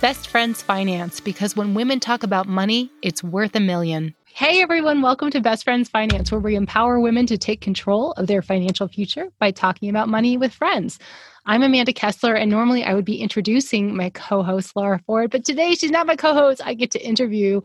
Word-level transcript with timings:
Best 0.00 0.28
Friends 0.28 0.62
Finance, 0.62 1.18
because 1.18 1.56
when 1.56 1.74
women 1.74 1.98
talk 1.98 2.22
about 2.22 2.46
money, 2.46 2.88
it's 3.02 3.24
worth 3.24 3.56
a 3.56 3.60
million. 3.60 4.14
Hey 4.26 4.62
everyone, 4.62 5.02
welcome 5.02 5.28
to 5.32 5.40
Best 5.40 5.64
Friends 5.64 5.88
Finance, 5.88 6.30
where 6.30 6.40
we 6.40 6.54
empower 6.54 7.00
women 7.00 7.26
to 7.26 7.36
take 7.36 7.60
control 7.60 8.12
of 8.12 8.28
their 8.28 8.40
financial 8.40 8.86
future 8.86 9.26
by 9.40 9.50
talking 9.50 9.90
about 9.90 10.08
money 10.08 10.36
with 10.36 10.54
friends. 10.54 11.00
I'm 11.46 11.64
Amanda 11.64 11.92
Kessler, 11.92 12.34
and 12.34 12.48
normally 12.48 12.84
I 12.84 12.94
would 12.94 13.04
be 13.04 13.20
introducing 13.20 13.96
my 13.96 14.10
co 14.10 14.44
host, 14.44 14.76
Lara 14.76 15.00
Ford, 15.04 15.32
but 15.32 15.44
today 15.44 15.74
she's 15.74 15.90
not 15.90 16.06
my 16.06 16.14
co 16.14 16.32
host. 16.32 16.60
I 16.64 16.74
get 16.74 16.92
to 16.92 17.04
interview 17.04 17.60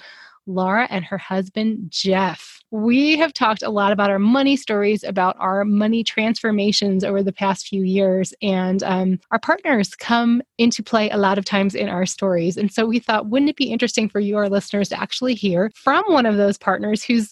Lara 0.48 0.88
and 0.90 1.06
her 1.06 1.20
husband, 1.20 1.92
Jeff. 1.92 2.63
We 2.74 3.18
have 3.18 3.34
talked 3.34 3.62
a 3.62 3.70
lot 3.70 3.92
about 3.92 4.10
our 4.10 4.18
money 4.18 4.56
stories, 4.58 5.04
about 5.04 5.36
our 5.40 5.64
money 5.64 6.04
transformations 6.04 7.04
over 7.04 7.22
the 7.22 7.32
past 7.32 7.68
few 7.68 7.84
years, 7.84 8.34
and 8.42 8.82
um, 8.82 9.20
our 9.30 9.38
partners 9.38 9.94
come 9.94 10.42
into 10.58 10.82
play 10.82 11.08
a 11.12 11.18
lot 11.18 11.38
of 11.38 11.46
times 11.46 11.76
in 11.76 11.88
our 11.88 12.08
stories. 12.08 12.58
And 12.58 12.74
so 12.74 12.88
we 12.88 12.98
thought, 12.98 13.28
wouldn't 13.28 13.52
it 13.52 13.58
be 13.58 13.72
interesting 13.72 14.10
for 14.10 14.20
you, 14.20 14.38
our 14.38 14.50
listeners, 14.50 14.90
to 14.90 15.00
actually 15.00 15.36
hear 15.36 15.70
from 15.76 16.04
one 16.08 16.26
of 16.26 16.38
those 16.38 16.58
partners 16.58 17.04
who's 17.04 17.32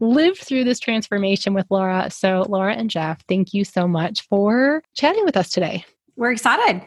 lived 0.00 0.38
through 0.38 0.64
this 0.64 0.80
transformation 0.80 1.52
with 1.52 1.66
Lara. 1.68 2.10
So, 2.10 2.46
Lara 2.48 2.72
and 2.72 2.88
Jeff, 2.88 3.22
thank 3.28 3.52
you 3.52 3.64
so 3.64 3.86
much 3.86 4.22
for 4.22 4.82
chatting 4.94 5.26
with 5.26 5.36
us 5.36 5.50
today. 5.50 5.84
We're 6.16 6.32
excited. 6.32 6.80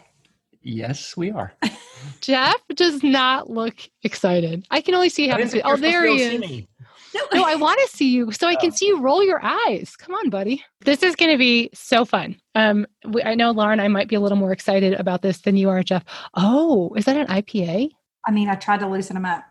Yes, 0.63 1.15
we 1.15 1.29
are. 1.29 1.53
Jeff 2.21 2.59
does 2.73 3.03
not 3.03 3.51
look 3.51 3.75
excited. 4.01 4.65
I 4.71 4.81
can 4.81 4.95
only 4.95 5.09
see 5.09 5.27
how. 5.27 5.37
Oh, 5.63 5.75
there 5.75 6.07
he 6.07 6.21
is. 6.21 6.65
No, 7.13 7.21
no, 7.33 7.43
I 7.43 7.55
want 7.65 7.79
to 7.85 7.95
see 7.95 8.09
you 8.09 8.31
so 8.31 8.47
I 8.47 8.55
can 8.55 8.71
oh. 8.71 8.75
see 8.75 8.87
you 8.87 9.01
roll 9.01 9.23
your 9.23 9.39
eyes. 9.43 9.95
Come 9.97 10.15
on, 10.15 10.29
buddy. 10.29 10.63
This 10.81 11.03
is 11.03 11.15
going 11.15 11.31
to 11.31 11.37
be 11.37 11.69
so 11.73 12.05
fun. 12.05 12.37
Um, 12.55 12.87
we, 13.07 13.23
I 13.23 13.35
know 13.35 13.51
Lauren, 13.51 13.79
I 13.79 13.87
might 13.87 14.07
be 14.07 14.15
a 14.15 14.19
little 14.19 14.37
more 14.37 14.51
excited 14.51 14.93
about 14.93 15.21
this 15.21 15.39
than 15.39 15.57
you 15.57 15.69
are, 15.69 15.83
Jeff. 15.83 16.03
Oh, 16.35 16.93
is 16.95 17.05
that 17.05 17.17
an 17.17 17.27
IPA? 17.27 17.91
I 18.25 18.31
mean, 18.31 18.49
I 18.49 18.55
tried 18.55 18.81
to 18.81 18.87
loosen 18.87 19.15
them 19.15 19.25
up. 19.25 19.43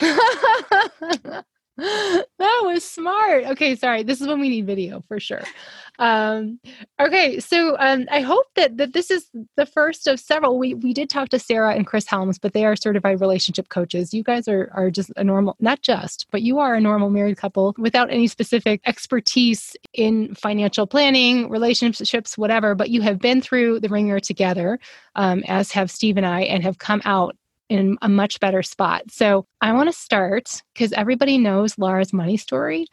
that 1.76 2.60
was 2.62 2.84
smart. 2.84 3.44
Okay, 3.46 3.74
sorry. 3.74 4.04
This 4.04 4.20
is 4.20 4.28
when 4.28 4.38
we 4.38 4.48
need 4.48 4.64
video 4.66 5.02
for 5.08 5.18
sure. 5.18 5.42
Um, 5.98 6.60
okay, 7.00 7.40
so 7.40 7.76
um, 7.80 8.06
I 8.12 8.20
hope 8.20 8.46
that 8.54 8.76
that 8.76 8.92
this 8.92 9.10
is 9.10 9.28
the 9.56 9.66
first 9.66 10.06
of 10.06 10.20
several. 10.20 10.56
We 10.56 10.74
we 10.74 10.94
did 10.94 11.10
talk 11.10 11.30
to 11.30 11.38
Sarah 11.40 11.74
and 11.74 11.84
Chris 11.84 12.06
Helms, 12.06 12.38
but 12.38 12.52
they 12.52 12.64
are 12.64 12.76
certified 12.76 13.20
relationship 13.20 13.70
coaches. 13.70 14.14
You 14.14 14.22
guys 14.22 14.46
are 14.46 14.70
are 14.72 14.88
just 14.88 15.10
a 15.16 15.24
normal, 15.24 15.56
not 15.58 15.82
just, 15.82 16.26
but 16.30 16.42
you 16.42 16.60
are 16.60 16.74
a 16.74 16.80
normal 16.80 17.10
married 17.10 17.38
couple 17.38 17.74
without 17.76 18.08
any 18.08 18.28
specific 18.28 18.80
expertise 18.86 19.76
in 19.92 20.32
financial 20.36 20.86
planning, 20.86 21.48
relationships, 21.48 22.38
whatever. 22.38 22.76
But 22.76 22.90
you 22.90 23.02
have 23.02 23.18
been 23.18 23.40
through 23.40 23.80
the 23.80 23.88
wringer 23.88 24.20
together, 24.20 24.78
um, 25.16 25.42
as 25.48 25.72
have 25.72 25.90
Steve 25.90 26.16
and 26.18 26.26
I, 26.26 26.42
and 26.42 26.62
have 26.62 26.78
come 26.78 27.02
out 27.04 27.36
in 27.68 27.96
a 28.02 28.08
much 28.08 28.40
better 28.40 28.62
spot. 28.62 29.10
So 29.10 29.46
I 29.60 29.72
want 29.72 29.88
to 29.88 29.98
start 29.98 30.62
because 30.72 30.92
everybody 30.92 31.38
knows 31.38 31.78
Lara's 31.78 32.12
money 32.12 32.36
story. 32.36 32.86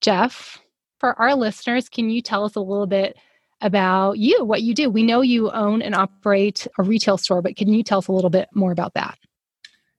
Jeff, 0.00 0.58
for 0.98 1.18
our 1.20 1.34
listeners, 1.34 1.88
can 1.88 2.10
you 2.10 2.22
tell 2.22 2.44
us 2.44 2.56
a 2.56 2.60
little 2.60 2.86
bit 2.86 3.16
about 3.60 4.18
you, 4.18 4.44
what 4.44 4.62
you 4.62 4.74
do? 4.74 4.90
We 4.90 5.02
know 5.02 5.20
you 5.20 5.50
own 5.50 5.82
and 5.82 5.94
operate 5.94 6.66
a 6.78 6.82
retail 6.82 7.18
store, 7.18 7.42
but 7.42 7.56
can 7.56 7.72
you 7.72 7.82
tell 7.82 7.98
us 7.98 8.08
a 8.08 8.12
little 8.12 8.30
bit 8.30 8.48
more 8.54 8.72
about 8.72 8.94
that? 8.94 9.18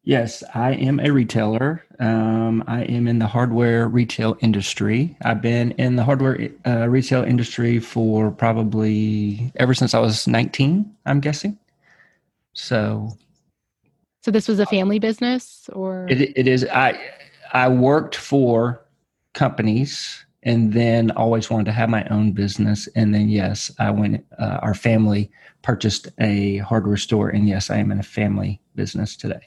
Yes, 0.04 0.44
I 0.56 0.72
am 0.74 1.00
a 1.00 1.12
retailer. 1.12 1.84
Um, 2.00 2.64
I 2.68 2.84
am 2.84 3.08
in 3.08 3.20
the 3.20 3.28
hardware 3.28 3.88
retail 3.88 4.38
industry. 4.40 5.16
I've 5.22 5.42
been 5.42 5.72
in 5.72 5.98
the 5.98 6.04
hardware 6.04 6.50
uh, 6.66 6.88
retail 6.88 7.24
industry 7.24 7.80
for 7.80 8.32
probably 8.32 9.52
ever 9.58 9.74
since 9.74 9.94
I 9.94 10.00
was 10.00 10.26
19, 10.26 10.90
I'm 11.06 11.20
guessing. 11.20 11.60
So 12.54 13.18
so 14.22 14.32
this 14.32 14.48
was 14.48 14.60
a 14.60 14.66
family 14.66 15.00
business 15.00 15.70
or 15.74 16.08
it, 16.10 16.38
it 16.38 16.48
is 16.48 16.66
I 16.66 17.00
I 17.54 17.68
worked 17.68 18.16
for 18.16 18.86
companies 19.34 20.26
and 20.44 20.74
then 20.74 21.12
always 21.12 21.50
wanted 21.50 21.66
to 21.66 21.72
have 21.72 21.90
my 21.90 22.06
own 22.06 22.32
business 22.32 22.88
and 22.96 23.14
then 23.14 23.30
yes, 23.30 23.72
I 23.80 23.92
went 23.92 24.26
uh, 24.38 24.60
our 24.62 24.74
family 24.74 25.32
purchased 25.62 26.08
a 26.20 26.58
hardware 26.58 26.98
store 26.98 27.30
and 27.30 27.48
yes, 27.48 27.70
I 27.70 27.78
am 27.78 27.92
in 27.92 28.00
a 28.00 28.04
family 28.04 28.62
business 28.76 29.16
today. 29.16 29.42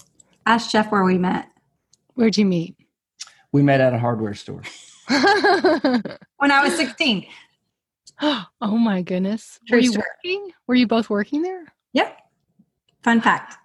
Ask 0.46 0.70
Jeff 0.70 0.90
where 0.90 1.04
we 1.04 1.18
met. 1.18 1.48
Where'd 2.14 2.36
you 2.36 2.44
meet? 2.44 2.76
We 3.52 3.62
met 3.62 3.80
at 3.80 3.94
a 3.94 3.98
hardware 3.98 4.34
store. 4.34 4.62
when 5.08 6.50
I 6.50 6.62
was 6.62 6.76
16. 6.76 7.26
oh 8.22 8.48
my 8.60 9.02
goodness. 9.02 9.58
True 9.66 9.78
Were 9.78 9.82
you 9.82 9.92
story. 9.92 10.04
working? 10.24 10.52
Were 10.66 10.74
you 10.74 10.86
both 10.86 11.10
working 11.10 11.42
there? 11.42 11.72
Yep. 11.92 12.18
Fun 13.02 13.20
fact. 13.20 13.56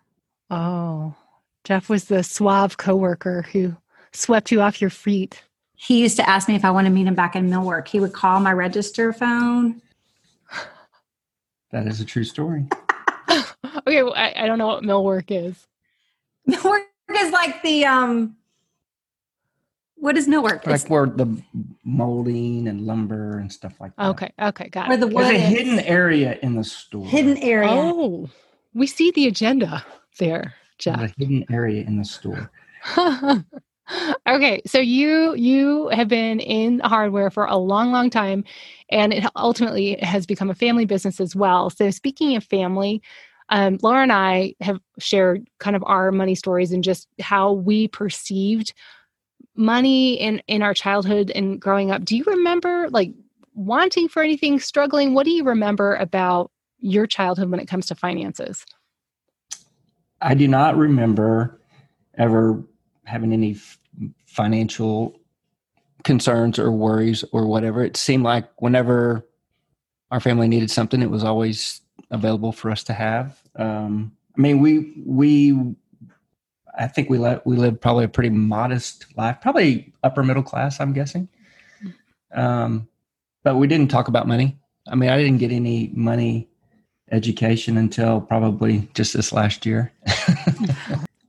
Oh, 0.50 1.16
Jeff 1.64 1.90
was 1.90 2.06
the 2.06 2.24
suave 2.24 2.78
coworker 2.78 3.44
who 3.52 3.76
swept 4.14 4.52
you 4.52 4.62
off 4.62 4.82
your 4.82 4.90
feet. 4.90 5.44
He 5.76 6.00
used 6.00 6.16
to 6.18 6.28
ask 6.28 6.48
me 6.48 6.56
if 6.56 6.66
I 6.66 6.72
want 6.72 6.86
to 6.86 6.92
meet 6.92 7.08
him 7.08 7.16
back 7.16 7.36
in 7.36 7.50
millwork. 7.50 7.88
He 7.88 8.00
would 8.00 8.14
call 8.14 8.40
my 8.40 8.52
register 8.54 9.14
phone. 9.14 9.82
That 11.72 11.86
is 11.86 12.00
a 12.00 12.06
true 12.06 12.24
story. 12.24 12.66
okay, 13.30 14.04
well, 14.04 14.14
I, 14.16 14.34
I 14.38 14.48
don't 14.48 14.58
know 14.58 14.68
what 14.68 14.84
millwork 14.84 15.26
is. 15.30 15.68
Millwork 16.48 16.86
is 17.12 17.32
like 17.34 17.62
the 17.62 17.86
um. 17.86 18.38
What 19.96 20.16
is 20.16 20.30
millwork? 20.30 20.66
Like 20.66 20.76
it's, 20.76 20.88
where 20.88 21.08
the 21.08 21.42
molding 21.84 22.70
and 22.70 22.82
lumber 22.82 23.40
and 23.40 23.52
stuff 23.52 23.74
like 23.82 23.94
that. 23.98 24.08
Okay, 24.12 24.32
okay, 24.42 24.70
got 24.70 24.88
where 24.88 24.98
it. 24.98 25.02
The 25.02 25.08
There's 25.08 25.30
a 25.30 25.38
hidden 25.40 25.80
area 25.82 26.40
in 26.42 26.56
the 26.56 26.64
store. 26.64 27.06
Hidden 27.06 27.38
area. 27.40 27.70
Oh, 27.70 28.30
we 28.74 28.88
see 28.88 29.12
the 29.12 29.28
agenda 29.28 29.86
there, 30.18 30.54
Jeff? 30.78 31.02
A 31.02 31.14
hidden 31.18 31.46
area 31.52 31.84
in 31.84 31.98
the 31.98 32.06
store. 32.06 32.52
okay, 34.28 34.62
so 34.66 34.80
you 34.80 35.34
you 35.36 35.90
have 35.90 36.08
been 36.08 36.40
in 36.40 36.80
hardware 36.80 37.30
for 37.30 37.46
a 37.46 37.58
long, 37.58 37.92
long 37.92 38.10
time, 38.10 38.44
and 38.90 39.14
it 39.14 39.26
ultimately 39.36 39.98
has 40.02 40.26
become 40.26 40.50
a 40.50 40.56
family 40.56 40.86
business 40.86 41.20
as 41.20 41.36
well. 41.36 41.70
So 41.70 41.90
speaking 41.92 42.36
of 42.36 42.44
family, 42.44 43.02
um, 43.50 43.78
Lara 43.82 44.04
and 44.04 44.12
I 44.12 44.56
have 44.62 44.80
shared 45.00 45.48
kind 45.60 45.76
of 45.76 45.84
our 45.86 46.12
money 46.12 46.36
stories 46.36 46.72
and 46.72 46.84
just 46.84 47.08
how 47.20 47.54
we 47.54 47.88
perceived 47.88 48.74
money 49.56 50.14
in 50.16 50.42
in 50.48 50.62
our 50.62 50.74
childhood 50.74 51.32
and 51.34 51.60
growing 51.60 51.92
up. 51.92 52.04
Do 52.04 52.18
you 52.18 52.24
remember 52.26 52.90
like 52.90 53.12
wanting 53.54 54.08
for 54.08 54.22
anything, 54.22 54.60
struggling? 54.60 55.14
What 55.14 55.26
do 55.26 55.32
you 55.32 55.44
remember 55.44 55.96
about 55.96 56.52
your 56.80 57.08
childhood 57.08 57.50
when 57.50 57.60
it 57.60 57.68
comes 57.68 57.88
to 57.88 57.96
finances? 57.96 58.66
I 60.22 60.34
do 60.34 60.48
not 60.48 60.78
remember 60.78 61.60
ever 62.18 62.64
having 63.06 63.34
any 63.34 63.52
f- 63.52 63.80
financial 64.26 65.20
concerns 66.04 66.58
or 66.60 66.72
worries 66.72 67.24
or 67.32 67.46
whatever. 67.46 67.84
It 67.84 67.98
seemed 67.98 68.24
like 68.24 68.50
whenever 68.62 69.28
our 70.12 70.20
family 70.20 70.48
needed 70.48 70.72
something, 70.72 71.02
it 71.02 71.10
was 71.10 71.24
always 71.24 71.82
available 72.12 72.52
for 72.52 72.72
us 72.72 72.84
to 72.86 72.94
have. 72.94 73.42
Um, 73.56 74.14
I 74.38 74.42
mean, 74.42 74.60
we 74.60 74.94
we 75.06 75.76
I 76.78 76.88
think 76.88 77.10
we 77.10 77.18
let 77.18 77.46
we 77.46 77.56
lived 77.56 77.82
probably 77.82 78.06
a 78.06 78.10
pretty 78.10 78.30
modest 78.30 79.06
life, 79.18 79.38
probably 79.42 79.94
upper 80.04 80.24
middle 80.24 80.44
class. 80.44 80.80
I'm 80.80 80.94
guessing. 80.94 81.28
Um, 82.34 82.88
but 83.44 83.56
we 83.56 83.68
didn't 83.68 83.90
talk 83.90 84.08
about 84.08 84.28
money. 84.28 84.60
I 84.88 84.96
mean, 84.96 85.10
I 85.10 85.18
didn't 85.18 85.40
get 85.40 85.52
any 85.52 85.92
money 85.94 86.48
education 87.12 87.78
until 87.78 88.22
probably 88.22 88.90
just 88.94 89.14
this 89.14 89.32
last 89.32 89.66
year. 89.66 89.92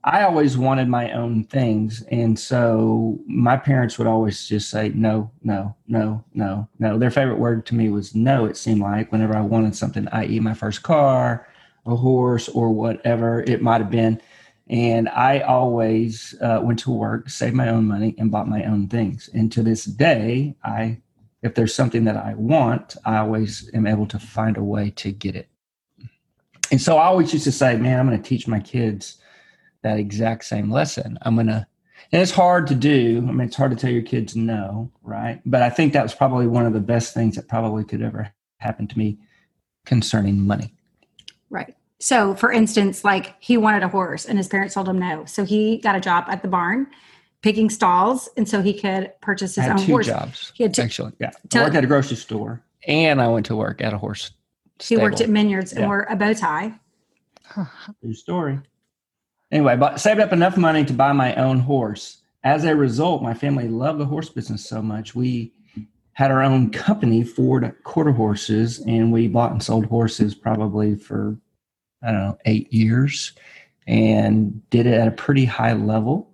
I 0.05 0.23
always 0.23 0.57
wanted 0.57 0.89
my 0.89 1.13
own 1.13 1.45
things. 1.45 2.03
And 2.11 2.39
so 2.39 3.19
my 3.27 3.57
parents 3.57 3.99
would 3.99 4.07
always 4.07 4.47
just 4.47 4.71
say, 4.71 4.91
no, 4.95 5.31
no, 5.43 5.77
no, 5.87 6.25
no, 6.33 6.69
no. 6.79 6.99
Their 6.99 7.11
favorite 7.11 7.39
word 7.39 7.67
to 7.67 7.75
me 7.75 7.91
was 7.91 8.15
no, 8.15 8.47
it 8.47 8.57
seemed 8.57 8.81
like 8.81 9.13
whenever 9.13 9.37
I 9.37 9.43
wanted 9.43 9.77
something, 9.77 10.09
i.e., 10.09 10.41
my 10.41 10.55
first 10.55 10.83
car, 10.83 11.47
a 11.85 11.95
horse, 11.95 12.49
or 12.49 12.71
whatever 12.71 13.43
it 13.43 13.61
might 13.61 13.81
have 13.83 13.91
been. 13.91 14.21
And 14.71 15.09
I 15.11 15.41
always 15.41 16.35
uh, 16.41 16.61
went 16.63 16.79
to 16.81 16.91
work, 16.91 17.29
saved 17.29 17.55
my 17.55 17.69
own 17.69 17.87
money, 17.87 18.15
and 18.19 18.31
bought 18.31 18.49
my 18.49 18.65
own 18.65 18.89
things. 18.89 19.29
And 19.35 19.51
to 19.53 19.63
this 19.63 19.85
day, 19.85 20.57
I, 20.65 21.01
if 21.43 21.55
there's 21.55 21.75
something 21.75 22.05
that 22.05 22.17
I 22.17 22.35
want, 22.35 22.97
I 23.05 23.19
always 23.19 23.71
am 23.75 23.87
able 23.87 24.07
to 24.07 24.19
find 24.19 24.57
a 24.57 24.65
way 24.65 24.91
to 24.91 25.11
get 25.13 25.37
it 25.37 25.49
and 26.71 26.81
so 26.81 26.97
I 26.97 27.07
always 27.07 27.33
used 27.33 27.45
to 27.45 27.53
say, 27.53 27.77
man, 27.77 27.99
I'm 27.99 28.07
going 28.07 28.21
to 28.21 28.29
teach 28.29 28.47
my 28.49 28.61
kids 28.61 29.19
that 29.83 29.99
exact 29.99 30.45
same 30.45 30.71
lesson. 30.71 31.19
I'm 31.23 31.35
going 31.35 31.47
to, 31.47 31.67
and 32.13 32.23
it's 32.23 32.33
hard 32.33 32.67
to 32.69 32.75
do. 32.75 33.25
I 33.29 33.33
mean, 33.33 33.47
it's 33.47 33.57
hard 33.57 33.71
to 33.71 33.77
tell 33.77 33.91
your 33.91 34.03
kids 34.03 34.35
no, 34.35 34.91
right? 35.03 35.41
But 35.47 35.63
I 35.63 35.71
think 35.71 35.93
that 35.93 36.03
was 36.03 36.15
probably 36.15 36.47
one 36.47 36.67
of 36.67 36.73
the 36.73 36.81
best 36.81 37.15
things 37.15 37.37
that 37.37 37.49
probably 37.49 37.85
could 37.85 38.03
ever 38.03 38.33
happen 38.59 38.87
to 38.89 38.99
me 38.99 39.19
concerning 39.85 40.47
money. 40.47 40.75
Right. 41.51 41.75
So, 42.01 42.35
for 42.35 42.53
instance, 42.53 43.05
like 43.05 43.35
he 43.41 43.57
wanted 43.57 43.83
a 43.83 43.89
horse 43.89 44.25
and 44.25 44.39
his 44.39 44.49
parents 44.49 44.75
told 44.75 44.89
him 44.89 44.99
no. 44.99 45.25
So 45.25 45.45
he 45.45 45.79
got 45.79 45.97
a 45.97 46.01
job 46.01 46.25
at 46.29 46.43
the 46.43 46.49
barn 46.49 46.87
picking 47.43 47.71
stalls, 47.71 48.29
and 48.37 48.49
so 48.49 48.63
he 48.63 48.75
could 48.75 49.13
purchase 49.21 49.55
his 49.55 49.65
I 49.65 49.69
had 49.69 49.79
own 49.79 49.87
two 49.87 49.93
horse. 49.93 50.07
jobs. 50.07 50.53
He 50.55 50.65
had 50.65 50.75
two, 50.75 50.83
actually, 50.83 51.13
yeah. 51.21 51.31
I 51.55 51.63
worked 51.63 51.77
at 51.77 51.85
a 51.85 51.87
grocery 51.87 52.17
store, 52.17 52.63
and 52.87 53.21
I 53.21 53.29
went 53.29 53.47
to 53.47 53.57
work 53.57 53.81
at 53.81 53.93
a 53.93 53.99
horse 53.99 54.31
he 54.81 54.97
worked 54.97 55.21
at 55.21 55.29
Minyards 55.29 55.73
and 55.73 55.81
yeah. 55.81 55.87
wore 55.87 56.07
a 56.09 56.17
bow 56.17 56.33
tie. 56.33 56.75
True 58.01 58.15
story. 58.15 58.61
anyway, 59.51 59.77
but 59.77 60.01
saved 60.01 60.21
up 60.21 60.33
enough 60.33 60.57
money 60.57 60.85
to 60.85 60.93
buy 60.93 61.13
my 61.13 61.35
own 61.35 61.61
horse. 61.61 62.19
As 62.45 62.65
a 62.65 62.77
result, 62.77 63.23
my 63.23 63.35
family 63.35 63.69
loved 63.69 63.99
the 63.99 64.07
horse 64.07 64.29
business 64.29 64.65
so 64.65 64.81
much. 64.81 65.15
We 65.15 65.53
had 66.13 66.31
our 66.31 66.43
own 66.43 66.71
company, 66.71 67.25
Ford 67.25 67.73
Quarter 67.85 68.13
Horses, 68.13 68.81
and 68.81 69.13
we 69.13 69.29
bought 69.29 69.53
and 69.53 69.63
sold 69.63 69.87
horses 69.87 70.35
probably 70.35 70.95
for, 70.95 71.37
I 72.03 72.13
don't 72.13 72.21
know, 72.21 72.39
eight 72.45 72.73
years 72.73 73.33
and 73.87 74.69
did 74.71 74.87
it 74.87 74.95
at 74.95 75.09
a 75.09 75.13
pretty 75.13 75.45
high 75.45 75.73
level. 75.73 76.31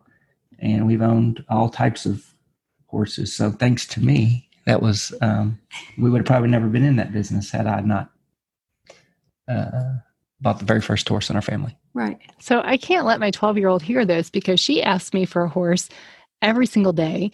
And 0.58 0.86
we've 0.86 1.02
owned 1.02 1.44
all 1.48 1.68
types 1.68 2.06
of 2.06 2.24
horses. 2.86 3.34
So 3.34 3.50
thanks 3.50 3.86
to 3.88 4.00
me, 4.00 4.48
that 4.66 4.80
was, 4.80 5.12
um, 5.20 5.60
we 5.98 6.10
would 6.10 6.20
have 6.20 6.26
probably 6.26 6.48
never 6.48 6.68
been 6.68 6.84
in 6.84 6.96
that 6.96 7.12
business 7.12 7.50
had 7.50 7.66
I 7.66 7.80
not 7.80 8.10
uh, 9.48 9.94
bought 10.40 10.58
the 10.58 10.64
very 10.64 10.80
first 10.80 11.08
horse 11.08 11.30
in 11.30 11.36
our 11.36 11.42
family. 11.42 11.76
Right. 11.94 12.18
So 12.40 12.60
I 12.64 12.76
can't 12.76 13.06
let 13.06 13.20
my 13.20 13.30
12 13.30 13.58
year 13.58 13.68
old 13.68 13.82
hear 13.82 14.04
this 14.04 14.30
because 14.30 14.60
she 14.60 14.82
asks 14.82 15.14
me 15.14 15.24
for 15.24 15.44
a 15.44 15.48
horse 15.48 15.88
every 16.42 16.66
single 16.66 16.92
day. 16.92 17.30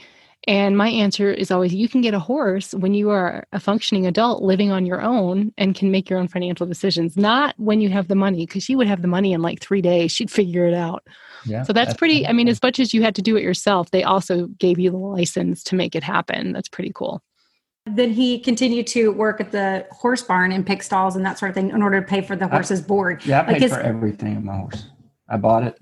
And 0.47 0.77
my 0.77 0.89
answer 0.89 1.31
is 1.31 1.51
always 1.51 1.75
you 1.75 1.89
can 1.89 2.01
get 2.01 2.15
a 2.15 2.19
horse 2.19 2.73
when 2.73 2.95
you 2.95 3.11
are 3.11 3.47
a 3.53 3.61
functioning 3.61 4.07
adult 4.07 4.43
living 4.43 4.71
on 4.71 4.87
your 4.87 5.03
own 5.03 5.53
and 5.59 5.75
can 5.75 5.91
make 5.91 6.09
your 6.09 6.19
own 6.19 6.29
financial 6.29 6.67
decisions, 6.67 7.15
not 7.15 7.55
when 7.59 7.83
you 7.83 7.91
have 7.91 8.09
the 8.09 8.15
money, 8.15 8.47
because 8.47 8.63
she 8.63 8.75
would 8.75 8.87
have 8.87 9.03
the 9.03 9.09
money 9.09 9.35
in 9.35 9.43
like 9.43 9.61
three 9.61 9.83
days. 9.83 10.13
She'd 10.13 10.31
figure 10.31 10.65
it 10.65 10.73
out. 10.73 11.07
Yeah, 11.45 11.65
so 11.65 11.75
that's, 11.75 11.89
that's 11.89 11.99
pretty, 11.99 12.27
I 12.27 12.33
mean, 12.33 12.49
as 12.49 12.63
much 12.63 12.81
as 12.81 12.95
you 12.95 13.03
had 13.03 13.15
to 13.17 13.23
do 13.23 13.37
it 13.37 13.43
yourself, 13.43 13.91
they 13.91 14.03
also 14.03 14.47
gave 14.47 14.79
you 14.79 14.91
the 14.91 14.97
license 14.97 15.63
to 15.65 15.75
make 15.75 15.95
it 15.95 16.03
happen. 16.03 16.53
That's 16.53 16.69
pretty 16.69 16.93
cool. 16.95 17.23
Then 17.95 18.11
he 18.11 18.39
continued 18.39 18.87
to 18.89 19.13
work 19.13 19.41
at 19.41 19.53
the 19.53 19.87
horse 19.91 20.23
barn 20.23 20.53
and 20.53 20.67
pick 20.67 20.83
stalls 20.83 21.17
and 21.17 21.25
that 21.25 21.39
sort 21.39 21.51
of 21.51 21.55
thing 21.55 21.71
in 21.71 21.83
order 21.83 22.01
to 22.01 22.07
pay 22.07 22.21
for 22.21 22.37
the 22.37 22.49
horse's 22.49 22.83
I, 22.83 22.87
board. 22.87 23.25
Yeah, 23.25 23.43
I 23.43 23.45
paid 23.45 23.53
like 23.53 23.63
his, 23.63 23.73
for 23.73 23.81
everything 23.81 24.37
of 24.37 24.45
my 24.45 24.57
horse. 24.57 24.87
I 25.29 25.37
bought 25.37 25.65
it. 25.65 25.79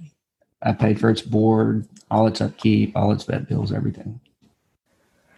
I 0.62 0.72
paid 0.72 1.00
for 1.00 1.10
its 1.10 1.22
board, 1.22 1.86
all 2.10 2.26
its 2.26 2.40
upkeep, 2.40 2.96
all 2.96 3.12
its 3.12 3.24
vet 3.24 3.48
bills, 3.48 3.72
everything. 3.72 4.20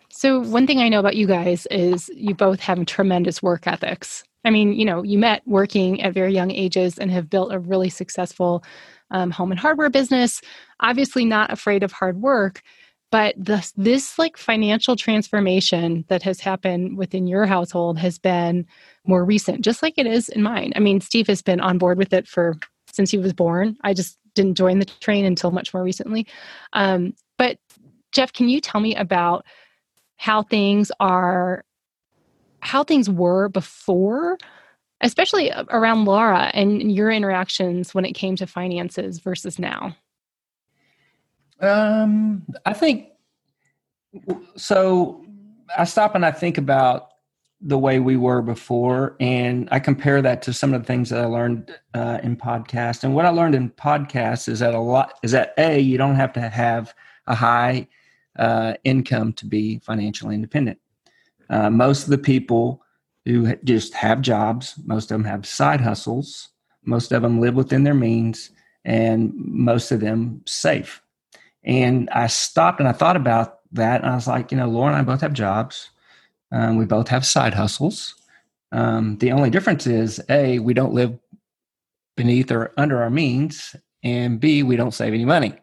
So, 0.08 0.40
one 0.40 0.66
thing 0.66 0.80
I 0.80 0.88
know 0.88 0.98
about 0.98 1.16
you 1.16 1.26
guys 1.26 1.66
is 1.70 2.10
you 2.14 2.34
both 2.34 2.60
have 2.60 2.84
tremendous 2.86 3.42
work 3.42 3.66
ethics. 3.66 4.24
I 4.44 4.50
mean, 4.50 4.72
you 4.72 4.84
know, 4.84 5.02
you 5.02 5.18
met 5.18 5.42
working 5.46 6.00
at 6.02 6.14
very 6.14 6.32
young 6.32 6.50
ages 6.50 6.98
and 6.98 7.10
have 7.10 7.30
built 7.30 7.52
a 7.52 7.58
really 7.58 7.90
successful 7.90 8.64
um, 9.10 9.30
home 9.30 9.50
and 9.50 9.60
hardware 9.60 9.90
business. 9.90 10.40
Obviously, 10.80 11.24
not 11.24 11.52
afraid 11.52 11.82
of 11.82 11.92
hard 11.92 12.20
work, 12.20 12.62
but 13.10 13.34
this 13.36 13.72
this 13.76 14.18
like 14.18 14.36
financial 14.36 14.96
transformation 14.96 16.04
that 16.08 16.22
has 16.22 16.40
happened 16.40 16.96
within 16.96 17.26
your 17.26 17.46
household 17.46 17.98
has 17.98 18.18
been 18.18 18.66
more 19.04 19.24
recent, 19.24 19.62
just 19.62 19.82
like 19.82 19.94
it 19.96 20.06
is 20.06 20.28
in 20.28 20.42
mine. 20.42 20.72
I 20.76 20.80
mean, 20.80 21.00
Steve 21.00 21.26
has 21.26 21.42
been 21.42 21.60
on 21.60 21.78
board 21.78 21.98
with 21.98 22.12
it 22.12 22.28
for 22.28 22.54
since 22.92 23.10
he 23.10 23.18
was 23.18 23.32
born. 23.32 23.76
I 23.82 23.94
just 23.94 24.18
didn't 24.34 24.54
join 24.54 24.78
the 24.78 24.84
train 24.84 25.24
until 25.24 25.50
much 25.50 25.74
more 25.74 25.82
recently. 25.82 26.26
Um, 26.72 27.14
but 27.36 27.58
Jeff, 28.12 28.32
can 28.32 28.48
you 28.48 28.60
tell 28.60 28.80
me 28.80 28.94
about 28.94 29.44
how 30.16 30.42
things 30.42 30.92
are 31.00 31.64
how 32.60 32.84
things 32.84 33.08
were 33.08 33.48
before 33.48 34.36
especially 35.00 35.50
around 35.70 36.04
lara 36.04 36.50
and 36.52 36.92
your 36.92 37.10
interactions 37.10 37.94
when 37.94 38.04
it 38.04 38.12
came 38.12 38.36
to 38.36 38.46
finances 38.46 39.18
versus 39.18 39.58
now 39.58 39.96
um 41.62 42.44
i 42.66 42.72
think 42.72 43.08
so 44.56 45.24
i 45.76 45.84
stop 45.84 46.14
and 46.14 46.24
i 46.24 46.30
think 46.30 46.58
about 46.58 47.08
the 47.62 47.78
way 47.78 47.98
we 47.98 48.16
were 48.16 48.40
before 48.40 49.16
and 49.20 49.68
i 49.70 49.78
compare 49.78 50.22
that 50.22 50.40
to 50.40 50.52
some 50.52 50.72
of 50.72 50.80
the 50.80 50.86
things 50.86 51.10
that 51.10 51.20
i 51.20 51.26
learned 51.26 51.78
uh, 51.94 52.18
in 52.22 52.34
podcast 52.36 53.04
and 53.04 53.14
what 53.14 53.26
i 53.26 53.28
learned 53.28 53.54
in 53.54 53.68
podcast 53.70 54.48
is 54.48 54.60
that 54.60 54.74
a 54.74 54.80
lot 54.80 55.18
is 55.22 55.32
that 55.32 55.52
a 55.58 55.78
you 55.78 55.98
don't 55.98 56.16
have 56.16 56.32
to 56.32 56.40
have 56.40 56.94
a 57.26 57.34
high 57.34 57.86
uh, 58.38 58.74
income 58.84 59.32
to 59.34 59.46
be 59.46 59.78
financially 59.80 60.34
independent. 60.34 60.78
Uh, 61.48 61.70
most 61.70 62.04
of 62.04 62.10
the 62.10 62.18
people 62.18 62.82
who 63.24 63.54
just 63.64 63.94
have 63.94 64.20
jobs, 64.20 64.74
most 64.84 65.10
of 65.10 65.16
them 65.16 65.24
have 65.24 65.46
side 65.46 65.80
hustles, 65.80 66.48
most 66.84 67.12
of 67.12 67.22
them 67.22 67.40
live 67.40 67.54
within 67.54 67.84
their 67.84 67.94
means, 67.94 68.50
and 68.84 69.32
most 69.34 69.92
of 69.92 70.00
them 70.00 70.42
save. 70.46 71.02
And 71.64 72.08
I 72.10 72.26
stopped 72.26 72.80
and 72.80 72.88
I 72.88 72.92
thought 72.92 73.16
about 73.16 73.58
that, 73.72 74.02
and 74.02 74.10
I 74.10 74.14
was 74.14 74.26
like, 74.26 74.50
you 74.50 74.58
know, 74.58 74.68
Lara 74.68 74.94
and 74.94 74.96
I 74.96 75.02
both 75.02 75.20
have 75.20 75.32
jobs. 75.32 75.90
Um, 76.52 76.76
we 76.76 76.84
both 76.84 77.08
have 77.08 77.24
side 77.24 77.54
hustles. 77.54 78.14
Um, 78.72 79.18
the 79.18 79.32
only 79.32 79.50
difference 79.50 79.86
is 79.86 80.20
A, 80.28 80.58
we 80.58 80.74
don't 80.74 80.94
live 80.94 81.18
beneath 82.16 82.50
or 82.50 82.72
under 82.76 83.02
our 83.02 83.10
means, 83.10 83.76
and 84.02 84.40
B, 84.40 84.62
we 84.62 84.76
don't 84.76 84.94
save 84.94 85.14
any 85.14 85.24
money. 85.24 85.54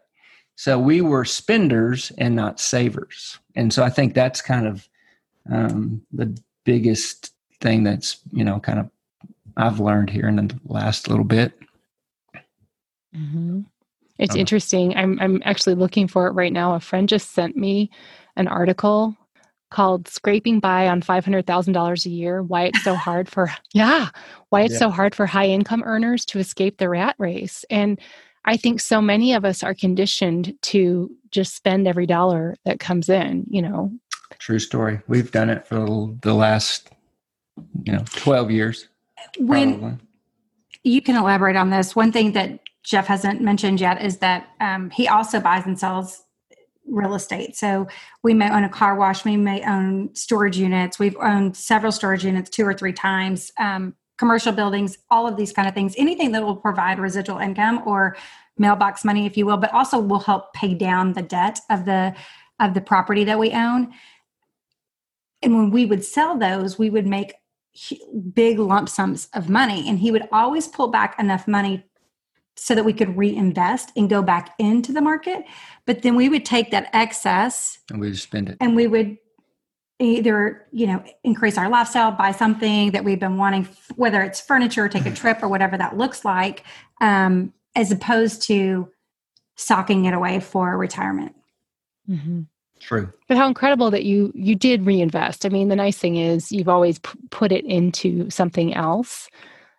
So 0.56 0.78
we 0.78 1.00
were 1.00 1.24
spenders 1.24 2.10
and 2.18 2.34
not 2.34 2.58
savers. 2.58 3.38
And 3.54 3.72
so 3.72 3.84
I 3.84 3.90
think 3.90 4.14
that's 4.14 4.42
kind 4.42 4.66
of 4.66 4.88
um, 5.50 6.02
the 6.12 6.36
biggest 6.64 7.32
thing 7.60 7.84
that's, 7.84 8.18
you 8.32 8.44
know, 8.44 8.60
kind 8.60 8.78
of 8.78 8.90
I've 9.56 9.80
learned 9.80 10.10
here 10.10 10.28
in 10.28 10.36
the 10.36 10.58
last 10.66 11.08
little 11.08 11.24
bit. 11.24 11.52
Mm-hmm. 13.14 13.60
It's 14.18 14.34
um, 14.34 14.40
interesting. 14.40 14.96
I'm 14.96 15.18
I'm 15.20 15.42
actually 15.44 15.74
looking 15.74 16.08
for 16.08 16.26
it 16.26 16.32
right 16.32 16.52
now. 16.52 16.74
A 16.74 16.80
friend 16.80 17.08
just 17.08 17.32
sent 17.32 17.56
me 17.56 17.90
an 18.36 18.48
article 18.48 19.16
called 19.70 20.08
"Scraping 20.08 20.60
by 20.60 20.88
on 20.88 21.02
Five 21.02 21.24
Hundred 21.24 21.46
Thousand 21.46 21.72
Dollars 21.72 22.06
a 22.06 22.10
Year: 22.10 22.42
Why 22.42 22.64
It's 22.64 22.82
So 22.82 22.94
Hard 22.94 23.28
for 23.28 23.50
Yeah, 23.72 24.08
Why 24.50 24.62
It's 24.62 24.74
yeah. 24.74 24.78
So 24.78 24.90
Hard 24.90 25.14
for 25.14 25.26
High 25.26 25.48
Income 25.48 25.84
Earners 25.84 26.24
to 26.26 26.38
Escape 26.38 26.78
the 26.78 26.88
Rat 26.88 27.14
Race." 27.18 27.64
And 27.70 28.00
I 28.44 28.56
think 28.56 28.80
so 28.80 29.02
many 29.02 29.34
of 29.34 29.44
us 29.44 29.62
are 29.62 29.74
conditioned 29.74 30.54
to 30.62 31.10
just 31.30 31.54
spend 31.54 31.86
every 31.86 32.06
dollar 32.06 32.56
that 32.64 32.80
comes 32.80 33.10
in, 33.10 33.44
you 33.50 33.60
know. 33.60 33.92
True 34.38 34.58
story. 34.58 35.00
We've 35.06 35.30
done 35.30 35.50
it 35.50 35.66
for 35.66 36.14
the 36.22 36.32
last, 36.32 36.88
you 37.82 37.92
know, 37.92 38.04
12 38.14 38.50
years. 38.50 38.88
When 39.38 39.78
probably. 39.78 39.98
you 40.82 41.02
can 41.02 41.16
elaborate 41.16 41.56
on 41.56 41.68
this, 41.68 41.94
one 41.94 42.10
thing 42.10 42.32
that 42.32 42.60
Jeff 42.84 43.06
hasn't 43.06 43.40
mentioned 43.40 43.80
yet 43.80 44.02
is 44.02 44.18
that 44.18 44.48
um, 44.60 44.90
he 44.90 45.08
also 45.08 45.40
buys 45.40 45.66
and 45.66 45.78
sells 45.78 46.22
real 46.86 47.14
estate. 47.14 47.54
So 47.56 47.86
we 48.22 48.32
may 48.34 48.50
own 48.50 48.64
a 48.64 48.68
car 48.68 48.96
wash, 48.96 49.24
we 49.24 49.36
may 49.36 49.62
own 49.62 50.14
storage 50.14 50.56
units. 50.56 50.98
We've 50.98 51.16
owned 51.16 51.56
several 51.56 51.92
storage 51.92 52.24
units 52.24 52.48
two 52.50 52.66
or 52.66 52.72
three 52.72 52.92
times. 52.92 53.52
Um, 53.58 53.94
commercial 54.16 54.52
buildings, 54.52 54.98
all 55.10 55.26
of 55.26 55.36
these 55.36 55.52
kind 55.52 55.68
of 55.68 55.74
things, 55.74 55.94
anything 55.96 56.32
that 56.32 56.42
will 56.42 56.56
provide 56.56 56.98
residual 56.98 57.38
income 57.38 57.82
or 57.86 58.16
mailbox 58.58 59.04
money, 59.04 59.26
if 59.26 59.36
you 59.36 59.46
will, 59.46 59.56
but 59.56 59.72
also 59.72 59.98
will 59.98 60.18
help 60.18 60.52
pay 60.52 60.74
down 60.74 61.12
the 61.12 61.22
debt 61.22 61.60
of 61.70 61.84
the 61.84 62.14
of 62.60 62.74
the 62.74 62.80
property 62.80 63.22
that 63.22 63.38
we 63.38 63.52
own. 63.52 63.92
And 65.42 65.54
when 65.54 65.70
we 65.70 65.86
would 65.86 66.04
sell 66.04 66.36
those, 66.36 66.76
we 66.76 66.90
would 66.90 67.06
make 67.06 67.34
big 68.32 68.58
lump 68.58 68.88
sums 68.88 69.28
of 69.34 69.48
money, 69.48 69.88
and 69.88 70.00
he 70.00 70.10
would 70.10 70.28
always 70.32 70.66
pull 70.66 70.88
back 70.88 71.14
enough 71.20 71.46
money 71.46 71.84
so 72.58 72.74
that 72.74 72.84
we 72.84 72.92
could 72.92 73.16
reinvest 73.16 73.90
and 73.96 74.10
go 74.10 74.22
back 74.22 74.54
into 74.58 74.92
the 74.92 75.00
market. 75.00 75.44
But 75.86 76.02
then 76.02 76.16
we 76.16 76.28
would 76.28 76.44
take 76.44 76.70
that 76.72 76.90
excess 76.92 77.78
and 77.90 78.00
we 78.00 78.08
would 78.08 78.18
spend 78.18 78.48
it, 78.48 78.56
and 78.60 78.74
we 78.74 78.86
would 78.86 79.16
either 80.00 80.66
you 80.72 80.86
know 80.86 81.02
increase 81.24 81.58
our 81.58 81.68
lifestyle 81.68 82.12
buy 82.12 82.30
something 82.30 82.92
that 82.92 83.04
we've 83.04 83.18
been 83.18 83.36
wanting 83.36 83.68
whether 83.96 84.22
it's 84.22 84.40
furniture 84.40 84.88
take 84.88 85.06
a 85.06 85.10
trip 85.10 85.42
or 85.42 85.48
whatever 85.48 85.76
that 85.76 85.96
looks 85.96 86.24
like 86.24 86.62
um, 87.00 87.52
as 87.74 87.90
opposed 87.90 88.42
to 88.42 88.88
socking 89.56 90.04
it 90.04 90.14
away 90.14 90.38
for 90.38 90.76
retirement. 90.78 91.34
Mm-hmm. 92.08 92.42
true. 92.80 93.12
But 93.26 93.36
how 93.36 93.48
incredible 93.48 93.90
that 93.90 94.04
you 94.04 94.32
you 94.34 94.54
did 94.54 94.86
reinvest. 94.86 95.44
I 95.44 95.48
mean 95.48 95.68
the 95.68 95.76
nice 95.76 95.98
thing 95.98 96.16
is 96.16 96.52
you've 96.52 96.68
always 96.68 96.98
p- 97.00 97.18
put 97.30 97.52
it 97.52 97.64
into 97.64 98.30
something 98.30 98.74
else 98.74 99.28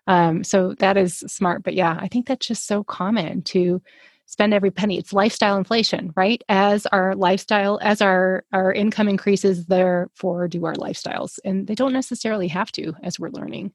um, 0.09 0.43
so 0.43 0.75
that 0.79 0.97
is 0.97 1.19
smart 1.27 1.63
but 1.63 1.73
yeah 1.73 1.97
i 2.01 2.09
think 2.09 2.27
that's 2.27 2.47
just 2.47 2.67
so 2.67 2.83
common 2.83 3.41
to 3.43 3.81
spend 4.29 4.53
every 4.53 4.69
penny. 4.69 4.99
It's 4.99 5.11
lifestyle 5.11 5.57
inflation 5.57 6.13
right? 6.15 6.43
As 6.47 6.85
our 6.87 7.15
lifestyle 7.15 7.79
as 7.81 7.99
our 7.99 8.45
our 8.53 8.71
income 8.71 9.09
increases 9.09 9.65
therefore 9.65 10.47
do 10.47 10.65
our 10.65 10.75
lifestyles 10.75 11.39
and 11.43 11.65
they 11.65 11.73
don't 11.73 11.93
necessarily 11.93 12.47
have 12.49 12.71
to 12.73 12.93
as 13.01 13.19
we're 13.19 13.31
learning. 13.31 13.73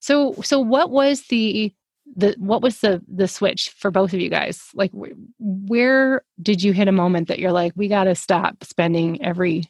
So 0.00 0.34
so 0.42 0.60
what 0.60 0.90
was 0.90 1.24
the 1.28 1.74
the 2.16 2.34
what 2.38 2.62
was 2.62 2.80
the 2.80 3.02
the 3.06 3.28
switch 3.28 3.68
for 3.76 3.90
both 3.90 4.14
of 4.14 4.20
you 4.20 4.30
guys? 4.30 4.62
Like 4.72 4.92
where 5.38 6.22
did 6.40 6.62
you 6.62 6.72
hit 6.72 6.88
a 6.88 6.92
moment 6.92 7.28
that 7.28 7.38
you're 7.38 7.52
like 7.52 7.74
we 7.76 7.88
got 7.88 8.04
to 8.04 8.14
stop 8.14 8.64
spending 8.64 9.22
every 9.22 9.66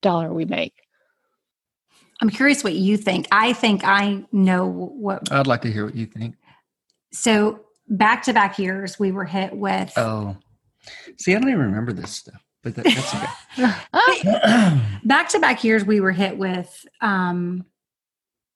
dollar 0.00 0.32
we 0.32 0.46
make 0.46 0.83
i'm 2.20 2.30
curious 2.30 2.64
what 2.64 2.74
you 2.74 2.96
think 2.96 3.26
i 3.32 3.52
think 3.52 3.84
i 3.84 4.24
know 4.32 4.66
what 4.66 5.30
i'd 5.32 5.46
like 5.46 5.62
to 5.62 5.70
hear 5.70 5.84
what 5.84 5.94
you 5.94 6.06
think 6.06 6.36
so 7.12 7.60
back 7.88 8.22
to 8.22 8.32
back 8.32 8.58
years 8.58 8.98
we 8.98 9.12
were 9.12 9.24
hit 9.24 9.54
with 9.56 9.92
oh 9.96 10.36
see 11.18 11.34
i 11.34 11.38
don't 11.38 11.48
even 11.48 11.60
remember 11.60 11.92
this 11.92 12.10
stuff 12.10 12.42
but 12.62 12.74
that, 12.74 12.84
that's 12.84 13.14
okay 14.24 14.80
back 15.04 15.28
to 15.28 15.38
back 15.38 15.62
years 15.64 15.84
we 15.84 16.00
were 16.00 16.12
hit 16.12 16.36
with 16.36 16.86
um 17.00 17.64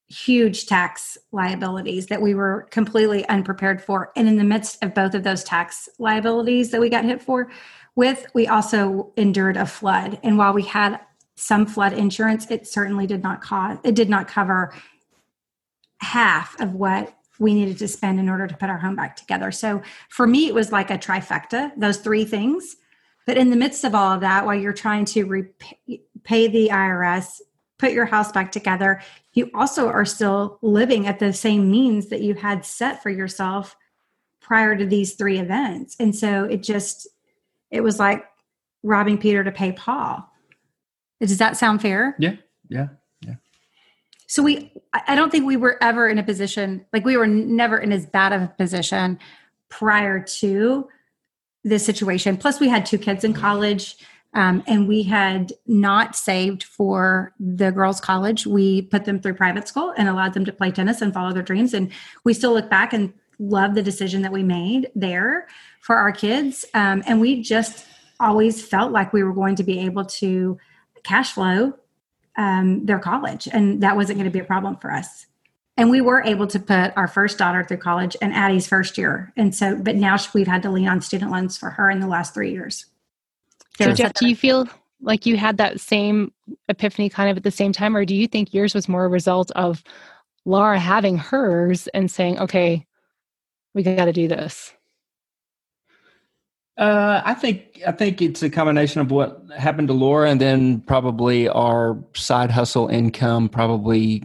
huge 0.09 0.67
tax 0.67 1.19
liabilities 1.33 2.07
that 2.07 2.23
we 2.23 2.35
were 2.35 2.67
completely 2.71 3.29
unprepared 3.29 3.83
for. 3.83 4.11
And 4.17 4.27
in 4.27 4.37
the 4.37 4.45
midst 4.45 4.83
of 4.83 4.95
both 4.95 5.15
of 5.15 5.23
those 5.23 5.45
tax 5.45 5.89
liabilities 5.99 6.71
that 6.71 6.81
we 6.81 6.89
got 6.89 7.05
hit 7.05 7.21
for 7.21 7.51
with, 7.95 8.27
we 8.33 8.47
also 8.47 9.13
endured 9.17 9.57
a 9.57 9.67
flood. 9.67 10.19
And 10.23 10.39
while 10.39 10.55
we 10.55 10.63
had 10.63 10.99
some 11.39 11.67
flood 11.67 11.93
insurance, 11.93 12.51
it 12.51 12.67
certainly 12.67 13.07
did 13.07 13.23
not 13.23 13.41
cause 13.41 13.79
it 13.85 13.95
did 13.95 14.09
not 14.09 14.29
cover 14.29 14.75
half 16.01 16.61
of 16.61 16.75
what 16.75 17.15
we 17.39 17.55
needed 17.55 17.79
to 17.79 17.89
spend 17.89 18.19
in 18.19 18.29
order 18.29 18.47
to 18.47 18.57
put 18.57 18.69
our 18.69 18.79
home 18.79 18.97
back 18.97 19.15
together. 19.17 19.53
So 19.53 19.83
for 20.09 20.27
me, 20.27 20.49
it 20.49 20.55
was 20.55 20.73
like 20.73 20.91
a 20.91 20.99
trifecta, 20.99 21.73
those 21.77 21.99
three 21.99 22.25
things. 22.25 22.77
But 23.27 23.37
in 23.37 23.51
the 23.51 23.57
midst 23.57 23.85
of 23.85 23.95
all 23.95 24.13
of 24.13 24.21
that, 24.23 24.45
while 24.45 24.55
you're 24.55 24.73
trying 24.73 25.05
to 25.07 25.25
repay 25.25 26.03
pay 26.25 26.49
the 26.49 26.69
IRS, 26.69 27.41
put 27.79 27.93
your 27.93 28.07
house 28.07 28.33
back 28.33 28.51
together, 28.51 29.01
you 29.33 29.51
also 29.55 29.89
are 29.89 30.05
still 30.05 30.59
living 30.63 31.07
at 31.07 31.21
the 31.21 31.33
same 31.33 31.71
means 31.71 32.09
that 32.09 32.21
you 32.21 32.35
had 32.35 32.65
set 32.65 33.03
for 33.03 33.11
yourself 33.11 33.77
prior 34.41 34.77
to 34.77 34.85
these 34.85 35.15
three 35.15 35.39
events. 35.39 35.97
And 36.01 36.15
so 36.15 36.45
it 36.45 36.63
just, 36.63 37.07
it 37.71 37.83
was 37.83 37.99
like 37.99 38.25
robbing 38.83 39.17
Peter 39.17 39.45
to 39.45 39.53
pay 39.53 39.73
Paul. 39.73 40.29
Does 41.21 41.39
that 41.39 41.57
sound 41.57 41.83
fair? 41.83 42.17
Yeah. 42.19 42.37
Yeah. 42.69 42.89
Yeah. 43.23 43.35
So 44.27 44.43
we, 44.43 44.73
I 44.93 45.17
don't 45.17 45.31
think 45.31 45.47
we 45.47 45.57
were 45.57 45.83
ever 45.83 46.09
in 46.09 46.19
a 46.19 46.23
position, 46.23 46.85
like 46.93 47.05
we 47.05 47.17
were 47.17 47.27
never 47.27 47.79
in 47.79 47.93
as 47.93 48.07
bad 48.07 48.33
of 48.33 48.43
a 48.43 48.49
position 48.49 49.19
prior 49.69 50.21
to 50.23 50.89
this 51.65 51.85
situation. 51.85 52.37
Plus, 52.37 52.61
we 52.61 52.69
had 52.69 52.87
two 52.87 52.99
kids 52.99 53.25
in 53.25 53.33
college. 53.33 53.97
Um, 54.35 54.63
and 54.67 54.87
we 54.87 55.05
had 55.05 55.55
not 55.67 56.15
saved 56.15 56.63
for 56.63 57.33
the 57.41 57.73
girls' 57.73 58.01
college. 58.01 58.47
We 58.47 58.83
put 58.83 59.07
them 59.07 59.21
through 59.21 59.35
private 59.35 59.67
school 59.67 59.95
and 59.97 60.07
allowed 60.07 60.35
them 60.35 60.45
to 60.45 60.53
play 60.53 60.71
tennis 60.71 61.01
and 61.01 61.15
follow 61.15 61.33
their 61.33 61.43
dreams. 61.43 61.73
And 61.73 61.91
we 62.25 62.35
still 62.35 62.53
look 62.53 62.69
back 62.69 62.93
and 62.93 63.15
love 63.39 63.75
the 63.75 63.83
decision 63.83 64.21
that 64.23 64.33
we 64.33 64.43
made 64.43 64.91
there 64.95 65.49
for 65.81 65.97
our 65.97 66.13
kids. 66.13 66.67
Um, 66.75 67.03
and 67.07 67.21
we 67.21 67.43
just 67.43 67.87
always 68.21 68.65
felt 68.65 68.93
like 68.93 69.15
we 69.15 69.23
were 69.23 69.33
going 69.33 69.57
to 69.57 69.63
be 69.63 69.81
able 69.81 70.05
to 70.05 70.59
cash 71.05 71.33
flow 71.33 71.75
um, 72.37 72.87
their 72.87 72.99
college, 72.99 73.49
and 73.53 73.83
that 73.83 73.97
wasn't 73.97 74.19
going 74.19 74.31
to 74.31 74.33
be 74.33 74.39
a 74.39 74.45
problem 74.45 74.77
for 74.77 74.93
us. 74.93 75.27
And 75.77 75.91
we 75.91 76.01
were 76.01 76.23
able 76.23 76.47
to 76.49 76.59
put 76.59 76.93
our 76.97 77.07
first 77.07 77.39
daughter 77.39 77.63
through 77.65 77.77
college 77.79 78.17
and 78.21 78.33
Addie's 78.33 78.67
first 78.67 78.99
year. 78.99 79.33
And 79.37 79.55
so, 79.55 79.77
but 79.77 79.95
now 79.95 80.17
we've 80.35 80.47
had 80.47 80.63
to 80.63 80.71
lean 80.71 80.89
on 80.89 81.01
student 81.01 81.31
loans 81.31 81.57
for 81.57 81.71
her 81.71 81.89
in 81.91 82.01
the 82.01 82.09
last 82.09 82.35
three 82.35 82.51
years. 82.51 82.87
So, 83.77 83.93
Jeff, 83.93 84.13
do 84.15 84.29
you 84.29 84.35
feel 84.35 84.69
like 85.01 85.25
you 85.25 85.37
had 85.37 85.57
that 85.59 85.79
same 85.79 86.33
epiphany 86.69 87.09
kind 87.09 87.31
of 87.31 87.37
at 87.37 87.45
the 87.45 87.51
same 87.53 87.73
time, 87.73 87.97
or 87.97 88.05
do 88.05 88.15
you 88.15 88.27
think 88.27 88.53
yours 88.53 88.75
was 88.75 88.89
more 88.89 89.05
a 89.05 89.09
result 89.09 89.53
of 89.53 89.85
Lara 90.45 90.81
having 90.81 91.17
hers 91.17 91.87
and 91.89 92.11
saying, 92.11 92.41
okay, 92.41 92.85
we 93.75 93.85
got 93.85 94.07
to 94.07 94.13
do 94.13 94.27
this? 94.27 94.73
Uh, 96.79 97.21
I 97.25 97.35
think 97.35 97.81
I 97.87 97.91
think 97.91 98.23
it's 98.23 98.43
a 98.43 98.49
combination 98.49 99.01
of 99.01 99.11
what 99.11 99.43
happened 99.57 99.89
to 99.89 99.95
Lara, 99.95 100.31
and 100.31 100.41
then 100.41 100.81
probably 100.83 101.49
our 101.49 101.99
side 102.15 102.53
hustle 102.53 102.87
income 102.87 103.49
probably 103.49 104.23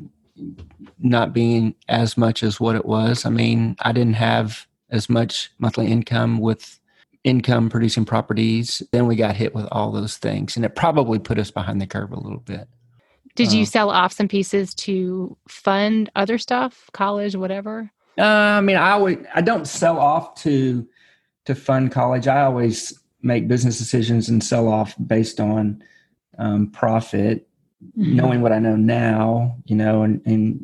not 0.99 1.33
being 1.33 1.73
as 1.89 2.15
much 2.15 2.43
as 2.43 2.59
what 2.59 2.75
it 2.75 2.85
was. 2.85 3.25
I 3.25 3.31
mean, 3.31 3.75
I 3.79 3.91
didn't 3.91 4.13
have 4.13 4.67
as 4.91 5.09
much 5.09 5.51
monthly 5.57 5.87
income 5.87 6.37
with 6.37 6.79
income 7.23 7.71
producing 7.71 8.05
properties. 8.05 8.83
Then 8.91 9.07
we 9.07 9.15
got 9.15 9.35
hit 9.35 9.55
with 9.55 9.67
all 9.71 9.91
those 9.91 10.17
things, 10.17 10.55
and 10.55 10.63
it 10.63 10.75
probably 10.75 11.17
put 11.17 11.39
us 11.39 11.49
behind 11.49 11.81
the 11.81 11.87
curve 11.87 12.11
a 12.11 12.19
little 12.19 12.39
bit. 12.39 12.67
Did 13.35 13.51
you 13.51 13.63
uh, 13.63 13.65
sell 13.65 13.89
off 13.89 14.13
some 14.13 14.27
pieces 14.27 14.75
to 14.75 15.35
fund 15.47 16.11
other 16.15 16.37
stuff, 16.37 16.87
college, 16.93 17.35
whatever? 17.35 17.91
Uh, 18.19 18.23
I 18.23 18.61
mean, 18.61 18.75
I 18.75 18.91
always 18.91 19.17
I 19.33 19.41
don't 19.41 19.67
sell 19.67 19.97
off 19.97 20.35
to 20.43 20.87
to 21.45 21.55
fund 21.55 21.91
college. 21.91 22.27
I 22.27 22.41
always 22.41 22.97
make 23.21 23.47
business 23.47 23.77
decisions 23.77 24.29
and 24.29 24.43
sell 24.43 24.67
off 24.67 24.95
based 25.05 25.39
on 25.39 25.83
um, 26.37 26.67
profit, 26.71 27.47
mm-hmm. 27.97 28.15
knowing 28.15 28.41
what 28.41 28.51
I 28.51 28.59
know 28.59 28.75
now. 28.75 29.57
You 29.65 29.75
know, 29.75 30.03
and 30.03 30.21
and 30.25 30.59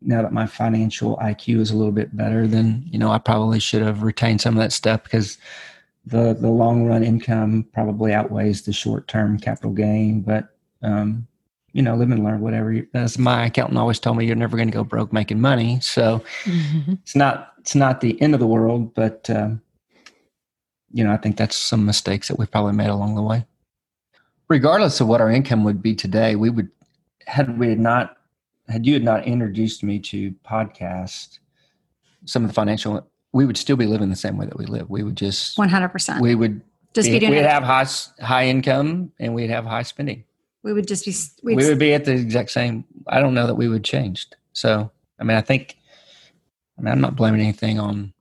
now 0.00 0.22
that 0.22 0.32
my 0.32 0.46
financial 0.46 1.16
IQ 1.18 1.60
is 1.60 1.70
a 1.70 1.76
little 1.76 1.92
bit 1.92 2.16
better, 2.16 2.46
then 2.46 2.84
you 2.90 2.98
know 2.98 3.10
I 3.10 3.18
probably 3.18 3.60
should 3.60 3.82
have 3.82 4.02
retained 4.02 4.40
some 4.40 4.54
of 4.54 4.62
that 4.62 4.72
stuff 4.72 5.02
because 5.04 5.38
the 6.04 6.34
the 6.34 6.50
long 6.50 6.84
run 6.86 7.04
income 7.04 7.66
probably 7.72 8.12
outweighs 8.12 8.62
the 8.62 8.72
short 8.72 9.08
term 9.08 9.38
capital 9.38 9.72
gain. 9.72 10.22
But 10.22 10.48
um, 10.82 11.26
you 11.72 11.82
know, 11.82 11.94
live 11.94 12.10
and 12.10 12.24
learn. 12.24 12.40
Whatever. 12.40 12.72
You, 12.72 12.86
as 12.94 13.18
my 13.18 13.46
accountant 13.46 13.78
always 13.78 13.98
told 13.98 14.16
me, 14.16 14.26
you're 14.26 14.36
never 14.36 14.56
going 14.56 14.68
to 14.68 14.74
go 14.76 14.84
broke 14.84 15.12
making 15.12 15.40
money. 15.40 15.80
So 15.80 16.22
mm-hmm. 16.44 16.92
it's 16.94 17.16
not 17.16 17.52
it's 17.58 17.74
not 17.74 18.00
the 18.00 18.20
end 18.20 18.34
of 18.34 18.40
the 18.40 18.46
world, 18.46 18.94
but 18.94 19.30
um, 19.30 19.62
you 20.92 21.04
know, 21.04 21.12
I 21.12 21.16
think 21.16 21.36
that's 21.36 21.56
some 21.56 21.84
mistakes 21.84 22.28
that 22.28 22.38
we've 22.38 22.50
probably 22.50 22.74
made 22.74 22.90
along 22.90 23.14
the 23.14 23.22
way. 23.22 23.46
Regardless 24.48 25.00
of 25.00 25.08
what 25.08 25.20
our 25.20 25.30
income 25.30 25.64
would 25.64 25.82
be 25.82 25.94
today, 25.94 26.36
we 26.36 26.50
would 26.50 26.70
had 27.26 27.58
we 27.58 27.68
had 27.68 27.80
not 27.80 28.16
had 28.68 28.86
you 28.86 28.94
had 28.94 29.04
not 29.04 29.24
introduced 29.24 29.82
me 29.82 29.98
to 29.98 30.32
podcast 30.46 31.38
some 32.24 32.44
of 32.44 32.50
the 32.50 32.54
financial 32.54 33.06
we 33.32 33.46
would 33.46 33.56
still 33.56 33.76
be 33.76 33.86
living 33.86 34.10
the 34.10 34.16
same 34.16 34.36
way 34.36 34.46
that 34.46 34.58
we 34.58 34.66
live. 34.66 34.90
We 34.90 35.02
would 35.02 35.16
just 35.16 35.56
100%. 35.56 36.20
We 36.20 36.34
would 36.34 36.60
just 36.92 37.08
be, 37.08 37.18
be 37.18 37.28
we'd 37.28 37.38
have 37.38 37.62
high 37.62 37.86
high 38.20 38.46
income 38.46 39.12
and 39.18 39.34
we'd 39.34 39.50
have 39.50 39.64
high 39.64 39.82
spending. 39.82 40.24
We 40.62 40.72
would 40.72 40.86
just 40.86 41.06
be 41.06 41.14
we 41.42 41.56
would 41.56 41.78
be 41.78 41.94
at 41.94 42.04
the 42.04 42.12
exact 42.12 42.50
same 42.50 42.84
I 43.06 43.20
don't 43.20 43.34
know 43.34 43.46
that 43.46 43.54
we 43.54 43.68
would 43.68 43.84
changed. 43.84 44.36
So, 44.52 44.90
I 45.18 45.24
mean, 45.24 45.36
I 45.36 45.40
think 45.40 45.76
I 46.78 46.82
mean, 46.82 46.92
I'm 46.92 47.00
not 47.00 47.16
blaming 47.16 47.40
anything 47.40 47.78
on 47.78 48.11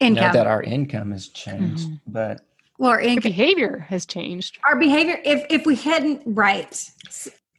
income. 0.00 0.22
You 0.22 0.28
know, 0.28 0.32
that 0.32 0.46
our 0.46 0.62
income 0.62 1.12
has 1.12 1.28
changed, 1.28 1.86
mm-hmm. 1.86 2.12
but 2.12 2.42
well, 2.78 2.90
our, 2.90 3.00
inc- 3.00 3.22
behavior 3.22 3.86
has 3.88 4.06
changed. 4.06 4.58
Our 4.64 4.78
behavior, 4.78 5.20
if 5.24 5.44
if 5.50 5.66
we 5.66 5.74
hadn't, 5.74 6.22
right? 6.26 6.90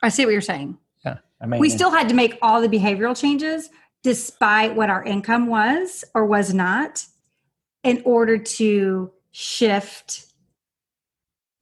I 0.02 0.10
see 0.10 0.26
what 0.26 0.32
you're 0.32 0.42
saying. 0.42 0.78
Yeah, 1.06 1.18
I 1.42 1.46
mean, 1.46 1.60
we 1.60 1.70
still 1.70 1.92
had 1.92 2.08
to 2.10 2.16
make 2.16 2.38
all 2.42 2.62
the 2.62 2.70
behavioral 2.70 3.20
changes, 3.20 3.70
despite 4.04 4.76
what 4.76 4.90
our 4.90 5.04
income 5.04 5.48
was 5.48 6.06
or 6.14 6.26
was 6.26 6.54
not, 6.54 7.06
in 7.84 8.02
order 8.06 8.38
to 8.38 9.12
shift 9.32 10.26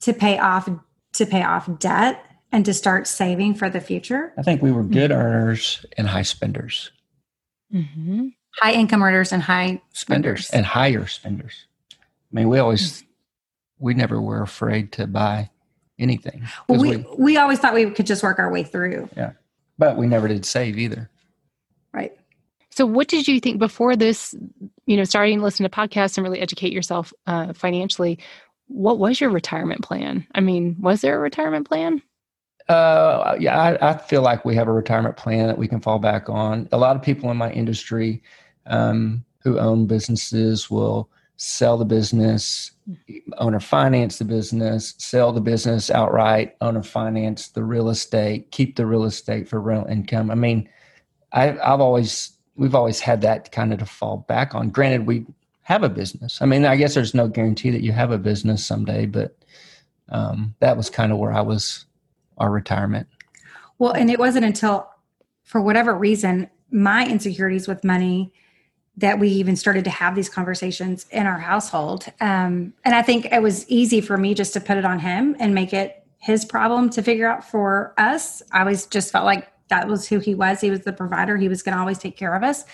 to 0.02 0.14
pay 0.14 0.38
off 0.38 0.70
to 1.14 1.26
pay 1.26 1.44
off 1.44 1.70
debt 1.80 2.24
and 2.52 2.64
to 2.66 2.74
start 2.74 3.08
saving 3.08 3.56
for 3.56 3.70
the 3.70 3.82
future. 3.82 4.34
I 4.38 4.42
think 4.42 4.62
we 4.62 4.72
were 4.72 4.84
good 4.84 5.12
mm-hmm. 5.12 5.20
earners 5.20 5.86
and 5.98 6.08
high 6.08 6.22
spenders. 6.22 6.92
Mm-hmm. 7.74 8.28
High 8.60 8.74
income 8.74 9.04
earners 9.04 9.32
and 9.32 9.42
high 9.42 9.82
spenders. 9.94 10.48
spenders 10.48 10.50
and 10.52 10.66
higher 10.66 11.06
spenders. 11.08 11.66
I 11.92 11.96
mean, 12.32 12.50
we 12.50 12.60
always 12.60 13.04
we 13.80 13.94
never 13.94 14.22
were 14.22 14.42
afraid 14.42 14.92
to 14.94 15.08
buy 15.08 15.50
anything. 16.00 16.48
Well, 16.68 16.80
we, 16.80 16.98
we 16.98 17.06
we 17.18 17.38
always 17.38 17.60
thought 17.60 17.74
we 17.74 17.90
could 17.92 18.06
just 18.06 18.24
work 18.24 18.40
our 18.40 18.52
way 18.52 18.64
through. 18.64 19.10
Yeah, 19.16 19.32
but 19.78 19.98
we 19.98 20.08
never 20.08 20.28
did 20.28 20.46
save 20.46 20.78
either. 20.78 21.10
Right. 21.94 22.18
So, 22.72 22.86
what 22.86 23.08
did 23.08 23.28
you 23.28 23.40
think 23.40 23.60
before 23.60 23.96
this? 23.96 24.36
You 24.86 24.98
know, 24.98 25.04
starting 25.04 25.40
to 25.40 25.44
listen 25.44 25.64
to 25.64 25.70
podcasts 25.70 26.18
and 26.18 26.24
really 26.24 26.40
educate 26.40 26.74
yourself 26.74 27.14
uh, 27.28 27.54
financially. 27.54 28.20
What 28.68 29.00
was 29.00 29.22
your 29.22 29.30
retirement 29.30 29.82
plan? 29.82 30.28
I 30.36 30.42
mean, 30.42 30.76
was 30.80 31.02
there 31.02 31.16
a 31.16 31.20
retirement 31.20 31.68
plan? 31.68 32.02
Uh, 32.68 33.38
yeah, 33.40 33.58
I, 33.58 33.92
I, 33.92 33.98
feel 33.98 34.22
like 34.22 34.44
we 34.44 34.54
have 34.56 34.68
a 34.68 34.74
retirement 34.74 35.16
plan 35.16 35.48
that 35.48 35.58
we 35.58 35.70
can 35.70 35.80
fall 35.80 36.00
back 36.00 36.30
on. 36.30 36.68
A 36.74 36.78
lot 36.78 36.98
of 36.98 37.02
people 37.02 37.32
in 37.32 37.38
my 37.38 37.50
industry 37.50 38.22
um, 38.68 39.24
who 39.40 39.60
own 39.60 39.88
businesses 39.88 40.70
will 40.70 41.10
sell 41.38 41.78
the 41.78 41.86
business, 41.86 42.72
owner 43.38 43.60
finance 43.60 44.18
the 44.18 44.26
business, 44.26 44.96
sell 44.98 45.32
the 45.32 45.42
business 45.42 45.92
outright, 45.92 46.56
owner 46.62 46.84
finance 46.84 47.50
the 47.50 47.64
real 47.64 47.90
estate, 47.90 48.52
keep 48.52 48.76
the 48.76 48.86
real 48.86 49.04
estate 49.04 49.48
for 49.48 49.62
rental 49.62 49.88
income. 49.88 50.32
I 50.32 50.36
mean, 50.36 50.68
I, 51.32 51.52
I've 51.52 51.82
always 51.82 52.32
we've 52.56 52.76
always 52.76 53.00
had 53.00 53.22
that 53.22 53.52
kind 53.52 53.72
of 53.72 53.80
to 53.80 53.86
fall 53.86 54.26
back 54.28 54.56
on. 54.56 54.70
Granted, 54.70 55.06
we 55.06 55.26
have 55.62 55.84
a 55.84 55.90
business. 55.90 56.42
I 56.42 56.46
mean, 56.46 56.66
I 56.66 56.76
guess 56.76 56.96
there's 56.96 57.14
no 57.14 57.28
guarantee 57.28 57.70
that 57.70 57.84
you 57.84 57.92
have 57.92 58.12
a 58.12 58.18
business 58.18 58.66
someday, 58.66 59.06
but 59.06 59.38
um, 60.10 60.56
that 60.60 60.76
was 60.76 60.90
kind 60.90 61.12
of 61.12 61.20
where 61.20 61.34
I 61.34 61.42
was 61.42 61.86
our 62.38 62.50
retirement. 62.50 63.08
Well, 63.78 63.92
and 63.92 64.10
it 64.10 64.18
wasn't 64.18 64.46
until, 64.46 64.90
for 65.44 65.62
whatever 65.62 65.94
reason, 65.94 66.50
my 66.72 67.08
insecurities 67.08 67.68
with 67.68 67.84
money 67.84 68.34
that 68.98 69.20
we 69.20 69.30
even 69.30 69.56
started 69.56 69.84
to 69.84 69.90
have 69.92 70.16
these 70.16 70.28
conversations 70.28 71.06
in 71.12 71.28
our 71.28 71.38
household. 71.38 72.06
Um, 72.20 72.74
and 72.84 72.96
I 72.96 73.04
think 73.04 73.28
it 73.32 73.42
was 73.42 73.68
easy 73.70 74.02
for 74.02 74.18
me 74.18 74.34
just 74.34 74.54
to 74.54 74.60
put 74.60 74.78
it 74.78 74.86
on 74.86 75.00
him 75.00 75.36
and 75.40 75.54
make 75.54 75.72
it 75.72 76.04
his 76.18 76.44
problem 76.44 76.90
to 76.90 77.04
figure 77.04 77.30
out 77.30 77.44
for 77.44 77.94
us. 77.98 78.42
I 78.52 78.62
always 78.62 78.88
just 78.88 79.12
felt 79.12 79.26
like 79.26 79.48
that 79.70 79.88
was 79.88 80.08
who 80.08 80.20
he 80.20 80.34
was. 80.34 80.62
He 80.62 80.72
was 80.72 80.82
the 80.82 80.94
provider. 80.94 81.38
He 81.38 81.48
was 81.48 81.62
going 81.62 81.74
to 81.74 81.80
always 81.80 82.00
take 82.00 82.18
care 82.18 82.34
of 82.34 82.44
us. 82.44 82.66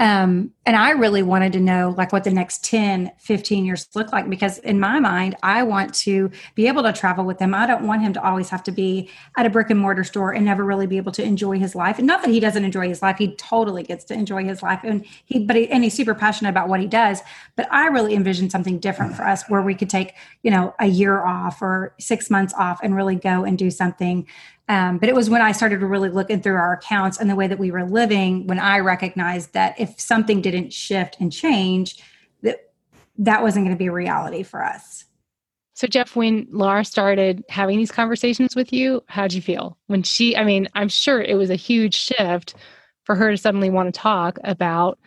Um, 0.00 0.52
and 0.64 0.76
I 0.76 0.92
really 0.92 1.22
wanted 1.22 1.52
to 1.52 1.60
know 1.60 1.94
like 1.94 2.10
what 2.10 2.24
the 2.24 2.30
next 2.30 2.64
10, 2.64 3.12
15 3.18 3.66
years 3.66 3.86
look 3.94 4.12
like 4.12 4.30
because 4.30 4.56
in 4.58 4.80
my 4.80 4.98
mind, 4.98 5.36
I 5.42 5.62
want 5.62 5.92
to 5.96 6.30
be 6.54 6.68
able 6.68 6.82
to 6.84 6.92
travel 6.94 7.26
with 7.26 7.38
him. 7.38 7.54
I 7.54 7.66
don't 7.66 7.86
want 7.86 8.00
him 8.00 8.14
to 8.14 8.22
always 8.22 8.48
have 8.48 8.62
to 8.62 8.72
be 8.72 9.10
at 9.36 9.44
a 9.44 9.50
brick 9.50 9.68
and 9.68 9.78
mortar 9.78 10.02
store 10.02 10.32
and 10.32 10.42
never 10.42 10.64
really 10.64 10.86
be 10.86 10.96
able 10.96 11.12
to 11.12 11.22
enjoy 11.22 11.58
his 11.58 11.74
life. 11.74 11.98
And 11.98 12.06
not 12.06 12.22
that 12.22 12.30
he 12.30 12.40
doesn't 12.40 12.64
enjoy 12.64 12.88
his 12.88 13.02
life, 13.02 13.18
he 13.18 13.36
totally 13.36 13.82
gets 13.82 14.04
to 14.04 14.14
enjoy 14.14 14.42
his 14.42 14.62
life. 14.62 14.80
And 14.84 15.04
he, 15.26 15.44
but 15.44 15.54
he, 15.54 15.68
and 15.68 15.84
he's 15.84 15.92
super 15.92 16.14
passionate 16.14 16.48
about 16.48 16.70
what 16.70 16.80
he 16.80 16.86
does. 16.86 17.20
But 17.54 17.70
I 17.70 17.88
really 17.88 18.14
envision 18.14 18.48
something 18.48 18.78
different 18.78 19.14
for 19.14 19.28
us 19.28 19.44
where 19.50 19.60
we 19.60 19.74
could 19.74 19.90
take, 19.90 20.14
you 20.42 20.50
know, 20.50 20.74
a 20.78 20.86
year 20.86 21.26
off 21.26 21.60
or 21.60 21.94
six 22.00 22.30
months 22.30 22.54
off 22.58 22.80
and 22.82 22.96
really 22.96 23.16
go 23.16 23.44
and 23.44 23.58
do 23.58 23.70
something 23.70 24.26
um, 24.70 24.98
but 24.98 25.08
it 25.08 25.16
was 25.16 25.28
when 25.28 25.42
I 25.42 25.50
started 25.50 25.80
to 25.80 25.86
really 25.86 26.10
looking 26.10 26.40
through 26.40 26.54
our 26.54 26.74
accounts 26.74 27.18
and 27.18 27.28
the 27.28 27.34
way 27.34 27.48
that 27.48 27.58
we 27.58 27.72
were 27.72 27.82
living 27.82 28.46
when 28.46 28.60
I 28.60 28.78
recognized 28.78 29.52
that 29.52 29.74
if 29.80 29.98
something 29.98 30.40
didn't 30.40 30.72
shift 30.72 31.16
and 31.18 31.32
change, 31.32 32.00
that 32.42 32.72
that 33.18 33.42
wasn't 33.42 33.66
going 33.66 33.76
to 33.76 33.78
be 33.78 33.88
a 33.88 33.92
reality 33.92 34.44
for 34.44 34.64
us. 34.64 35.06
So, 35.74 35.88
Jeff, 35.88 36.14
when 36.14 36.46
Lara 36.52 36.84
started 36.84 37.42
having 37.48 37.78
these 37.78 37.90
conversations 37.90 38.54
with 38.54 38.72
you, 38.72 39.02
how'd 39.08 39.32
you 39.32 39.42
feel? 39.42 39.76
When 39.88 40.04
she, 40.04 40.36
I 40.36 40.44
mean, 40.44 40.68
I'm 40.76 40.88
sure 40.88 41.20
it 41.20 41.34
was 41.34 41.50
a 41.50 41.56
huge 41.56 41.96
shift 41.96 42.54
for 43.02 43.16
her 43.16 43.32
to 43.32 43.36
suddenly 43.36 43.70
want 43.70 43.92
to 43.92 44.00
talk 44.00 44.38
about 44.44 45.00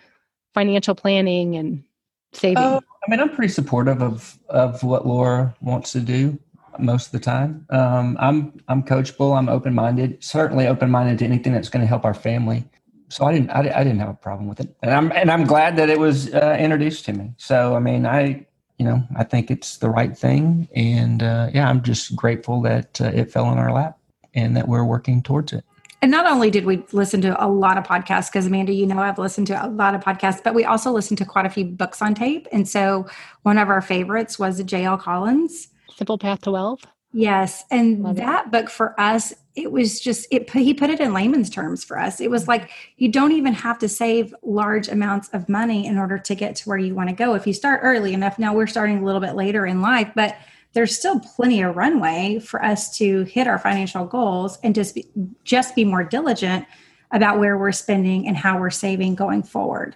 financial 0.53 0.93
planning 0.93 1.55
and 1.55 1.85
saving. 2.33 2.57
Oh, 2.57 2.81
I 3.07 3.09
mean, 3.09 3.21
I'm 3.21 3.33
pretty 3.33 3.53
supportive 3.53 4.01
of 4.01 4.37
of 4.49 4.83
what 4.83 5.07
Lara 5.07 5.55
wants 5.61 5.93
to 5.93 6.01
do 6.01 6.37
most 6.79 7.07
of 7.07 7.11
the 7.11 7.19
time. 7.19 7.65
Um, 7.69 8.17
I'm 8.19 8.61
I'm 8.67 8.83
coachable. 8.83 9.37
I'm 9.37 9.49
open 9.49 9.73
minded. 9.73 10.23
Certainly 10.23 10.67
open 10.67 10.89
minded 10.89 11.19
to 11.19 11.25
anything 11.25 11.53
that's 11.53 11.69
going 11.69 11.81
to 11.81 11.87
help 11.87 12.05
our 12.05 12.13
family. 12.13 12.65
So 13.09 13.25
I 13.25 13.33
didn't 13.33 13.51
I, 13.51 13.59
I, 13.59 13.83
didn't 13.83 13.99
have 13.99 14.09
a 14.09 14.15
problem 14.15 14.47
with 14.47 14.59
it, 14.59 14.75
and 14.81 14.91
I'm 14.91 15.11
and 15.11 15.29
I'm 15.29 15.45
glad 15.45 15.75
that 15.77 15.89
it 15.89 15.99
was 15.99 16.33
uh, 16.33 16.57
introduced 16.59 17.05
to 17.05 17.13
me. 17.13 17.33
So 17.37 17.75
I 17.75 17.79
mean 17.79 18.05
I 18.05 18.45
you 18.79 18.85
know 18.85 19.03
I 19.15 19.23
think 19.23 19.51
it's 19.51 19.77
the 19.77 19.89
right 19.89 20.17
thing, 20.17 20.67
and 20.75 21.21
uh, 21.21 21.49
yeah 21.53 21.69
I'm 21.69 21.83
just 21.83 22.15
grateful 22.15 22.61
that 22.63 22.99
uh, 22.99 23.05
it 23.05 23.31
fell 23.31 23.51
in 23.51 23.59
our 23.59 23.71
lap 23.71 23.99
and 24.33 24.57
that 24.57 24.67
we're 24.67 24.83
working 24.83 25.21
towards 25.21 25.53
it. 25.53 25.63
And 26.01 26.11
not 26.11 26.25
only 26.25 26.49
did 26.49 26.65
we 26.65 26.83
listen 26.91 27.21
to 27.21 27.41
a 27.41 27.47
lot 27.47 27.77
of 27.77 27.85
podcasts, 27.85 28.29
because 28.29 28.45
Amanda, 28.45 28.73
you 28.73 28.85
know, 28.85 28.99
I've 28.99 29.17
listened 29.17 29.47
to 29.47 29.65
a 29.65 29.69
lot 29.69 29.95
of 29.95 30.01
podcasts, 30.03 30.43
but 30.43 30.53
we 30.53 30.65
also 30.65 30.91
listened 30.91 31.17
to 31.19 31.25
quite 31.25 31.45
a 31.45 31.49
few 31.49 31.63
books 31.63 32.01
on 32.01 32.13
tape. 32.13 32.45
And 32.51 32.67
so 32.67 33.05
one 33.43 33.57
of 33.57 33.69
our 33.69 33.79
favorites 33.79 34.37
was 34.37 34.61
J.L. 34.63 34.97
Collins 34.97 35.69
Simple 35.95 36.17
Path 36.17 36.41
to 36.41 36.51
Wealth. 36.51 36.85
Yes, 37.13 37.63
and 37.69 38.01
Love 38.01 38.15
that 38.15 38.47
it. 38.47 38.51
book 38.51 38.69
for 38.69 38.99
us, 38.99 39.33
it 39.55 39.71
was 39.71 39.99
just 39.99 40.27
it. 40.31 40.49
He 40.49 40.73
put 40.73 40.89
it 40.89 40.99
in 40.99 41.13
layman's 41.13 41.49
terms 41.49 41.83
for 41.83 41.99
us. 41.99 42.19
It 42.19 42.31
was 42.31 42.47
like 42.47 42.71
you 42.97 43.09
don't 43.09 43.33
even 43.33 43.53
have 43.53 43.77
to 43.79 43.87
save 43.87 44.33
large 44.41 44.87
amounts 44.87 45.29
of 45.29 45.47
money 45.47 45.85
in 45.85 45.99
order 45.99 46.17
to 46.17 46.35
get 46.35 46.55
to 46.57 46.69
where 46.69 46.77
you 46.77 46.95
want 46.95 47.09
to 47.09 47.15
go 47.15 47.35
if 47.35 47.45
you 47.45 47.53
start 47.53 47.81
early 47.83 48.13
enough. 48.13 48.39
Now 48.39 48.55
we're 48.55 48.65
starting 48.65 48.97
a 48.97 49.05
little 49.05 49.21
bit 49.21 49.35
later 49.35 49.65
in 49.67 49.81
life, 49.81 50.11
but 50.15 50.35
there's 50.73 50.97
still 50.97 51.19
plenty 51.19 51.61
of 51.61 51.75
runway 51.75 52.39
for 52.39 52.65
us 52.65 52.97
to 52.97 53.23
hit 53.25 53.45
our 53.45 53.59
financial 53.59 54.05
goals 54.05 54.57
and 54.63 54.73
just 54.73 54.95
be, 54.95 55.07
just 55.43 55.75
be 55.75 55.85
more 55.85 56.03
diligent 56.03 56.65
about 57.11 57.37
where 57.37 57.59
we're 57.59 57.71
spending 57.71 58.27
and 58.27 58.35
how 58.35 58.59
we're 58.59 58.71
saving 58.71 59.13
going 59.13 59.43
forward 59.43 59.95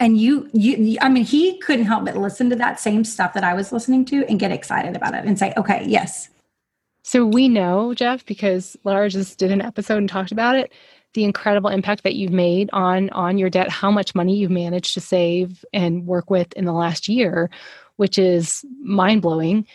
and 0.00 0.18
you 0.18 0.48
you 0.52 0.96
i 1.00 1.08
mean 1.08 1.24
he 1.24 1.58
couldn't 1.58 1.86
help 1.86 2.04
but 2.04 2.16
listen 2.16 2.50
to 2.50 2.56
that 2.56 2.78
same 2.80 3.04
stuff 3.04 3.34
that 3.34 3.44
i 3.44 3.54
was 3.54 3.72
listening 3.72 4.04
to 4.04 4.24
and 4.26 4.38
get 4.38 4.50
excited 4.50 4.96
about 4.96 5.14
it 5.14 5.24
and 5.24 5.38
say 5.38 5.52
okay 5.56 5.84
yes. 5.86 6.28
So 7.02 7.24
we 7.24 7.48
know 7.48 7.94
jeff 7.94 8.24
because 8.26 8.76
lara 8.84 9.08
just 9.08 9.38
did 9.38 9.50
an 9.50 9.62
episode 9.62 9.98
and 9.98 10.08
talked 10.08 10.32
about 10.32 10.56
it 10.56 10.72
the 11.14 11.24
incredible 11.24 11.70
impact 11.70 12.02
that 12.02 12.16
you've 12.16 12.32
made 12.32 12.68
on 12.72 13.08
on 13.10 13.38
your 13.38 13.48
debt 13.48 13.70
how 13.70 13.90
much 13.90 14.14
money 14.14 14.36
you've 14.36 14.50
managed 14.50 14.94
to 14.94 15.00
save 15.00 15.64
and 15.72 16.06
work 16.06 16.30
with 16.30 16.52
in 16.52 16.64
the 16.64 16.72
last 16.72 17.08
year 17.08 17.50
which 17.98 18.16
is 18.16 18.64
mind-blowing. 18.80 19.66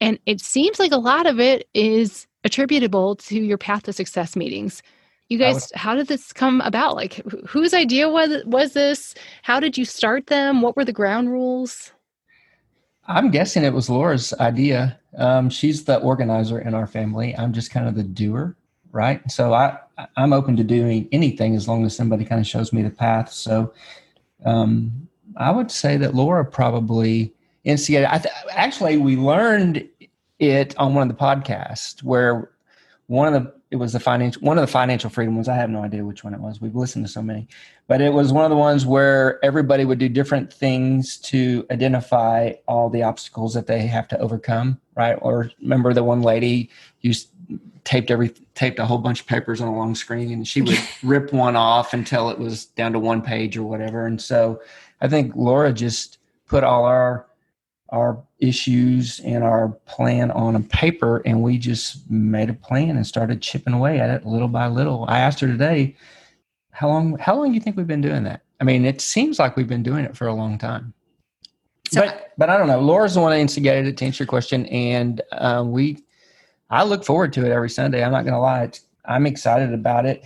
And 0.00 0.18
it 0.26 0.40
seems 0.40 0.78
like 0.78 0.92
a 0.92 0.98
lot 0.98 1.26
of 1.26 1.40
it 1.40 1.66
is 1.74 2.26
attributable 2.44 3.16
to 3.16 3.40
your 3.40 3.58
path 3.58 3.84
to 3.84 3.92
success 3.92 4.36
meetings 4.36 4.82
you 5.28 5.38
guys 5.38 5.72
how 5.74 5.94
did 5.94 6.08
this 6.08 6.32
come 6.32 6.60
about? 6.60 6.96
Like 6.96 7.22
whose 7.46 7.74
idea 7.74 8.08
was 8.08 8.42
was 8.44 8.72
this? 8.72 9.14
How 9.42 9.60
did 9.60 9.78
you 9.78 9.84
start 9.84 10.26
them? 10.26 10.62
What 10.62 10.76
were 10.76 10.84
the 10.84 10.92
ground 10.92 11.30
rules? 11.30 11.92
I'm 13.06 13.30
guessing 13.30 13.64
it 13.64 13.72
was 13.72 13.90
lara's 13.90 14.32
idea. 14.34 14.98
Um, 15.18 15.50
she's 15.50 15.84
the 15.84 15.98
organizer 15.98 16.58
in 16.58 16.74
our 16.74 16.86
family. 16.86 17.36
I'm 17.36 17.52
just 17.52 17.70
kind 17.70 17.86
of 17.86 17.94
the 17.94 18.02
doer 18.02 18.56
right? 18.94 19.20
So 19.30 19.52
i 19.52 19.76
i'm 20.16 20.32
open 20.32 20.56
to 20.56 20.64
doing 20.64 21.08
anything 21.12 21.54
as 21.54 21.68
long 21.68 21.84
as 21.84 21.94
somebody 21.94 22.24
kind 22.24 22.40
of 22.40 22.46
shows 22.46 22.72
me 22.72 22.82
the 22.82 22.90
path. 22.90 23.30
So 23.30 23.74
um, 24.46 25.08
i 25.36 25.50
would 25.50 25.70
say 25.70 25.96
that 25.96 26.14
lara 26.14 26.44
probably 26.44 27.32
instigated 27.64 28.08
I 28.08 28.18
th- 28.18 28.34
actually 28.50 28.96
we 28.96 29.16
learned 29.16 29.86
it 30.38 30.76
on 30.78 30.94
one 30.94 31.10
of 31.10 31.16
the 31.16 31.22
podcasts 31.22 32.02
where 32.02 32.50
one 33.06 33.34
of 33.34 33.42
the 33.42 33.52
it 33.74 33.78
was 33.78 33.92
the 33.92 33.98
financial 33.98 34.40
one 34.40 34.56
of 34.56 34.62
the 34.62 34.70
financial 34.70 35.10
freedom 35.10 35.34
ones. 35.34 35.48
I 35.48 35.56
have 35.56 35.68
no 35.68 35.82
idea 35.82 36.04
which 36.04 36.22
one 36.22 36.32
it 36.32 36.38
was. 36.38 36.60
We've 36.60 36.76
listened 36.76 37.06
to 37.06 37.10
so 37.10 37.20
many, 37.20 37.48
but 37.88 38.00
it 38.00 38.12
was 38.12 38.32
one 38.32 38.44
of 38.44 38.50
the 38.50 38.56
ones 38.56 38.86
where 38.86 39.44
everybody 39.44 39.84
would 39.84 39.98
do 39.98 40.08
different 40.08 40.52
things 40.52 41.16
to 41.22 41.66
identify 41.72 42.52
all 42.68 42.88
the 42.88 43.02
obstacles 43.02 43.52
that 43.54 43.66
they 43.66 43.80
have 43.88 44.06
to 44.08 44.18
overcome. 44.20 44.80
Right? 44.96 45.18
Or 45.20 45.50
remember 45.60 45.92
the 45.92 46.04
one 46.04 46.22
lady 46.22 46.70
used 47.00 47.30
taped 47.82 48.12
every 48.12 48.28
taped 48.54 48.78
a 48.78 48.86
whole 48.86 48.98
bunch 48.98 49.22
of 49.22 49.26
papers 49.26 49.60
on 49.60 49.66
a 49.66 49.76
long 49.76 49.96
screen, 49.96 50.30
and 50.30 50.46
she 50.46 50.62
would 50.62 50.78
rip 51.02 51.32
one 51.32 51.56
off 51.56 51.92
until 51.92 52.30
it 52.30 52.38
was 52.38 52.66
down 52.66 52.92
to 52.92 53.00
one 53.00 53.22
page 53.22 53.56
or 53.56 53.64
whatever. 53.64 54.06
And 54.06 54.22
so 54.22 54.62
I 55.00 55.08
think 55.08 55.32
Lara 55.34 55.72
just 55.72 56.18
put 56.46 56.62
all 56.62 56.84
our 56.84 57.26
our 57.90 58.22
issues 58.38 59.20
and 59.20 59.44
our 59.44 59.68
plan 59.86 60.30
on 60.30 60.56
a 60.56 60.60
paper 60.60 61.18
and 61.24 61.42
we 61.42 61.58
just 61.58 62.08
made 62.10 62.50
a 62.50 62.54
plan 62.54 62.96
and 62.96 63.06
started 63.06 63.42
chipping 63.42 63.74
away 63.74 64.00
at 64.00 64.10
it 64.10 64.26
little 64.26 64.48
by 64.48 64.66
little. 64.66 65.04
I 65.08 65.20
asked 65.20 65.40
her 65.40 65.46
today 65.46 65.96
how 66.70 66.88
long 66.88 67.18
how 67.18 67.36
long 67.36 67.48
do 67.48 67.54
you 67.54 67.60
think 67.60 67.76
we've 67.76 67.86
been 67.86 68.00
doing 68.00 68.24
that? 68.24 68.42
I 68.60 68.64
mean 68.64 68.84
it 68.84 69.00
seems 69.00 69.38
like 69.38 69.56
we've 69.56 69.68
been 69.68 69.82
doing 69.82 70.04
it 70.04 70.16
for 70.16 70.26
a 70.26 70.34
long 70.34 70.58
time. 70.58 70.92
So, 71.90 72.00
but 72.00 72.32
but 72.38 72.50
i 72.50 72.56
don't 72.56 72.68
know. 72.68 72.80
Lara's 72.80 73.14
the 73.14 73.20
one 73.20 73.30
that 73.30 73.38
instigated 73.38 73.86
it 73.86 73.96
to 73.98 74.04
answer 74.06 74.24
your 74.24 74.28
question 74.28 74.66
and 74.66 75.20
um, 75.32 75.70
we 75.70 76.02
i 76.70 76.82
look 76.82 77.04
forward 77.04 77.32
to 77.34 77.44
it 77.44 77.52
every 77.52 77.70
sunday. 77.70 78.02
I'm 78.02 78.12
not 78.12 78.24
gonna 78.24 78.40
lie. 78.40 78.64
It's, 78.64 78.80
i'm 79.04 79.26
excited 79.26 79.74
about 79.74 80.06
it 80.06 80.24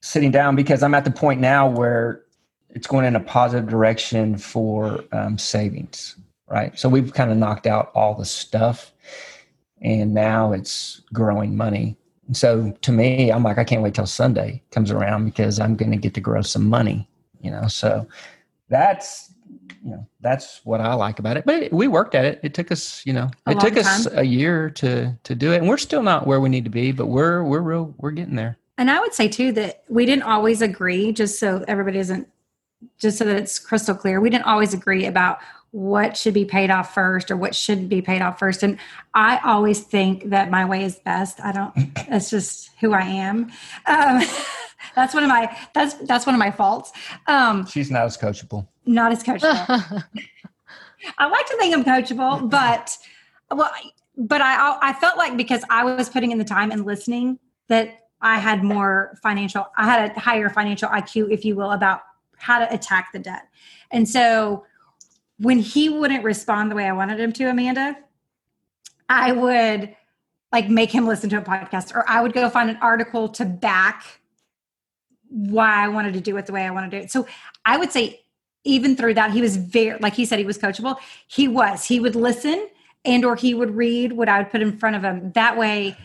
sitting 0.00 0.32
down 0.32 0.56
because 0.56 0.82
i'm 0.82 0.94
at 0.94 1.04
the 1.04 1.10
point 1.10 1.40
now 1.40 1.68
where 1.68 2.22
it's 2.70 2.86
going 2.86 3.04
in 3.04 3.14
a 3.14 3.20
positive 3.20 3.68
direction 3.68 4.36
for 4.36 5.04
um, 5.12 5.38
savings 5.38 6.16
right? 6.48 6.78
So 6.78 6.88
we've 6.88 7.12
kind 7.12 7.30
of 7.30 7.36
knocked 7.36 7.66
out 7.66 7.90
all 7.94 8.14
the 8.14 8.24
stuff 8.24 8.92
and 9.80 10.14
now 10.14 10.52
it's 10.52 11.02
growing 11.12 11.56
money. 11.56 11.96
so 12.32 12.72
to 12.82 12.92
me, 12.92 13.30
I'm 13.30 13.42
like, 13.42 13.58
I 13.58 13.64
can't 13.64 13.82
wait 13.82 13.94
till 13.94 14.06
Sunday 14.06 14.62
comes 14.70 14.90
around 14.90 15.26
because 15.26 15.58
I'm 15.58 15.76
going 15.76 15.90
to 15.90 15.96
get 15.96 16.14
to 16.14 16.20
grow 16.20 16.40
some 16.42 16.68
money, 16.68 17.08
you 17.40 17.50
know? 17.50 17.66
So 17.66 18.06
that's, 18.68 19.32
you 19.84 19.90
know, 19.90 20.06
that's 20.20 20.60
what 20.64 20.80
I 20.80 20.94
like 20.94 21.18
about 21.18 21.36
it. 21.36 21.44
But 21.44 21.72
we 21.72 21.88
worked 21.88 22.14
at 22.14 22.24
it. 22.24 22.40
It 22.42 22.54
took 22.54 22.70
us, 22.70 23.04
you 23.04 23.12
know, 23.12 23.28
a 23.46 23.50
it 23.50 23.60
took 23.60 23.74
time. 23.74 23.84
us 23.84 24.06
a 24.12 24.24
year 24.24 24.70
to, 24.70 25.18
to 25.24 25.34
do 25.34 25.52
it. 25.52 25.58
And 25.58 25.68
we're 25.68 25.78
still 25.78 26.02
not 26.02 26.26
where 26.26 26.40
we 26.40 26.48
need 26.48 26.64
to 26.64 26.70
be, 26.70 26.92
but 26.92 27.06
we're, 27.06 27.42
we're 27.42 27.60
real, 27.60 27.92
we're 27.98 28.12
getting 28.12 28.36
there. 28.36 28.56
And 28.78 28.90
I 28.90 29.00
would 29.00 29.14
say 29.14 29.28
too, 29.28 29.52
that 29.52 29.82
we 29.88 30.06
didn't 30.06 30.22
always 30.22 30.62
agree 30.62 31.12
just 31.12 31.38
so 31.38 31.64
everybody 31.68 31.98
isn't 31.98 32.28
just 32.98 33.18
so 33.18 33.24
that 33.24 33.36
it's 33.36 33.58
crystal 33.58 33.94
clear. 33.94 34.20
We 34.20 34.30
didn't 34.30 34.46
always 34.46 34.74
agree 34.74 35.06
about 35.06 35.38
what 35.72 36.18
should 36.18 36.34
be 36.34 36.44
paid 36.44 36.70
off 36.70 36.92
first 36.94 37.30
or 37.30 37.36
what 37.36 37.54
shouldn't 37.54 37.88
be 37.88 38.02
paid 38.02 38.22
off 38.22 38.38
first. 38.38 38.62
And 38.62 38.78
I 39.14 39.40
always 39.42 39.80
think 39.80 40.28
that 40.28 40.50
my 40.50 40.64
way 40.66 40.84
is 40.84 40.96
best. 40.96 41.40
I 41.40 41.50
don't, 41.50 41.94
that's 42.08 42.30
just 42.30 42.70
who 42.80 42.92
I 42.92 43.00
am. 43.00 43.50
Um, 43.86 44.22
that's 44.94 45.14
one 45.14 45.24
of 45.24 45.30
my, 45.30 45.56
that's, 45.74 45.94
that's 45.94 46.26
one 46.26 46.34
of 46.34 46.38
my 46.38 46.50
faults. 46.50 46.92
Um, 47.26 47.66
She's 47.66 47.90
not 47.90 48.04
as 48.04 48.18
coachable. 48.18 48.68
Not 48.84 49.12
as 49.12 49.24
coachable. 49.24 50.04
I 51.18 51.26
like 51.26 51.46
to 51.46 51.56
think 51.56 51.74
I'm 51.74 51.84
coachable, 51.84 52.48
but 52.48 52.96
well, 53.50 53.70
but 54.16 54.40
I, 54.40 54.78
I 54.80 54.92
felt 54.92 55.16
like 55.16 55.36
because 55.36 55.64
I 55.70 55.84
was 55.84 56.08
putting 56.08 56.30
in 56.32 56.38
the 56.38 56.44
time 56.44 56.70
and 56.70 56.84
listening 56.84 57.38
that 57.68 57.98
I 58.20 58.38
had 58.38 58.62
more 58.62 59.18
financial, 59.22 59.66
I 59.76 59.86
had 59.86 60.16
a 60.16 60.20
higher 60.20 60.48
financial 60.48 60.88
IQ, 60.88 61.30
if 61.32 61.44
you 61.44 61.56
will, 61.56 61.72
about 61.72 62.02
how 62.36 62.58
to 62.58 62.72
attack 62.72 63.12
the 63.12 63.18
debt. 63.18 63.48
And 63.90 64.08
so 64.08 64.64
when 65.42 65.58
he 65.58 65.88
wouldn't 65.88 66.22
respond 66.22 66.70
the 66.70 66.76
way 66.76 66.86
I 66.86 66.92
wanted 66.92 67.18
him 67.18 67.32
to, 67.32 67.44
Amanda, 67.46 67.96
I 69.08 69.32
would 69.32 69.94
like 70.52 70.68
make 70.68 70.90
him 70.90 71.06
listen 71.06 71.28
to 71.30 71.38
a 71.38 71.42
podcast 71.42 71.94
or 71.94 72.08
I 72.08 72.22
would 72.22 72.32
go 72.32 72.48
find 72.48 72.70
an 72.70 72.78
article 72.80 73.28
to 73.30 73.44
back 73.44 74.20
why 75.28 75.84
I 75.84 75.88
wanted 75.88 76.14
to 76.14 76.20
do 76.20 76.36
it 76.36 76.46
the 76.46 76.52
way 76.52 76.62
I 76.62 76.70
want 76.70 76.90
to 76.90 76.96
do 76.96 77.02
it. 77.02 77.10
So 77.10 77.26
I 77.64 77.76
would 77.76 77.90
say 77.90 78.20
even 78.64 78.94
through 78.94 79.14
that, 79.14 79.32
he 79.32 79.40
was 79.40 79.56
very 79.56 79.98
like 79.98 80.14
he 80.14 80.24
said 80.24 80.38
he 80.38 80.44
was 80.44 80.58
coachable. 80.58 80.96
He 81.26 81.48
was. 81.48 81.84
He 81.84 81.98
would 81.98 82.14
listen 82.14 82.68
and 83.04 83.24
or 83.24 83.34
he 83.34 83.52
would 83.52 83.74
read 83.74 84.12
what 84.12 84.28
I 84.28 84.38
would 84.38 84.50
put 84.50 84.62
in 84.62 84.78
front 84.78 84.94
of 84.94 85.02
him. 85.02 85.32
That 85.32 85.58
way 85.58 85.96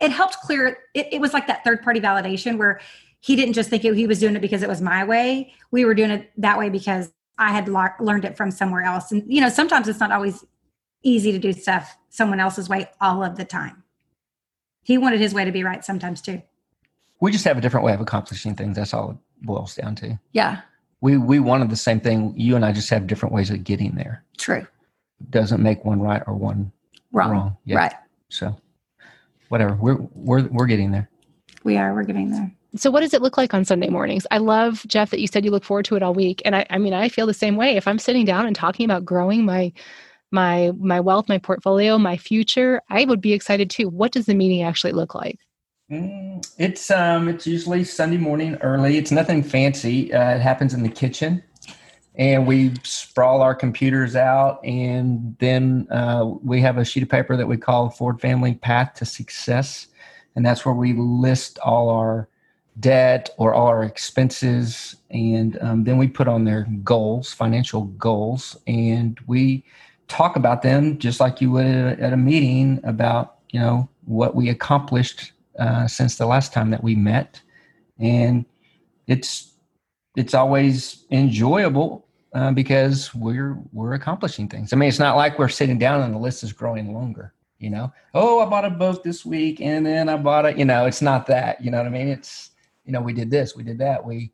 it 0.00 0.12
helped 0.12 0.38
clear 0.40 0.78
it, 0.94 1.08
it 1.10 1.20
was 1.20 1.32
like 1.32 1.48
that 1.48 1.64
third 1.64 1.82
party 1.82 2.00
validation 2.00 2.58
where 2.58 2.80
he 3.18 3.34
didn't 3.34 3.54
just 3.54 3.70
think 3.70 3.84
it, 3.84 3.96
he 3.96 4.06
was 4.06 4.20
doing 4.20 4.36
it 4.36 4.40
because 4.40 4.62
it 4.62 4.68
was 4.68 4.80
my 4.80 5.02
way. 5.02 5.52
We 5.72 5.84
were 5.84 5.94
doing 5.94 6.10
it 6.10 6.30
that 6.36 6.58
way 6.58 6.68
because 6.68 7.10
I 7.38 7.52
had 7.52 7.68
la- 7.68 7.88
learned 8.00 8.24
it 8.24 8.36
from 8.36 8.50
somewhere 8.50 8.82
else. 8.82 9.10
And, 9.12 9.22
you 9.26 9.40
know, 9.40 9.48
sometimes 9.48 9.88
it's 9.88 10.00
not 10.00 10.12
always 10.12 10.44
easy 11.02 11.32
to 11.32 11.38
do 11.38 11.52
stuff 11.52 11.96
someone 12.10 12.40
else's 12.40 12.68
way 12.68 12.88
all 13.00 13.22
of 13.24 13.36
the 13.36 13.44
time. 13.44 13.82
He 14.82 14.98
wanted 14.98 15.20
his 15.20 15.34
way 15.34 15.44
to 15.44 15.52
be 15.52 15.64
right 15.64 15.84
sometimes 15.84 16.20
too. 16.20 16.40
We 17.20 17.32
just 17.32 17.44
have 17.44 17.56
a 17.58 17.60
different 17.60 17.84
way 17.86 17.92
of 17.94 18.00
accomplishing 18.00 18.54
things. 18.54 18.76
That's 18.76 18.92
all 18.94 19.10
it 19.12 19.16
boils 19.46 19.74
down 19.74 19.94
to. 19.96 20.18
Yeah, 20.32 20.60
We 21.00 21.16
we 21.16 21.38
wanted 21.40 21.70
the 21.70 21.76
same 21.76 22.00
thing. 22.00 22.34
You 22.36 22.54
and 22.56 22.64
I 22.64 22.72
just 22.72 22.90
have 22.90 23.06
different 23.06 23.34
ways 23.34 23.50
of 23.50 23.64
getting 23.64 23.94
there. 23.94 24.24
true. 24.38 24.66
Doesn't 25.30 25.62
make 25.62 25.84
one 25.84 26.00
right 26.00 26.22
or 26.26 26.34
one 26.34 26.70
Wrong. 27.12 27.30
wrong. 27.30 27.56
Yeah. 27.64 27.76
Right. 27.76 27.94
So 28.28 28.54
whatever. 29.48 29.74
We're 29.74 29.96
we're 30.14 30.42
we're 30.48 30.66
getting 30.66 30.90
there. 30.90 31.08
We 31.62 31.76
are. 31.78 31.94
We're 31.94 32.02
getting 32.02 32.30
there. 32.30 32.52
So, 32.76 32.90
what 32.90 33.00
does 33.00 33.14
it 33.14 33.22
look 33.22 33.36
like 33.36 33.54
on 33.54 33.64
Sunday 33.64 33.88
mornings? 33.88 34.26
I 34.30 34.38
love, 34.38 34.84
Jeff, 34.88 35.10
that 35.10 35.20
you 35.20 35.26
said 35.26 35.44
you 35.44 35.50
look 35.50 35.64
forward 35.64 35.84
to 35.86 35.96
it 35.96 36.02
all 36.02 36.14
week. 36.14 36.42
And 36.44 36.56
I, 36.56 36.66
I 36.70 36.78
mean, 36.78 36.92
I 36.92 37.08
feel 37.08 37.26
the 37.26 37.34
same 37.34 37.56
way. 37.56 37.76
If 37.76 37.86
I'm 37.86 37.98
sitting 37.98 38.24
down 38.24 38.46
and 38.46 38.56
talking 38.56 38.84
about 38.84 39.04
growing 39.04 39.44
my 39.44 39.72
my 40.30 40.72
my 40.78 41.00
wealth, 41.00 41.28
my 41.28 41.38
portfolio, 41.38 41.98
my 41.98 42.16
future, 42.16 42.82
I 42.90 43.04
would 43.04 43.20
be 43.20 43.32
excited 43.32 43.70
too. 43.70 43.88
What 43.88 44.12
does 44.12 44.26
the 44.26 44.34
meeting 44.34 44.62
actually 44.62 44.92
look 44.92 45.14
like? 45.14 45.38
Mm, 45.90 46.44
it's 46.58 46.90
um 46.90 47.28
it's 47.28 47.46
usually 47.46 47.84
Sunday 47.84 48.16
morning 48.16 48.56
early. 48.56 48.96
It's 48.96 49.12
nothing 49.12 49.42
fancy. 49.42 50.12
Uh, 50.12 50.34
it 50.34 50.40
happens 50.40 50.74
in 50.74 50.82
the 50.82 50.88
kitchen, 50.88 51.42
and 52.16 52.46
we 52.46 52.72
sprawl 52.82 53.40
our 53.40 53.54
computers 53.54 54.16
out, 54.16 54.64
and 54.64 55.36
then 55.38 55.86
uh, 55.92 56.24
we 56.42 56.60
have 56.62 56.78
a 56.78 56.84
sheet 56.84 57.04
of 57.04 57.08
paper 57.08 57.36
that 57.36 57.46
we 57.46 57.56
call 57.56 57.90
Ford 57.90 58.20
Family 58.20 58.54
Path 58.54 58.94
to 58.94 59.04
Success, 59.04 59.86
and 60.34 60.44
that's 60.44 60.64
where 60.66 60.74
we 60.74 60.94
list 60.94 61.58
all 61.60 61.90
our 61.90 62.28
debt 62.80 63.30
or 63.36 63.54
all 63.54 63.66
our 63.66 63.84
expenses, 63.84 64.96
and 65.10 65.58
um, 65.62 65.84
then 65.84 65.98
we 65.98 66.08
put 66.08 66.28
on 66.28 66.44
their 66.44 66.66
goals, 66.82 67.32
financial 67.32 67.84
goals, 67.84 68.56
and 68.66 69.18
we 69.26 69.64
talk 70.08 70.36
about 70.36 70.62
them 70.62 70.98
just 70.98 71.20
like 71.20 71.40
you 71.40 71.50
would 71.50 71.66
at 71.66 71.98
a, 71.98 72.02
at 72.02 72.12
a 72.12 72.16
meeting 72.16 72.80
about 72.84 73.36
you 73.50 73.60
know 73.60 73.88
what 74.04 74.34
we 74.34 74.48
accomplished 74.48 75.32
uh, 75.58 75.86
since 75.86 76.16
the 76.16 76.26
last 76.26 76.52
time 76.52 76.70
that 76.70 76.82
we 76.82 76.94
met, 76.94 77.40
and 77.98 78.44
it's 79.06 79.52
it's 80.16 80.34
always 80.34 81.04
enjoyable 81.10 82.06
uh, 82.34 82.50
because 82.52 83.14
we're 83.14 83.56
we're 83.72 83.94
accomplishing 83.94 84.48
things. 84.48 84.72
I 84.72 84.76
mean, 84.76 84.88
it's 84.88 84.98
not 84.98 85.16
like 85.16 85.38
we're 85.38 85.48
sitting 85.48 85.78
down 85.78 86.02
and 86.02 86.14
the 86.14 86.18
list 86.18 86.42
is 86.42 86.52
growing 86.52 86.92
longer. 86.92 87.32
You 87.58 87.70
know, 87.70 87.92
oh, 88.14 88.40
I 88.40 88.46
bought 88.46 88.64
a 88.64 88.70
boat 88.70 89.04
this 89.04 89.24
week, 89.24 89.60
and 89.60 89.86
then 89.86 90.08
I 90.08 90.16
bought 90.16 90.44
a. 90.44 90.58
You 90.58 90.64
know, 90.64 90.86
it's 90.86 91.00
not 91.00 91.26
that. 91.28 91.64
You 91.64 91.70
know 91.70 91.78
what 91.78 91.86
I 91.86 91.90
mean? 91.90 92.08
It's 92.08 92.50
you 92.84 92.92
know, 92.92 93.00
we 93.00 93.12
did 93.12 93.30
this, 93.30 93.56
we 93.56 93.62
did 93.62 93.78
that, 93.78 94.04
we 94.04 94.32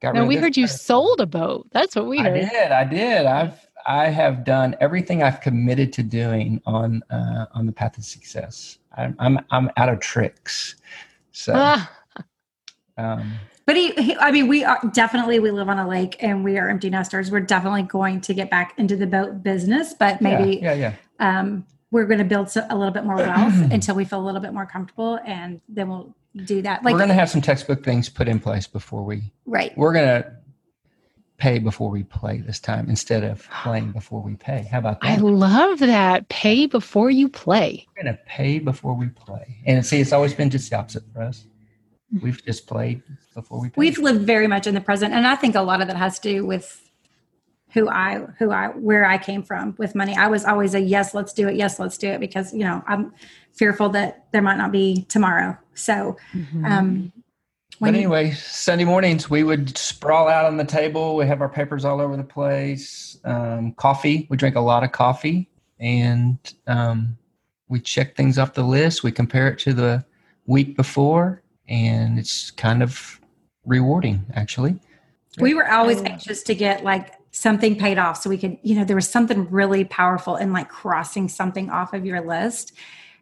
got. 0.00 0.14
No, 0.14 0.20
rid 0.20 0.24
of 0.24 0.28
we 0.28 0.34
this 0.36 0.42
heard 0.42 0.56
you 0.56 0.66
sold 0.66 1.20
a 1.20 1.26
boat. 1.26 1.66
That's 1.72 1.96
what 1.96 2.06
we 2.06 2.18
I 2.20 2.22
heard. 2.24 2.34
did. 2.50 2.72
I 2.72 2.84
did. 2.84 3.26
I've 3.26 3.66
I 3.86 4.08
have 4.08 4.44
done 4.44 4.76
everything 4.80 5.22
I've 5.22 5.40
committed 5.40 5.92
to 5.94 6.02
doing 6.02 6.60
on 6.66 7.02
uh, 7.10 7.46
on 7.52 7.66
the 7.66 7.72
path 7.72 7.98
of 7.98 8.04
success. 8.04 8.78
I'm 8.96 9.16
I'm 9.18 9.38
I'm 9.50 9.70
out 9.76 9.88
of 9.88 10.00
tricks. 10.00 10.76
So 11.32 11.52
Ah, 11.54 11.90
um, 12.96 13.32
But 13.64 13.76
he, 13.76 13.92
he, 13.92 14.16
I 14.16 14.30
mean, 14.30 14.48
we 14.48 14.64
are 14.64 14.80
definitely 14.92 15.40
we 15.40 15.50
live 15.50 15.68
on 15.68 15.78
a 15.78 15.86
lake 15.86 16.16
and 16.20 16.42
we 16.42 16.58
are 16.58 16.68
empty 16.68 16.90
nesters. 16.90 17.30
We're 17.30 17.40
definitely 17.40 17.82
going 17.82 18.20
to 18.22 18.34
get 18.34 18.50
back 18.50 18.74
into 18.78 18.96
the 18.96 19.06
boat 19.06 19.42
business, 19.42 19.94
but 19.94 20.20
maybe 20.20 20.56
yeah, 20.56 20.72
yeah, 20.74 20.94
um, 21.20 21.64
we're 21.90 22.06
going 22.06 22.18
to 22.18 22.24
build 22.24 22.50
so, 22.50 22.66
a 22.70 22.76
little 22.76 22.92
bit 22.92 23.04
more 23.04 23.16
wealth 23.16 23.54
until 23.70 23.94
we 23.94 24.04
feel 24.04 24.20
a 24.20 24.26
little 24.26 24.40
bit 24.40 24.52
more 24.52 24.66
comfortable, 24.66 25.20
and 25.24 25.60
then 25.68 25.88
we'll 25.88 26.14
do 26.44 26.62
that. 26.62 26.84
Like 26.84 26.92
we're 26.92 27.00
gonna 27.00 27.14
have 27.14 27.30
some 27.30 27.40
textbook 27.40 27.84
things 27.84 28.08
put 28.08 28.28
in 28.28 28.40
place 28.40 28.66
before 28.66 29.04
we. 29.04 29.32
right, 29.46 29.76
We're 29.76 29.92
gonna 29.92 30.36
pay 31.38 31.58
before 31.58 31.88
we 31.90 32.02
play 32.02 32.38
this 32.38 32.58
time 32.58 32.88
instead 32.88 33.22
of 33.22 33.48
playing 33.62 33.92
before 33.92 34.20
we 34.20 34.34
pay. 34.34 34.68
How 34.70 34.78
about 34.78 35.00
that? 35.00 35.06
I 35.06 35.16
love 35.16 35.78
that. 35.78 36.28
Pay 36.28 36.66
before 36.66 37.10
you 37.10 37.28
play. 37.28 37.86
We're 37.96 38.04
gonna 38.04 38.18
pay 38.26 38.58
before 38.58 38.94
we 38.94 39.08
play. 39.08 39.58
And 39.66 39.84
see, 39.84 40.00
it's 40.00 40.12
always 40.12 40.34
been 40.34 40.50
just 40.50 40.70
the 40.70 40.76
opposite 40.76 41.04
for 41.12 41.22
us. 41.22 41.46
Hmm. 42.10 42.20
We've 42.20 42.44
just 42.44 42.66
played 42.66 43.02
before 43.34 43.60
we. 43.60 43.68
Pay. 43.68 43.74
we've 43.76 43.98
lived 43.98 44.22
very 44.22 44.46
much 44.46 44.66
in 44.66 44.74
the 44.74 44.80
present, 44.80 45.14
and 45.14 45.26
I 45.26 45.36
think 45.36 45.54
a 45.54 45.62
lot 45.62 45.80
of 45.80 45.88
that 45.88 45.96
has 45.96 46.18
to 46.20 46.32
do 46.32 46.46
with 46.46 46.87
who 47.72 47.88
I, 47.88 48.20
who 48.38 48.50
I, 48.50 48.68
where 48.68 49.04
I 49.04 49.18
came 49.18 49.42
from 49.42 49.74
with 49.78 49.94
money. 49.94 50.16
I 50.16 50.28
was 50.28 50.44
always 50.44 50.74
a 50.74 50.80
yes, 50.80 51.14
let's 51.14 51.32
do 51.32 51.48
it. 51.48 51.56
Yes, 51.56 51.78
let's 51.78 51.98
do 51.98 52.08
it 52.08 52.20
because 52.20 52.52
you 52.52 52.60
know 52.60 52.82
I'm 52.86 53.12
fearful 53.52 53.88
that 53.90 54.26
there 54.32 54.42
might 54.42 54.56
not 54.56 54.72
be 54.72 55.04
tomorrow. 55.08 55.56
So, 55.74 56.16
um, 56.64 57.12
But 57.80 57.80
when 57.80 57.94
you- 57.94 58.00
anyway, 58.00 58.32
Sunday 58.32 58.84
mornings 58.84 59.28
we 59.30 59.42
would 59.44 59.76
sprawl 59.76 60.28
out 60.28 60.46
on 60.46 60.56
the 60.56 60.64
table. 60.64 61.14
We 61.16 61.26
have 61.26 61.40
our 61.40 61.48
papers 61.48 61.84
all 61.84 62.00
over 62.00 62.16
the 62.16 62.24
place. 62.24 63.18
Um, 63.24 63.72
coffee. 63.72 64.26
We 64.30 64.36
drink 64.36 64.56
a 64.56 64.60
lot 64.60 64.82
of 64.82 64.92
coffee, 64.92 65.48
and 65.78 66.38
um, 66.66 67.18
we 67.68 67.80
check 67.80 68.16
things 68.16 68.38
off 68.38 68.54
the 68.54 68.62
list. 68.62 69.02
We 69.02 69.12
compare 69.12 69.48
it 69.48 69.58
to 69.60 69.74
the 69.74 70.04
week 70.46 70.76
before, 70.76 71.42
and 71.68 72.18
it's 72.18 72.50
kind 72.50 72.82
of 72.82 73.20
rewarding, 73.66 74.24
actually. 74.34 74.80
we 75.38 75.54
were 75.54 75.70
always 75.70 76.00
anxious 76.02 76.42
to 76.42 76.54
get 76.54 76.82
like 76.82 77.12
something 77.30 77.76
paid 77.76 77.98
off. 77.98 78.22
So 78.22 78.30
we 78.30 78.38
could 78.38 78.58
you 78.62 78.76
know 78.76 78.84
there 78.84 78.96
was 78.96 79.08
something 79.08 79.48
really 79.50 79.84
powerful 79.84 80.36
in 80.36 80.52
like 80.52 80.68
crossing 80.68 81.28
something 81.28 81.70
off 81.70 81.92
of 81.92 82.04
your 82.04 82.20
list. 82.20 82.72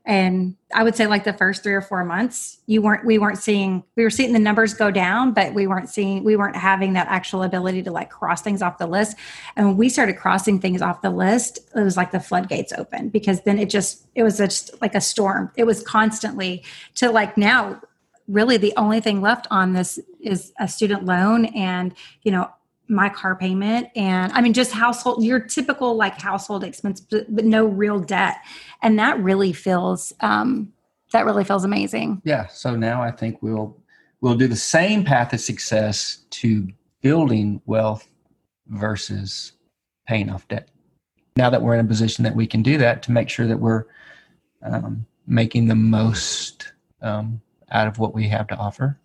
And 0.05 0.55
i 0.73 0.85
would 0.85 0.95
say 0.95 1.09
like 1.09 1.25
the 1.25 1.33
first 1.33 1.65
three 1.65 1.73
or 1.73 1.81
four 1.81 2.05
months 2.05 2.59
you 2.67 2.81
weren't 2.81 3.05
we 3.05 3.19
weren't 3.19 3.39
seeing 3.39 3.83
we 3.97 4.05
were 4.05 4.11
seeing 4.11 4.33
the 4.33 4.39
numbers 4.39 4.73
go 4.73 4.93
down 4.93 5.33
but 5.33 5.53
we 5.53 5.67
weren't 5.67 5.89
seeing 5.89 6.23
we 6.23 6.37
weren't 6.37 6.55
having 6.55 6.93
that 6.93 7.09
actual 7.09 7.43
ability 7.43 7.83
to 7.83 7.91
like 7.91 8.09
cross 8.09 8.41
things 8.41 8.63
off 8.63 8.79
the 8.79 8.87
list. 8.87 9.17
And 9.57 9.67
when 9.67 9.77
we 9.77 9.89
started 9.89 10.17
crossing 10.17 10.61
things 10.61 10.81
off 10.81 11.03
the 11.03 11.11
list 11.11 11.59
it 11.75 11.81
was 11.81 11.97
like 11.97 12.13
the 12.13 12.21
floodgates 12.21 12.73
open 12.73 13.09
because 13.09 13.43
then 13.43 13.59
it 13.59 13.69
just 13.69 14.07
it 14.15 14.23
was 14.23 14.39
just 14.39 14.81
like 14.81 14.95
a 14.95 15.01
storm. 15.01 15.51
It 15.57 15.65
was 15.65 15.83
constantly 15.83 16.63
to 16.95 17.11
like 17.11 17.37
now 17.37 17.81
really 18.29 18.57
the 18.57 18.75
only 18.77 19.01
thing 19.01 19.21
left 19.21 19.47
on 19.51 19.73
this 19.73 19.99
is 20.21 20.53
a 20.59 20.69
student 20.69 21.05
loan 21.05 21.47
and 21.47 21.95
you 22.23 22.31
know 22.33 22.51
my 22.89 23.09
car 23.09 23.35
payment 23.35 23.89
and 23.97 24.33
i 24.33 24.41
mean 24.41 24.53
just 24.53 24.73
household 24.73 25.25
your 25.25 25.41
typical 25.41 25.97
like 25.97 26.21
household 26.21 26.63
expense 26.63 27.01
but, 27.01 27.35
but 27.35 27.45
no 27.45 27.67
real 27.67 27.99
debt 27.99 28.37
and 28.83 28.99
that 28.99 29.19
really 29.21 29.53
feels 29.53 30.13
um 30.21 30.73
that 31.13 31.25
really 31.25 31.45
feels 31.45 31.65
amazing 31.65 32.21
Yeah. 32.25 32.47
So 32.49 32.77
now 32.77 33.03
I 33.03 33.11
think 33.11 33.43
we'll 33.43 33.77
we'll 34.21 34.35
do 34.35 34.49
the 34.49 34.57
same 34.57 35.05
path 35.05 35.33
of 35.33 35.41
success 35.41 36.19
to 36.31 36.69
building 37.01 37.61
wealth 37.67 38.09
versus 38.69 39.53
paying 40.07 40.31
off 40.31 40.47
debt. 40.49 40.69
Now 41.37 41.51
that 41.51 41.63
we're 41.63 41.75
in 41.75 41.85
a 41.85 41.89
position 41.89 42.25
that 42.25 42.35
we 42.35 42.47
can 42.47 42.63
do 42.63 42.79
that, 42.79 43.03
to 43.05 43.13
make 43.13 43.29
sure 43.29 43.47
that 43.47 43.59
we're 43.59 43.85
um, 44.63 45.07
making 45.27 45.69
the 45.69 45.75
most 45.75 46.73
um, 47.03 47.41
out 47.71 47.87
of 47.87 47.99
what 47.99 48.15
we 48.15 48.29
have 48.29 48.47
to 48.49 48.57
offer. 48.57 48.99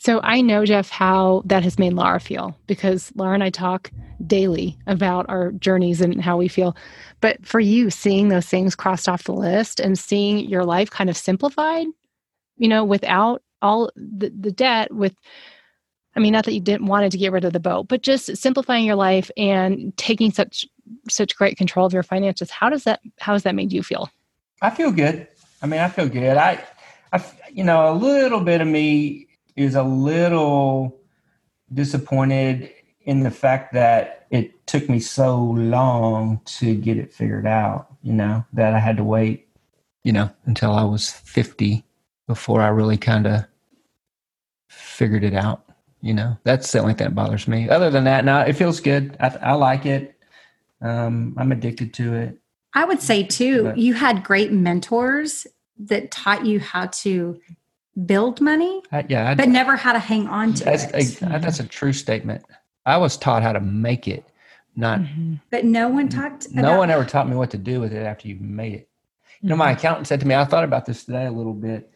So 0.00 0.20
I 0.22 0.40
know, 0.40 0.64
Jeff, 0.64 0.90
how 0.90 1.42
that 1.46 1.64
has 1.64 1.78
made 1.78 1.92
Lara 1.92 2.20
feel 2.20 2.56
because 2.68 3.10
Lara 3.16 3.34
and 3.34 3.42
I 3.42 3.50
talk 3.50 3.90
daily 4.24 4.78
about 4.86 5.26
our 5.28 5.50
journeys 5.52 6.00
and 6.00 6.20
how 6.22 6.36
we 6.36 6.46
feel. 6.46 6.76
But 7.20 7.44
for 7.44 7.58
you, 7.58 7.90
seeing 7.90 8.28
those 8.28 8.46
things 8.46 8.76
crossed 8.76 9.08
off 9.08 9.24
the 9.24 9.32
list 9.32 9.80
and 9.80 9.98
seeing 9.98 10.48
your 10.48 10.64
life 10.64 10.88
kind 10.88 11.10
of 11.10 11.16
simplified, 11.16 11.86
you 12.56 12.68
know, 12.68 12.84
without 12.84 13.42
all 13.60 13.90
the, 13.96 14.30
the 14.38 14.52
debt, 14.52 14.94
with, 14.94 15.14
I 16.14 16.20
mean, 16.20 16.32
not 16.32 16.44
that 16.44 16.54
you 16.54 16.60
didn't 16.60 16.86
wanted 16.86 17.10
to 17.12 17.18
get 17.18 17.32
rid 17.32 17.44
of 17.44 17.52
the 17.52 17.60
boat, 17.60 17.88
but 17.88 18.02
just 18.02 18.36
simplifying 18.36 18.86
your 18.86 18.96
life 18.96 19.32
and 19.36 19.96
taking 19.96 20.30
such 20.32 20.64
such 21.08 21.36
great 21.36 21.58
control 21.58 21.86
of 21.86 21.92
your 21.92 22.02
finances. 22.02 22.50
How 22.50 22.70
does 22.70 22.84
that 22.84 23.00
how 23.18 23.32
has 23.32 23.42
that 23.42 23.54
made 23.54 23.72
you 23.72 23.82
feel? 23.82 24.08
I 24.62 24.70
feel 24.70 24.92
good. 24.92 25.26
I 25.60 25.66
mean, 25.66 25.80
I 25.80 25.88
feel 25.88 26.08
good. 26.08 26.36
I, 26.36 26.64
I, 27.12 27.22
you 27.50 27.64
know, 27.64 27.92
a 27.92 27.94
little 27.94 28.40
bit 28.40 28.60
of 28.60 28.68
me 28.68 29.27
is 29.58 29.74
a 29.74 29.82
little 29.82 30.96
disappointed 31.72 32.70
in 33.02 33.20
the 33.20 33.30
fact 33.30 33.72
that 33.74 34.26
it 34.30 34.66
took 34.66 34.88
me 34.88 35.00
so 35.00 35.36
long 35.42 36.40
to 36.44 36.74
get 36.74 36.96
it 36.96 37.12
figured 37.12 37.46
out. 37.46 37.88
You 38.02 38.12
know, 38.12 38.44
that 38.52 38.74
I 38.74 38.78
had 38.78 38.96
to 38.98 39.04
wait, 39.04 39.48
you 40.04 40.12
know, 40.12 40.30
until 40.44 40.72
I 40.72 40.84
was 40.84 41.10
fifty 41.10 41.84
before 42.26 42.62
I 42.62 42.68
really 42.68 42.96
kind 42.96 43.26
of 43.26 43.44
figured 44.68 45.24
it 45.24 45.34
out. 45.34 45.64
You 46.00 46.14
know, 46.14 46.38
that's 46.44 46.70
the 46.70 46.78
only 46.78 46.94
thing 46.94 47.08
that 47.08 47.14
bothers 47.14 47.48
me. 47.48 47.68
Other 47.68 47.90
than 47.90 48.04
that, 48.04 48.24
no, 48.24 48.40
it 48.40 48.52
feels 48.52 48.78
good. 48.80 49.16
I, 49.18 49.36
I 49.42 49.52
like 49.54 49.84
it. 49.84 50.14
Um, 50.80 51.34
I'm 51.36 51.50
addicted 51.50 51.92
to 51.94 52.14
it. 52.14 52.38
i 52.74 52.84
would 52.84 53.02
say 53.02 53.24
too 53.24 53.64
But- 53.64 53.78
you 53.78 53.94
had 53.94 54.22
great 54.22 54.52
mentors 54.52 55.44
that 55.80 56.12
taught 56.12 56.46
you 56.46 56.60
how 56.60 56.86
to 56.86 57.40
build 58.06 58.40
money 58.40 58.82
I, 58.92 59.04
yeah, 59.08 59.30
I, 59.30 59.34
but 59.34 59.48
never 59.48 59.76
how 59.76 59.92
to 59.92 59.98
hang 59.98 60.26
on 60.28 60.54
to 60.54 60.64
That's 60.64 60.84
it 60.84 61.22
a, 61.22 61.38
that's 61.38 61.60
a 61.60 61.66
true 61.66 61.92
statement. 61.92 62.44
I 62.86 62.96
was 62.96 63.16
taught 63.16 63.42
how 63.42 63.52
to 63.52 63.60
make 63.60 64.08
it, 64.08 64.24
not 64.76 65.00
mm-hmm. 65.00 65.34
but 65.50 65.64
no 65.64 65.88
one 65.88 66.08
talked 66.08 66.50
no 66.52 66.62
about 66.62 66.78
one 66.78 66.90
ever 66.90 67.04
taught 67.04 67.28
me 67.28 67.36
what 67.36 67.50
to 67.50 67.58
do 67.58 67.80
with 67.80 67.92
it 67.92 68.04
after 68.04 68.28
you've 68.28 68.40
made 68.40 68.74
it. 68.74 68.88
You 69.40 69.50
know, 69.50 69.56
my 69.56 69.70
mm-hmm. 69.70 69.78
accountant 69.78 70.06
said 70.06 70.20
to 70.20 70.26
me, 70.26 70.34
I 70.34 70.44
thought 70.44 70.64
about 70.64 70.86
this 70.86 71.04
today 71.04 71.26
a 71.26 71.30
little 71.30 71.54
bit. 71.54 71.92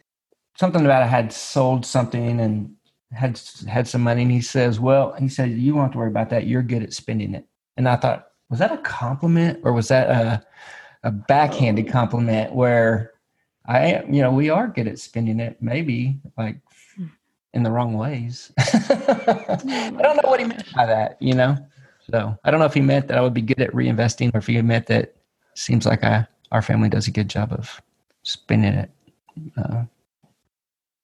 Something 0.55 0.85
about 0.85 1.03
I 1.03 1.07
had 1.07 1.33
sold 1.33 1.85
something 1.85 2.39
and 2.39 2.75
had 3.11 3.39
had 3.67 3.87
some 3.87 4.01
money, 4.01 4.21
and 4.21 4.31
he 4.31 4.41
says, 4.41 4.79
"Well, 4.79 5.13
he 5.13 5.29
said 5.29 5.51
you 5.51 5.73
won't 5.73 5.85
have 5.85 5.91
to 5.93 5.97
worry 5.97 6.09
about 6.09 6.29
that. 6.29 6.47
You're 6.47 6.61
good 6.61 6.83
at 6.83 6.93
spending 6.93 7.33
it." 7.33 7.45
And 7.75 7.89
I 7.89 7.95
thought, 7.95 8.27
was 8.49 8.59
that 8.59 8.71
a 8.71 8.77
compliment 8.77 9.59
or 9.63 9.73
was 9.73 9.87
that 9.87 10.09
a 10.09 10.45
a 11.03 11.11
backhanded 11.11 11.89
compliment 11.89 12.53
where 12.53 13.12
I, 13.65 13.79
am, 13.79 14.13
you 14.13 14.21
know, 14.21 14.31
we 14.31 14.49
are 14.49 14.67
good 14.67 14.87
at 14.87 14.99
spending 14.99 15.39
it, 15.39 15.57
maybe 15.61 16.19
like 16.37 16.57
in 17.53 17.63
the 17.63 17.71
wrong 17.71 17.93
ways. 17.93 18.51
I 18.59 19.99
don't 20.01 20.17
know 20.17 20.29
what 20.29 20.39
he 20.39 20.45
meant 20.45 20.73
by 20.73 20.85
that, 20.85 21.21
you 21.21 21.33
know. 21.33 21.57
So 22.11 22.37
I 22.43 22.51
don't 22.51 22.59
know 22.59 22.65
if 22.65 22.73
he 22.73 22.81
meant 22.81 23.07
that 23.07 23.17
I 23.17 23.21
would 23.21 23.33
be 23.33 23.41
good 23.41 23.61
at 23.61 23.71
reinvesting, 23.71 24.33
or 24.33 24.39
if 24.39 24.47
he 24.47 24.61
meant 24.61 24.87
that 24.87 25.15
seems 25.55 25.85
like 25.85 26.03
I, 26.03 26.27
our 26.51 26.61
family 26.61 26.89
does 26.89 27.07
a 27.07 27.11
good 27.11 27.29
job 27.29 27.53
of 27.53 27.81
spending 28.23 28.73
it. 28.73 28.91
Uh, 29.57 29.83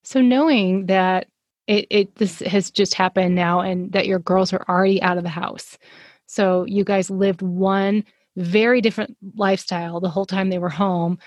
so 0.03 0.21
knowing 0.21 0.87
that 0.87 1.27
it, 1.67 1.87
it 1.89 2.15
this 2.15 2.39
has 2.39 2.69
just 2.71 2.95
happened 2.95 3.35
now, 3.35 3.61
and 3.61 3.91
that 3.93 4.07
your 4.07 4.19
girls 4.19 4.51
are 4.51 4.65
already 4.67 5.01
out 5.01 5.17
of 5.17 5.23
the 5.23 5.29
house, 5.29 5.77
so 6.25 6.65
you 6.65 6.83
guys 6.83 7.09
lived 7.09 7.41
one 7.41 8.03
very 8.35 8.81
different 8.81 9.15
lifestyle 9.35 9.99
the 9.99 10.09
whole 10.09 10.25
time 10.25 10.49
they 10.49 10.59
were 10.59 10.69
home 10.69 11.19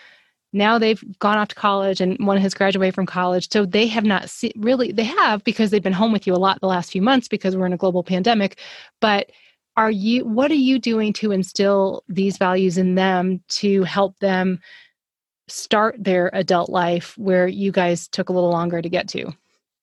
now 0.53 0.79
they've 0.79 1.03
gone 1.19 1.39
off 1.39 1.49
to 1.49 1.55
college 1.55 2.01
and 2.01 2.19
one 2.27 2.37
has 2.37 2.55
graduated 2.55 2.95
from 2.95 3.07
college. 3.07 3.51
So 3.51 3.65
they 3.65 3.87
have 3.87 4.05
not 4.05 4.29
see, 4.29 4.53
really 4.57 4.93
they 4.93 5.05
have 5.05 5.43
because 5.45 5.71
they've 5.71 5.83
been 5.83 5.93
home 5.93 6.13
with 6.13 6.27
you 6.27 6.35
a 6.35 6.37
lot 6.37 6.61
the 6.61 6.67
last 6.67 6.93
few 6.93 7.01
months 7.03 7.29
because 7.29 7.57
we're 7.57 7.67
in 7.67 7.73
a 7.73 7.79
global 7.79 8.03
pandemic. 8.03 8.59
But 9.01 9.31
are 9.77 9.91
you 9.91 10.27
what 10.27 10.51
are 10.51 10.55
you 10.55 10.79
doing 10.79 11.15
to 11.15 11.33
instill 11.33 12.05
these 12.09 12.37
values 12.37 12.77
in 12.77 12.95
them 12.95 13.43
to 13.49 13.83
help 13.85 14.19
them 14.19 14.61
start 15.49 15.97
their 15.99 16.31
adult 16.35 16.69
life 16.69 17.17
where 17.17 17.49
you 17.49 17.73
guys 17.73 18.07
took 18.09 18.29
a 18.29 18.33
little 18.33 18.51
longer 18.51 18.83
to 18.83 18.89
get 18.89 19.09
to? 19.09 19.33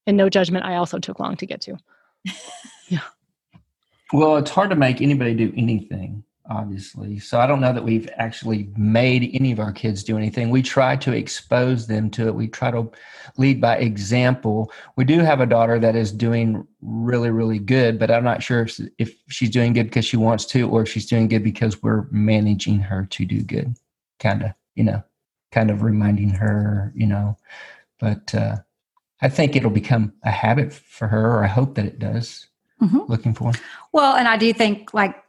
And 0.06 0.16
no 0.16 0.28
judgment 0.28 0.64
i 0.64 0.76
also 0.76 0.98
took 0.98 1.18
long 1.18 1.36
to 1.36 1.46
get 1.46 1.60
to. 1.62 1.76
Yeah. 2.88 3.02
Well 4.12 4.36
it's 4.36 4.50
hard 4.50 4.70
to 4.70 4.76
make 4.76 5.00
anybody 5.00 5.32
do 5.32 5.52
anything 5.56 6.24
obviously. 6.50 7.18
So 7.20 7.38
I 7.38 7.46
don't 7.46 7.60
know 7.60 7.72
that 7.72 7.84
we've 7.84 8.08
actually 8.16 8.68
made 8.76 9.30
any 9.32 9.52
of 9.52 9.60
our 9.60 9.72
kids 9.72 10.02
do 10.02 10.18
anything. 10.18 10.50
We 10.50 10.62
try 10.62 10.96
to 10.96 11.12
expose 11.12 11.86
them 11.86 12.10
to 12.10 12.26
it. 12.26 12.34
We 12.34 12.48
try 12.48 12.72
to 12.72 12.90
lead 13.36 13.60
by 13.60 13.76
example. 13.76 14.72
We 14.96 15.04
do 15.04 15.20
have 15.20 15.40
a 15.40 15.46
daughter 15.46 15.78
that 15.78 15.94
is 15.94 16.10
doing 16.10 16.66
really, 16.82 17.30
really 17.30 17.60
good, 17.60 17.98
but 17.98 18.10
I'm 18.10 18.24
not 18.24 18.42
sure 18.42 18.62
if, 18.62 18.80
if 18.98 19.14
she's 19.28 19.50
doing 19.50 19.72
good 19.72 19.84
because 19.84 20.04
she 20.04 20.16
wants 20.16 20.44
to 20.46 20.68
or 20.68 20.82
if 20.82 20.88
she's 20.88 21.06
doing 21.06 21.28
good 21.28 21.44
because 21.44 21.82
we're 21.82 22.06
managing 22.10 22.80
her 22.80 23.06
to 23.10 23.24
do 23.24 23.42
good, 23.42 23.76
kind 24.18 24.42
of, 24.42 24.50
you 24.74 24.82
know, 24.84 25.02
kind 25.52 25.70
of 25.70 25.82
reminding 25.82 26.30
her, 26.30 26.92
you 26.96 27.06
know. 27.06 27.38
But 28.00 28.34
uh, 28.34 28.56
I 29.22 29.28
think 29.28 29.54
it'll 29.54 29.70
become 29.70 30.14
a 30.24 30.30
habit 30.30 30.72
for 30.72 31.06
her, 31.06 31.38
or 31.38 31.44
I 31.44 31.48
hope 31.48 31.76
that 31.76 31.84
it 31.84 31.98
does. 31.98 32.46
Mm-hmm. 32.82 33.00
Looking 33.08 33.34
for. 33.34 33.52
Well, 33.92 34.16
and 34.16 34.26
I 34.26 34.38
do 34.38 34.54
think 34.54 34.94
like 34.94 35.22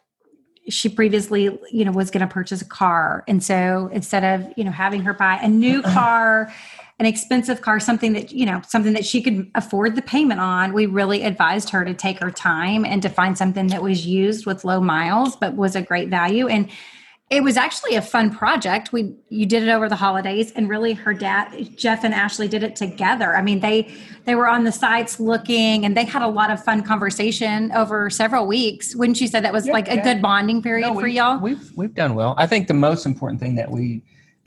she 0.69 0.89
previously 0.89 1.58
you 1.71 1.86
know 1.86 1.91
was 1.91 2.12
going 2.12 2.26
to 2.26 2.32
purchase 2.32 2.62
a 2.62 2.65
car. 2.65 3.24
And 3.28 3.43
so 3.43 3.89
instead 3.91 4.24
of 4.24 4.54
you 4.58 4.63
know 4.63 4.71
having 4.71 5.02
her 5.02 5.13
buy 5.13 5.39
a 5.41 5.47
new 5.47 5.82
car 5.93 6.52
an 7.00 7.08
expensive 7.08 7.62
car 7.62 7.80
something 7.80 8.13
that 8.13 8.32
you 8.32 8.45
know 8.45 8.62
something 8.67 8.93
that 8.93 9.06
she 9.06 9.24
could 9.24 9.50
afford 9.56 9.95
the 9.95 10.04
payment 10.04 10.39
on 10.39 10.71
we 10.71 10.86
really 10.86 11.24
advised 11.24 11.71
her 11.71 11.84
to 11.84 11.95
take 11.95 12.19
her 12.19 12.30
time 12.30 12.86
and 12.86 13.02
to 13.02 13.10
find 13.10 13.36
something 13.38 13.67
that 13.67 13.82
was 13.82 14.06
used 14.06 14.45
with 14.45 14.63
low 14.63 14.80
miles 14.80 15.36
but 15.36 15.56
was 15.56 15.76
a 15.76 15.82
great 15.82 16.10
value. 16.10 16.47
And 16.47 16.69
it 17.31 17.41
was 17.43 17.55
actually 17.55 17.95
a 17.95 18.01
fun 18.01 18.29
project. 18.29 18.91
We 18.91 19.15
you 19.29 19.45
did 19.45 19.63
it 19.63 19.69
over 19.69 19.87
the 19.87 19.95
holidays 19.95 20.51
and 20.51 20.69
really 20.69 20.93
her 20.93 21.13
dad 21.13 21.77
jeff 21.77 22.03
and 22.03 22.13
ashley 22.13 22.49
did 22.49 22.61
it 22.61 22.75
together. 22.75 23.35
I 23.35 23.41
mean 23.41 23.61
they 23.61 23.95
they 24.25 24.35
were 24.35 24.49
on 24.49 24.65
the 24.65 24.71
sites 24.71 25.17
looking 25.19 25.85
and 25.85 25.95
they 25.95 26.03
had 26.03 26.21
a 26.21 26.27
lot 26.27 26.51
of 26.51 26.61
fun 26.61 26.83
conversation 26.83 27.71
over 27.71 28.09
several 28.09 28.45
weeks. 28.45 28.95
Wouldn't 28.95 29.21
you 29.21 29.27
say 29.27 29.39
that 29.39 29.53
was 29.53 29.65
yeah, 29.65 29.73
like 29.73 29.87
a 29.87 29.95
yeah. 29.95 30.03
good 30.03 30.21
bonding 30.21 30.61
period 30.61 30.93
no, 30.93 30.99
for 30.99 31.07
y'all? 31.07 31.39
we've 31.39 31.71
we've 31.75 31.93
done 31.95 32.15
well. 32.15 32.35
I 32.37 32.47
think 32.47 32.67
the 32.67 32.73
most 32.73 33.05
important 33.05 33.39
thing 33.39 33.55
that 33.55 33.71
we 33.71 34.03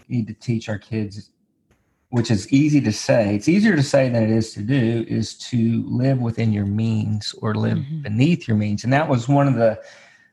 need 0.08 0.26
to 0.26 0.34
teach 0.34 0.68
our 0.68 0.78
kids 0.78 1.30
which 2.10 2.30
is 2.30 2.52
easy 2.52 2.80
to 2.82 2.92
say 2.92 3.34
it's 3.34 3.48
easier 3.48 3.74
to 3.74 3.82
say 3.82 4.10
than 4.10 4.22
it 4.22 4.30
is 4.30 4.52
to 4.52 4.60
do 4.60 5.06
is 5.08 5.34
to 5.38 5.82
live 5.88 6.18
within 6.18 6.52
your 6.52 6.66
means 6.66 7.34
or 7.40 7.54
live 7.54 7.78
mm-hmm. 7.78 8.02
beneath 8.02 8.46
your 8.46 8.58
means. 8.58 8.84
And 8.84 8.92
that 8.92 9.08
was 9.08 9.26
one 9.26 9.48
of 9.48 9.54
the 9.54 9.80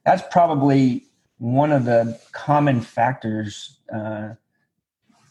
that's 0.06 0.24
probably 0.32 1.06
one 1.42 1.72
of 1.72 1.86
the 1.86 2.20
common 2.34 2.80
factors 2.80 3.80
uh, 3.92 4.30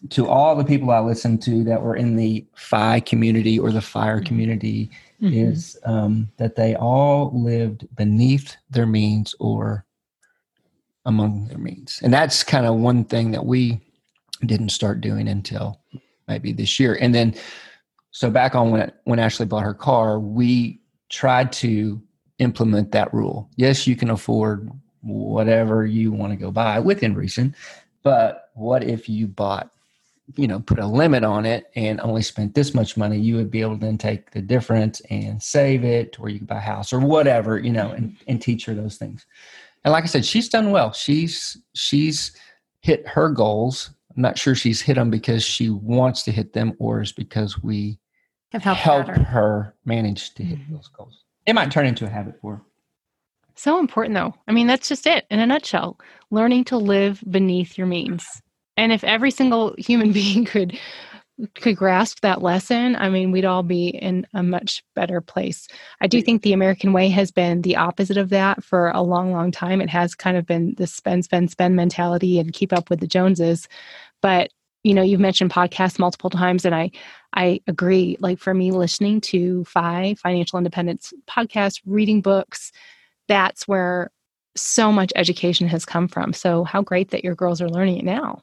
to 0.09 0.29
all 0.29 0.57
the 0.57 0.65
people 0.65 0.91
I 0.91 0.99
listened 0.99 1.41
to 1.43 1.63
that 1.65 1.81
were 1.81 1.95
in 1.95 2.17
the 2.17 2.45
FI 2.57 2.99
community 2.99 3.61
or 3.61 3.71
the 3.71 3.81
fire 3.81 4.17
mm-hmm. 4.17 4.27
community 4.27 4.91
mm-hmm. 5.23 5.33
is 5.33 5.79
um, 5.85 6.29
that 6.37 6.57
they 6.57 6.75
all 6.75 7.31
lived 7.33 7.87
beneath 7.95 8.57
their 8.71 8.87
means 8.87 9.37
or 9.39 9.87
among 11.07 11.47
their 11.47 11.59
means. 11.59 12.01
And 12.03 12.13
that's 12.13 12.43
kind 12.43 12.67
of 12.67 12.75
one 12.75 13.05
thing 13.05 13.31
that 13.31 13.47
we 13.47 13.81
didn't 14.45 14.71
start 14.71 15.01
doing 15.01 15.29
until 15.29 15.81
maybe 16.27 16.53
this 16.53 16.81
year. 16.81 16.99
And 17.01 17.15
then, 17.15 17.37
so 18.11 18.31
back 18.31 18.57
on 18.57 18.73
when, 18.73 18.91
when 19.05 19.21
Ashley 19.21 19.47
bought 19.47 19.63
her 19.63 19.75
car, 19.75 20.19
we 20.19 20.81
tried 21.09 21.53
to 21.53 22.03
implement 22.41 22.91
that 22.91 23.15
rule. 23.15 23.49
Yes, 23.55 23.87
you 23.87 23.95
can 23.95 24.11
afford 24.11 24.73
whatever 25.03 25.87
you 25.87 26.13
want 26.13 26.33
to 26.33 26.37
go 26.37 26.51
buy 26.51 26.79
within 26.79 27.15
reason. 27.15 27.55
But 28.03 28.51
what 28.55 28.83
if 28.83 29.09
you 29.09 29.27
bought, 29.27 29.71
you 30.37 30.47
know, 30.47 30.61
put 30.61 30.79
a 30.79 30.87
limit 30.87 31.25
on 31.25 31.45
it 31.45 31.71
and 31.75 32.01
only 32.01 32.23
spent 32.23 32.55
this 32.55 32.75
much 32.75 32.97
money? 32.97 33.19
You 33.19 33.37
would 33.37 33.51
be 33.51 33.61
able 33.61 33.79
to 33.79 33.85
then 33.85 33.99
take 33.99 34.31
the 34.31 34.41
difference 34.43 35.01
and 35.11 35.43
save 35.43 35.85
it, 35.85 36.19
or 36.21 36.29
you 36.29 36.39
could 36.39 36.49
buy 36.49 36.57
a 36.57 36.61
house 36.61 36.93
or 36.93 37.01
whatever, 37.01 37.59
you 37.59 37.71
know, 37.71 37.91
and, 37.91 38.17
and 38.27 38.41
teach 38.41 38.65
her 38.67 38.75
those 38.75 38.97
things. 38.97 39.27
And 39.85 39.93
like 39.93 40.05
I 40.05 40.09
said, 40.09 40.25
she's 40.25 40.49
done 40.49 40.71
well. 40.71 40.93
She's 40.93 41.57
she's 41.75 42.33
hit 42.81 43.07
her 43.09 43.29
goals. 43.29 43.91
I'm 44.15 44.23
not 44.23 44.39
sure 44.39 44.55
she's 44.55 44.81
hit 44.81 44.95
them 44.95 45.11
because 45.11 45.45
she 45.45 45.71
wants 45.71 46.23
to 46.25 46.33
hit 46.33 46.53
them, 46.53 46.75
or 46.79 47.01
is 47.01 47.13
because 47.13 47.63
we 47.63 47.99
have 48.53 48.63
helped 48.63 48.81
help 48.81 49.07
her. 49.07 49.23
her 49.23 49.75
manage 49.85 50.35
to 50.35 50.43
hit 50.43 50.59
mm-hmm. 50.59 50.75
those 50.75 50.89
goals. 50.89 51.25
It 51.47 51.55
might 51.55 51.71
turn 51.71 51.87
into 51.87 52.05
a 52.05 52.09
habit 52.09 52.39
for 52.41 52.57
her. 52.57 52.63
So 53.61 53.79
important, 53.79 54.15
though. 54.15 54.33
I 54.49 54.53
mean, 54.53 54.67
that's 54.67 54.89
just 54.89 55.07
it 55.07 55.27
in 55.31 55.39
a 55.39 55.47
nutshell 55.47 55.99
learning 56.31 56.65
to 56.65 56.79
live 56.79 57.23
beneath 57.29 57.77
your 57.77 57.87
means. 57.87 58.25
And 58.79 58.91
if 58.91 59.05
every 59.05 59.31
single 59.31 59.75
human 59.77 60.13
being 60.15 60.47
could 60.47 60.79
could 61.55 61.77
grasp 61.77 62.21
that 62.21 62.41
lesson, 62.41 62.97
I 62.97 63.11
mean, 63.11 63.33
we'd 63.33 63.45
all 63.45 63.63
be 63.63 63.89
in 63.89 64.27
a 64.33 64.43
much 64.43 64.83
better 64.95 65.21
place. 65.21 65.69
I 66.01 66.07
do 66.07 66.23
think 66.23 66.41
the 66.41 66.55
American 66.55 66.95
way 66.95 67.11
has 67.11 67.31
been 67.31 67.61
the 67.61 67.77
opposite 67.77 68.17
of 68.17 68.31
that 68.31 68.65
for 68.65 68.89
a 68.93 69.03
long, 69.03 69.31
long 69.31 69.51
time. 69.51 69.83
It 69.83 69.91
has 69.91 70.15
kind 70.15 70.39
of 70.39 70.47
been 70.47 70.75
the 70.77 70.87
spend, 70.87 71.25
spend, 71.25 71.51
spend 71.51 71.77
mentality 71.77 72.39
and 72.39 72.55
keep 72.55 72.73
up 72.73 72.89
with 72.89 73.01
the 73.01 73.07
Joneses. 73.07 73.69
But 74.23 74.51
you 74.85 74.95
know, 74.95 75.03
you've 75.03 75.21
mentioned 75.21 75.51
podcasts 75.51 75.99
multiple 75.99 76.31
times, 76.31 76.65
and 76.65 76.75
I 76.75 76.93
I 77.35 77.61
agree. 77.67 78.17
Like 78.21 78.39
for 78.39 78.55
me, 78.55 78.71
listening 78.71 79.21
to 79.33 79.65
five 79.65 80.19
Financial 80.19 80.57
Independence 80.57 81.13
podcasts, 81.29 81.83
reading 81.85 82.23
books, 82.23 82.73
that's 83.31 83.69
where 83.69 84.11
so 84.57 84.91
much 84.91 85.13
education 85.15 85.69
has 85.69 85.85
come 85.85 86.09
from. 86.09 86.33
So 86.33 86.65
how 86.65 86.83
great 86.83 87.13
that 87.13 87.23
your 87.23 87.37
girls 87.37 87.63
are 87.63 87.69
learning 87.69 87.99
it 87.99 88.05
now. 88.05 88.43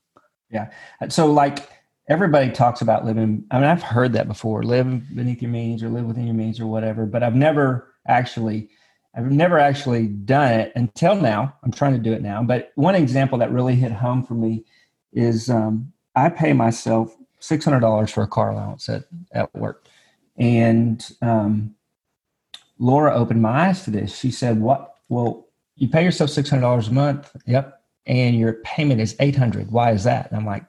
Yeah. 0.49 0.69
So 1.09 1.29
like 1.29 1.69
everybody 2.07 2.49
talks 2.49 2.79
about 2.79 3.05
living. 3.05 3.43
I 3.51 3.59
mean, 3.59 3.65
I've 3.65 3.83
heard 3.83 4.13
that 4.13 4.29
before, 4.29 4.63
live 4.63 4.85
beneath 5.13 5.41
your 5.41 5.51
means 5.51 5.83
or 5.83 5.89
live 5.89 6.05
within 6.05 6.25
your 6.25 6.35
means 6.35 6.61
or 6.61 6.67
whatever, 6.67 7.05
but 7.05 7.21
I've 7.21 7.35
never 7.35 7.93
actually, 8.07 8.69
I've 9.13 9.29
never 9.29 9.59
actually 9.59 10.07
done 10.07 10.53
it 10.53 10.71
until 10.77 11.15
now. 11.15 11.53
I'm 11.63 11.71
trying 11.71 11.93
to 11.93 11.99
do 11.99 12.13
it 12.13 12.21
now. 12.21 12.41
But 12.41 12.71
one 12.75 12.95
example 12.95 13.37
that 13.39 13.51
really 13.51 13.75
hit 13.75 13.91
home 13.91 14.23
for 14.23 14.35
me 14.35 14.63
is 15.11 15.49
um, 15.49 15.91
I 16.15 16.29
pay 16.29 16.53
myself 16.53 17.13
$600 17.41 18.09
for 18.09 18.23
a 18.23 18.27
car 18.27 18.51
allowance 18.51 18.87
at, 18.87 19.03
at 19.33 19.53
work. 19.53 19.85
And 20.37 21.05
um, 21.21 21.75
Lara 22.79 23.15
opened 23.15 23.41
my 23.41 23.67
eyes 23.67 23.83
to 23.83 23.91
this. 23.91 24.17
She 24.17 24.31
said, 24.31 24.59
"What? 24.61 24.95
Well, 25.09 25.47
you 25.75 25.87
pay 25.87 26.03
yourself 26.03 26.29
six 26.29 26.49
hundred 26.49 26.61
dollars 26.61 26.87
a 26.87 26.93
month. 26.93 27.35
Yep, 27.45 27.81
and 28.05 28.37
your 28.37 28.53
payment 28.63 29.01
is 29.01 29.15
eight 29.19 29.35
hundred. 29.35 29.71
Why 29.71 29.91
is 29.91 30.03
that?" 30.03 30.29
And 30.29 30.39
I'm 30.39 30.45
like, 30.45 30.65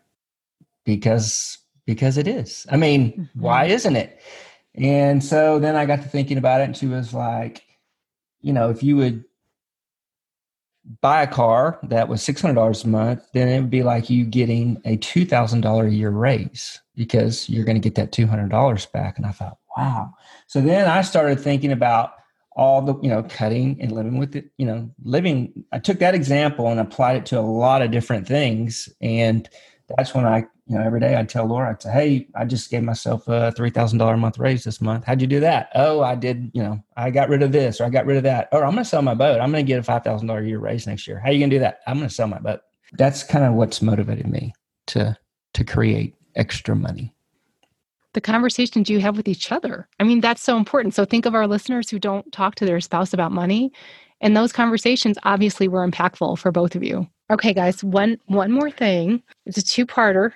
"Because 0.85 1.59
because 1.87 2.17
it 2.17 2.29
is. 2.29 2.67
I 2.71 2.77
mean, 2.77 3.13
mm-hmm. 3.13 3.41
why 3.41 3.67
isn't 3.67 3.97
it?" 3.97 4.21
And 4.75 5.23
so 5.23 5.59
then 5.59 5.77
I 5.77 5.87
got 5.87 6.03
to 6.03 6.09
thinking 6.09 6.39
about 6.39 6.61
it, 6.61 6.65
and 6.65 6.77
she 6.77 6.87
was 6.87 7.13
like, 7.13 7.63
"You 8.41 8.53
know, 8.53 8.71
if 8.71 8.83
you 8.83 8.97
would." 8.97 9.25
buy 11.03 11.21
a 11.23 11.27
car 11.27 11.79
that 11.83 12.09
was 12.09 12.23
$600 12.23 12.85
a 12.85 12.89
month 12.89 13.23
then 13.35 13.47
it 13.47 13.61
would 13.61 13.69
be 13.69 13.83
like 13.83 14.09
you 14.09 14.25
getting 14.25 14.81
a 14.87 14.97
$2000 14.97 15.87
a 15.87 15.91
year 15.91 16.09
raise 16.09 16.81
because 16.95 17.47
you're 17.47 17.67
going 17.67 17.77
to 17.77 17.91
get 17.91 17.95
that 17.97 18.11
$200 18.11 18.93
back 18.93 19.19
and 19.19 19.27
i 19.27 19.31
thought 19.31 19.59
wow. 19.79 20.15
So 20.47 20.61
then 20.61 20.89
I 20.89 21.03
started 21.03 21.41
thinking 21.41 21.73
about 21.73 22.13
all 22.57 22.83
the, 22.83 22.99
you 23.01 23.09
know, 23.09 23.23
cutting 23.23 23.81
and 23.81 23.93
living 23.93 24.19
with 24.19 24.35
it, 24.35 24.51
you 24.59 24.67
know, 24.67 24.91
living. 25.05 25.65
I 25.73 25.79
took 25.79 26.01
that 26.01 26.15
example 26.15 26.67
and 26.67 26.81
applied 26.81 27.17
it 27.17 27.27
to 27.27 27.39
a 27.39 27.41
lot 27.41 27.83
of 27.83 27.93
different 27.93 28.27
things. 28.27 28.89
And 29.01 29.49
that's 29.97 30.13
when 30.13 30.27
I, 30.27 30.39
you 30.67 30.77
know, 30.77 30.83
every 30.83 30.99
day 30.99 31.15
I'd 31.15 31.29
tell 31.29 31.47
Lara, 31.47 31.71
I'd 31.71 31.81
say, 31.81 31.93
Hey, 31.93 32.29
I 32.35 32.45
just 32.45 32.71
gave 32.71 32.83
myself 32.83 33.29
a 33.29 33.55
$3,000 33.57 34.13
a 34.13 34.17
month 34.17 34.39
raise 34.39 34.65
this 34.65 34.81
month. 34.81 35.05
How'd 35.05 35.21
you 35.21 35.29
do 35.29 35.41
that? 35.41 35.71
Oh, 35.77 36.03
I 36.03 36.17
did, 36.17 36.51
you 36.53 36.63
know, 36.63 36.83
I 36.97 37.11
got 37.11 37.29
rid 37.29 37.43
of 37.43 37.53
this 37.53 37.81
or 37.81 37.85
I 37.85 37.91
got 37.91 38.05
rid 38.05 38.17
of 38.17 38.25
that. 38.25 38.49
Or 38.51 38.65
I'm 38.65 38.73
going 38.73 38.85
to 38.85 38.91
sell 38.91 39.03
my 39.03 39.15
boat. 39.15 39.41
I'm 39.41 39.53
going 39.53 39.65
to 39.65 39.69
get 39.69 39.79
a 39.79 39.91
$5,000 39.91 40.43
a 40.43 40.47
year 40.47 40.59
raise 40.59 40.87
next 40.87 41.07
year. 41.07 41.21
How 41.21 41.29
are 41.29 41.33
you 41.33 41.39
going 41.39 41.51
to 41.51 41.57
do 41.57 41.61
that? 41.61 41.81
I'm 41.87 41.99
going 41.99 42.09
to 42.09 42.15
sell 42.15 42.27
my 42.27 42.41
boat. 42.41 42.61
That's 42.95 43.23
kind 43.23 43.45
of 43.45 43.55
what's 43.55 43.81
motivated 43.81 44.27
me 44.27 44.53
to, 44.89 45.17
to 45.55 45.65
create 45.65 46.17
extra 46.35 46.75
money. 46.75 47.15
The 48.15 48.21
conversations 48.21 48.89
you 48.89 49.01
have 49.01 49.17
with 49.17 49.29
each 49.29 49.53
other. 49.53 49.89
I 50.01 50.05
mean, 50.05 50.21
that's 50.21 50.43
so 50.43 50.57
important. 50.57 50.95
So 50.95 51.05
think 51.05 51.27
of 51.27 51.35
our 51.35 51.47
listeners 51.47 51.91
who 51.91 51.99
don't 51.99 52.31
talk 52.33 52.55
to 52.57 52.65
their 52.65 52.81
spouse 52.81 53.13
about 53.13 53.33
money. 53.33 53.71
And 54.21 54.37
those 54.37 54.53
conversations 54.53 55.19
obviously 55.23 55.69
were 55.69 55.87
impactful 55.87 56.39
for 56.39 56.51
both 56.51 56.75
of 56.75 56.83
you. 56.83 57.07
Okay, 57.31 57.53
guys, 57.53 57.85
one 57.85 58.19
one 58.27 58.51
more 58.51 58.71
thing. 58.71 59.23
It's 59.47 59.59
a 59.59 59.63
two-parter. 59.63 60.33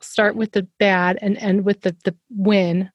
Start 0.00 0.34
with 0.34 0.52
the 0.52 0.66
bad 0.78 1.18
and 1.20 1.36
end 1.36 1.64
with 1.64 1.82
the, 1.82 1.94
the 2.04 2.16
win. 2.30 2.90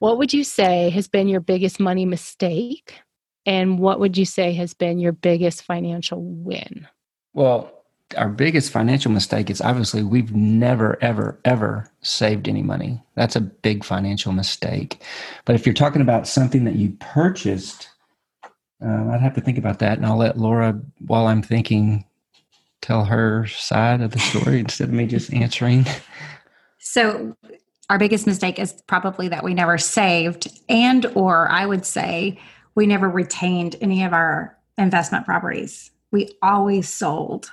What 0.00 0.18
would 0.18 0.32
you 0.32 0.42
say 0.42 0.90
has 0.90 1.06
been 1.06 1.28
your 1.28 1.40
biggest 1.40 1.78
money 1.78 2.04
mistake? 2.04 3.00
And 3.46 3.78
what 3.78 4.00
would 4.00 4.18
you 4.18 4.24
say 4.24 4.52
has 4.54 4.74
been 4.74 4.98
your 4.98 5.12
biggest 5.12 5.62
financial 5.62 6.20
win? 6.22 6.88
Well, 7.32 7.79
our 8.16 8.28
biggest 8.28 8.72
financial 8.72 9.10
mistake 9.10 9.50
is 9.50 9.60
obviously 9.60 10.02
we've 10.02 10.34
never, 10.34 10.98
ever, 11.00 11.38
ever 11.44 11.90
saved 12.02 12.48
any 12.48 12.62
money. 12.62 13.02
That's 13.14 13.36
a 13.36 13.40
big 13.40 13.84
financial 13.84 14.32
mistake. 14.32 15.02
But 15.44 15.54
if 15.54 15.66
you're 15.66 15.74
talking 15.74 16.02
about 16.02 16.26
something 16.26 16.64
that 16.64 16.74
you 16.74 16.96
purchased, 17.00 17.88
uh, 18.84 19.10
I'd 19.10 19.20
have 19.20 19.34
to 19.34 19.40
think 19.40 19.58
about 19.58 19.78
that. 19.80 19.98
And 19.98 20.06
I'll 20.06 20.16
let 20.16 20.38
Lara, 20.38 20.80
while 21.06 21.26
I'm 21.26 21.42
thinking, 21.42 22.04
tell 22.80 23.04
her 23.04 23.46
side 23.46 24.00
of 24.00 24.12
the 24.12 24.18
story 24.18 24.60
instead 24.60 24.88
of 24.88 24.94
me 24.94 25.06
just 25.06 25.32
answering. 25.32 25.86
So, 26.78 27.36
our 27.90 27.98
biggest 27.98 28.26
mistake 28.26 28.58
is 28.58 28.72
probably 28.86 29.28
that 29.28 29.42
we 29.42 29.52
never 29.52 29.76
saved 29.76 30.46
and 30.68 31.06
or 31.16 31.48
I 31.50 31.66
would 31.66 31.84
say 31.84 32.40
we 32.76 32.86
never 32.86 33.08
retained 33.08 33.74
any 33.80 34.04
of 34.04 34.12
our 34.12 34.56
investment 34.78 35.26
properties. 35.26 35.90
We 36.12 36.30
always 36.40 36.88
sold. 36.88 37.50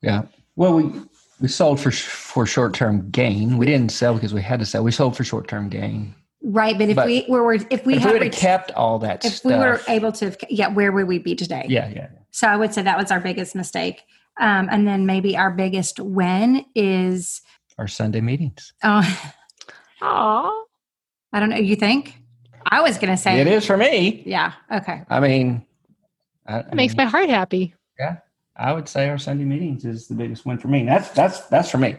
Yeah. 0.00 0.22
Well, 0.56 0.74
we 0.74 0.92
we 1.40 1.48
sold 1.48 1.80
for 1.80 1.90
for 1.90 2.46
short 2.46 2.74
term 2.74 3.10
gain. 3.10 3.58
We 3.58 3.66
didn't 3.66 3.90
sell 3.90 4.14
because 4.14 4.34
we 4.34 4.42
had 4.42 4.60
to 4.60 4.66
sell. 4.66 4.84
We 4.84 4.92
sold 4.92 5.16
for 5.16 5.24
short 5.24 5.48
term 5.48 5.68
gain. 5.68 6.14
Right, 6.44 6.76
but 6.76 6.88
if 6.88 6.96
but 6.96 7.06
we 7.06 7.24
were 7.28 7.54
if 7.54 7.86
we 7.86 7.94
if 7.94 8.02
had 8.02 8.20
we 8.20 8.28
kept 8.28 8.72
all 8.72 8.98
that, 8.98 9.24
if 9.24 9.36
stuff, 9.36 9.52
we 9.52 9.56
were 9.56 9.80
able 9.86 10.10
to, 10.12 10.36
yeah, 10.50 10.68
where 10.68 10.90
would 10.90 11.06
we 11.06 11.18
be 11.18 11.36
today? 11.36 11.66
Yeah, 11.68 11.88
yeah. 11.88 12.08
So 12.32 12.48
I 12.48 12.56
would 12.56 12.74
say 12.74 12.82
that 12.82 12.98
was 12.98 13.12
our 13.12 13.20
biggest 13.20 13.54
mistake, 13.54 14.02
um, 14.40 14.68
and 14.70 14.86
then 14.86 15.06
maybe 15.06 15.36
our 15.36 15.52
biggest 15.52 16.00
win 16.00 16.64
is 16.74 17.42
our 17.78 17.86
Sunday 17.86 18.20
meetings. 18.20 18.72
Oh, 18.82 19.32
oh, 20.02 20.66
I 21.32 21.38
don't 21.38 21.50
know. 21.50 21.58
You 21.58 21.76
think? 21.76 22.16
I 22.66 22.80
was 22.80 22.98
going 22.98 23.10
to 23.10 23.16
say 23.16 23.40
it 23.40 23.46
is 23.46 23.64
for 23.64 23.76
me. 23.76 24.22
Yeah. 24.26 24.52
Okay. 24.72 25.02
I 25.08 25.20
mean, 25.20 25.64
I, 26.46 26.58
it 26.60 26.74
makes 26.74 26.96
my 26.96 27.04
heart 27.04 27.28
happy. 27.28 27.74
Yeah, 28.00 28.16
I 28.56 28.72
would 28.72 28.88
say 28.88 29.08
our 29.08 29.18
Sunday 29.18 29.44
meetings 29.44 29.84
is 29.84 30.08
the 30.08 30.14
biggest 30.14 30.44
win 30.44 30.58
for 30.58 30.68
me. 30.68 30.84
That's 30.84 31.08
that's 31.10 31.40
that's 31.46 31.70
for 31.70 31.78
me. 31.78 31.96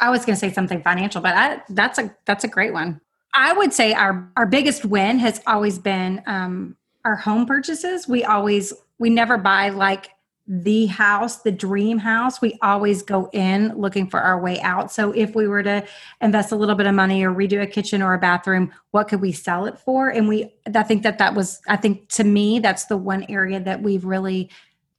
I 0.00 0.10
was 0.10 0.24
going 0.24 0.34
to 0.34 0.40
say 0.40 0.52
something 0.52 0.82
financial, 0.82 1.20
but 1.20 1.34
I, 1.36 1.62
that's 1.70 1.98
a 1.98 2.14
that's 2.24 2.44
a 2.44 2.48
great 2.48 2.72
one. 2.72 3.00
I 3.34 3.52
would 3.52 3.72
say 3.72 3.92
our 3.92 4.30
our 4.36 4.46
biggest 4.46 4.84
win 4.84 5.18
has 5.18 5.42
always 5.46 5.78
been 5.78 6.22
um, 6.26 6.76
our 7.04 7.16
home 7.16 7.46
purchases. 7.46 8.08
We 8.08 8.24
always 8.24 8.72
we 8.98 9.10
never 9.10 9.36
buy 9.36 9.68
like 9.70 10.10
the 10.48 10.86
house, 10.86 11.42
the 11.42 11.50
dream 11.50 11.98
house. 11.98 12.40
We 12.40 12.56
always 12.62 13.02
go 13.02 13.28
in 13.32 13.76
looking 13.76 14.08
for 14.08 14.20
our 14.20 14.40
way 14.40 14.60
out. 14.60 14.92
So 14.92 15.10
if 15.10 15.34
we 15.34 15.48
were 15.48 15.62
to 15.64 15.84
invest 16.20 16.52
a 16.52 16.56
little 16.56 16.76
bit 16.76 16.86
of 16.86 16.94
money 16.94 17.24
or 17.24 17.32
redo 17.32 17.60
a 17.60 17.66
kitchen 17.66 18.00
or 18.00 18.14
a 18.14 18.18
bathroom, 18.18 18.72
what 18.92 19.08
could 19.08 19.20
we 19.20 19.32
sell 19.32 19.66
it 19.66 19.78
for? 19.78 20.08
And 20.08 20.28
we 20.28 20.54
I 20.74 20.82
think 20.82 21.02
that 21.02 21.18
that 21.18 21.34
was 21.34 21.60
I 21.68 21.76
think 21.76 22.08
to 22.10 22.24
me 22.24 22.58
that's 22.58 22.84
the 22.84 22.96
one 22.96 23.26
area 23.28 23.60
that 23.60 23.82
we've 23.82 24.04
really 24.04 24.50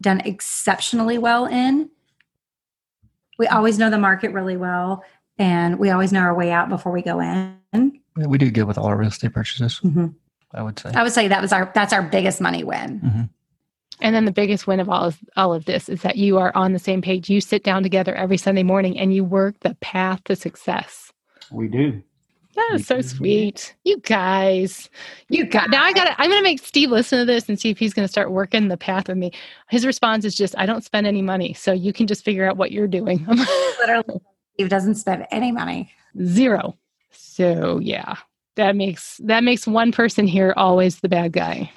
done 0.02 0.22
exceptionally 0.22 1.18
well 1.18 1.46
in. 1.46 1.90
We 3.38 3.48
always 3.48 3.78
know 3.78 3.90
the 3.90 3.98
market 3.98 4.32
really 4.32 4.58
well 4.58 5.04
and 5.38 5.80
we 5.80 5.90
always 5.90 6.12
know 6.12 6.22
our 6.22 6.36
way 6.36 6.52
out 6.52 6.70
before 6.70 6.92
we 6.92 7.02
go 7.02 7.20
in. 7.20 8.02
We 8.16 8.38
do 8.38 8.50
good 8.50 8.64
with 8.64 8.78
all 8.78 8.86
our 8.86 8.98
real 8.98 9.10
estate 9.10 9.34
purchases. 9.34 9.80
Mm-hmm. 9.84 10.08
I 10.54 10.64
would 10.64 10.80
say. 10.80 10.92
I 10.94 11.04
would 11.04 11.12
say 11.12 11.28
that 11.28 11.42
was 11.42 11.52
our 11.52 11.72
that's 11.76 11.94
our 11.94 12.02
biggest 12.02 12.42
money 12.42 12.64
win. 12.64 13.02
Mm-hmm. 13.02 13.24
And 14.00 14.16
then 14.16 14.26
the 14.26 14.32
biggest 14.32 14.68
win 14.68 14.80
of 14.80 14.90
all 14.90 15.04
of 15.06 15.20
all 15.36 15.54
of 15.54 15.66
this 15.66 15.90
is 15.90 16.02
that 16.02 16.16
you 16.18 16.38
are 16.38 16.56
on 16.56 16.74
the 16.74 16.80
same 16.80 17.02
page. 17.02 17.30
You 17.30 17.42
sit 17.42 17.64
down 17.64 17.84
together 17.84 18.16
every 18.16 18.38
Sunday 18.38 18.64
morning 18.64 18.98
and 18.98 19.14
you 19.14 19.24
work 19.24 19.60
the 19.60 19.76
path 19.82 20.24
to 20.26 20.36
success. 20.36 21.12
We 21.52 21.68
do. 21.68 22.02
That 22.58 22.72
is 22.74 22.88
so 22.88 22.98
mm-hmm. 22.98 23.18
sweet. 23.18 23.76
You 23.84 24.00
guys. 24.00 24.90
You 25.30 25.46
got 25.46 25.70
now 25.70 25.84
I 25.84 25.94
gotta 25.94 26.20
I'm 26.20 26.28
gonna 26.28 26.42
make 26.42 26.60
Steve 26.60 26.90
listen 26.90 27.20
to 27.20 27.26
this 27.26 27.48
and 27.48 27.60
see 27.60 27.70
if 27.70 27.78
he's 27.78 27.94
gonna 27.94 28.08
start 28.08 28.32
working 28.32 28.68
the 28.68 28.78
path 28.78 29.08
with 29.08 29.18
me. 29.18 29.32
His 29.70 29.86
response 29.86 30.26
is 30.26 30.36
just 30.36 30.56
I 30.58 30.66
don't 30.66 30.84
spend 30.84 31.06
any 31.06 31.22
money. 31.22 31.54
So 31.54 31.72
you 31.72 31.94
can 31.94 32.08
just 32.08 32.26
figure 32.26 32.50
out 32.50 32.58
what 32.58 32.72
you're 32.72 32.88
doing. 32.88 33.24
Literally 33.80 34.22
Steve 34.56 34.70
doesn't 34.70 34.96
spend 34.96 35.28
any 35.30 35.52
money. 35.52 35.92
Zero. 36.24 36.76
So 37.12 37.80
yeah, 37.80 38.16
that 38.56 38.76
makes 38.76 39.18
that 39.18 39.44
makes 39.44 39.68
one 39.68 39.92
person 39.92 40.26
here 40.26 40.56
always 40.58 41.00
the 41.00 41.10
bad 41.10 41.34
guy. 41.34 41.72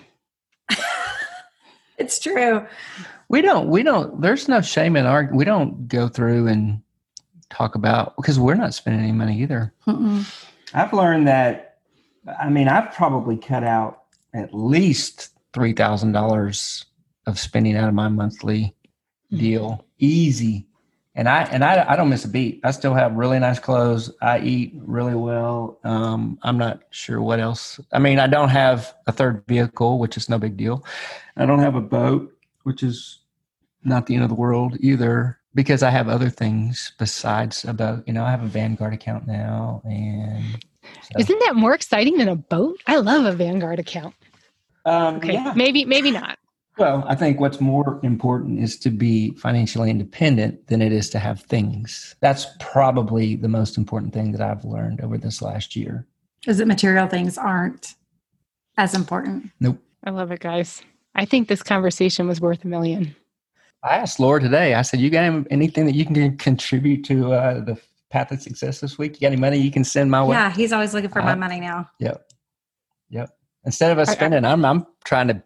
it's 1.99 2.19
true. 2.19 2.66
We 3.29 3.43
don't. 3.43 3.69
We 3.69 3.83
don't. 3.83 4.19
There's 4.23 4.49
no 4.49 4.62
shame 4.62 4.97
in 4.97 5.05
our. 5.05 5.29
We 5.31 5.45
don't 5.45 5.88
go 5.88 6.09
through 6.09 6.47
and 6.47 6.81
talk 7.51 7.75
about 7.75 8.16
because 8.16 8.38
we're 8.38 8.55
not 8.55 8.73
spending 8.73 9.03
any 9.03 9.12
money 9.12 9.43
either. 9.43 9.75
Mm-mm. 9.87 10.25
I've 10.75 10.93
learned 10.93 11.29
that. 11.29 11.79
I 12.41 12.49
mean, 12.49 12.69
I've 12.69 12.93
probably 12.93 13.37
cut 13.37 13.65
out 13.65 14.03
at 14.35 14.55
least 14.55 15.31
three 15.53 15.73
thousand 15.73 16.13
dollars 16.13 16.85
of 17.27 17.39
spending 17.39 17.77
out 17.77 17.89
of 17.89 17.95
my 17.95 18.09
monthly 18.09 18.75
mm-hmm. 19.31 19.39
deal. 19.39 19.85
Easy 19.99 20.67
and 21.15 21.29
I 21.29 21.43
and 21.45 21.65
I, 21.65 21.85
I 21.89 21.97
don't 21.97 22.09
miss 22.09 22.25
a 22.25 22.29
beat. 22.29 22.61
I 22.65 22.71
still 22.71 22.95
have 22.95 23.15
really 23.15 23.39
nice 23.39 23.59
clothes. 23.59 24.11
I 24.23 24.41
eat 24.41 24.73
really 24.77 25.15
well. 25.15 25.79
Um, 25.85 26.39
I'm 26.43 26.57
not 26.57 26.83
sure 26.91 27.21
what 27.21 27.41
else. 27.41 27.81
I 27.93 27.99
mean, 27.99 28.19
I 28.19 28.27
don't 28.27 28.49
have 28.49 28.95
a 29.07 29.13
third 29.13 29.45
vehicle, 29.47 29.99
which 29.99 30.17
is 30.17 30.29
no 30.29 30.39
big 30.39 30.57
deal. 30.57 30.85
I 31.37 31.47
don't 31.47 31.59
have 31.59 31.75
a 31.75 31.81
boat, 31.81 32.33
which 32.63 32.83
is 32.83 33.19
not 33.83 34.07
the 34.07 34.15
end 34.15 34.23
of 34.23 34.29
the 34.29 34.37
world 34.37 34.77
either, 34.81 35.39
because 35.55 35.83
I 35.83 35.91
have 35.91 36.09
other 36.09 36.31
things 36.31 36.93
besides 36.99 37.65
a 37.65 37.73
boat. 37.73 38.05
You 38.07 38.13
know, 38.13 38.25
I 38.25 38.31
have 38.31 38.43
a 38.43 38.47
Vanguard 38.47 38.95
account 38.95 39.27
now, 39.27 39.83
and 39.85 40.65
so. 40.83 41.19
isn't 41.19 41.39
that 41.47 41.57
more 41.57 41.75
exciting 41.75 42.19
than 42.19 42.29
a 42.29 42.37
boat? 42.37 42.81
I 42.87 42.97
love 42.97 43.25
a 43.27 43.33
Vanguard 43.33 43.79
account. 43.79 44.15
Um, 44.85 45.17
okay, 45.17 45.35
yeah. 45.35 45.53
maybe 45.55 45.85
maybe 45.85 46.11
not. 46.11 46.39
Well, 46.79 47.05
I 47.07 47.15
think 47.15 47.41
what's 47.41 47.61
more 47.61 48.01
important 48.03 48.61
is 48.61 48.79
to 48.79 48.91
be 48.91 49.33
financially 49.33 49.91
independent 49.91 50.69
than 50.69 50.81
it 50.81 50.93
is 50.93 51.11
to 51.11 51.19
have 51.19 51.43
things. 51.43 52.17
That's 52.21 52.47
probably 52.59 53.37
the 53.37 53.49
most 53.49 53.77
important 53.77 54.15
thing 54.15 54.33
that 54.33 54.41
I've 54.41 54.65
learned 54.65 55.03
over 55.03 55.19
this 55.19 55.43
last 55.43 55.77
year. 55.77 56.07
Is 56.47 56.57
that 56.57 56.67
material 56.67 57.07
things 57.07 57.37
aren't 57.37 57.95
as 58.79 58.95
important? 58.95 59.51
Nope. 59.61 59.79
I 60.05 60.11
love 60.11 60.33
it, 60.33 60.41
guys. 60.41 60.83
I 61.15 61.27
think 61.27 61.49
this 61.49 61.63
conversation 61.63 62.27
was 62.27 62.41
worth 62.41 62.65
a 62.65 62.69
million. 62.69 63.15
I 63.83 63.97
asked 63.97 64.21
Lara 64.21 64.40
today, 64.40 64.75
I 64.75 64.83
said, 64.83 65.01
You 65.01 65.11
got 65.11 65.47
anything 65.51 65.87
that 65.87 65.95
you 65.95 66.05
can 66.05 66.37
contribute 66.37 67.05
to 67.07 67.33
uh, 67.33 67.61
the 67.61 67.81
path 68.11 68.31
of 68.31 68.43
success 68.43 68.81
this 68.81 68.99
week? 68.99 69.14
You 69.14 69.21
got 69.21 69.33
any 69.33 69.40
money 69.40 69.59
you 69.59 69.71
can 69.71 69.85
send 69.85 70.11
my 70.11 70.23
way? 70.23 70.37
Yeah, 70.37 70.53
he's 70.53 70.73
always 70.73 70.93
looking 70.93 71.11
for 71.11 71.21
uh, 71.21 71.25
my 71.25 71.35
money 71.35 71.61
now. 71.61 71.88
Yep. 71.99 72.33
Yep. 73.11 73.31
Instead 73.64 73.93
of 73.93 73.99
us 73.99 74.11
spending, 74.11 74.45
I, 74.45 74.53
am 74.53 74.64
I'm 74.64 74.87
trying 75.05 75.29
to 75.29 75.43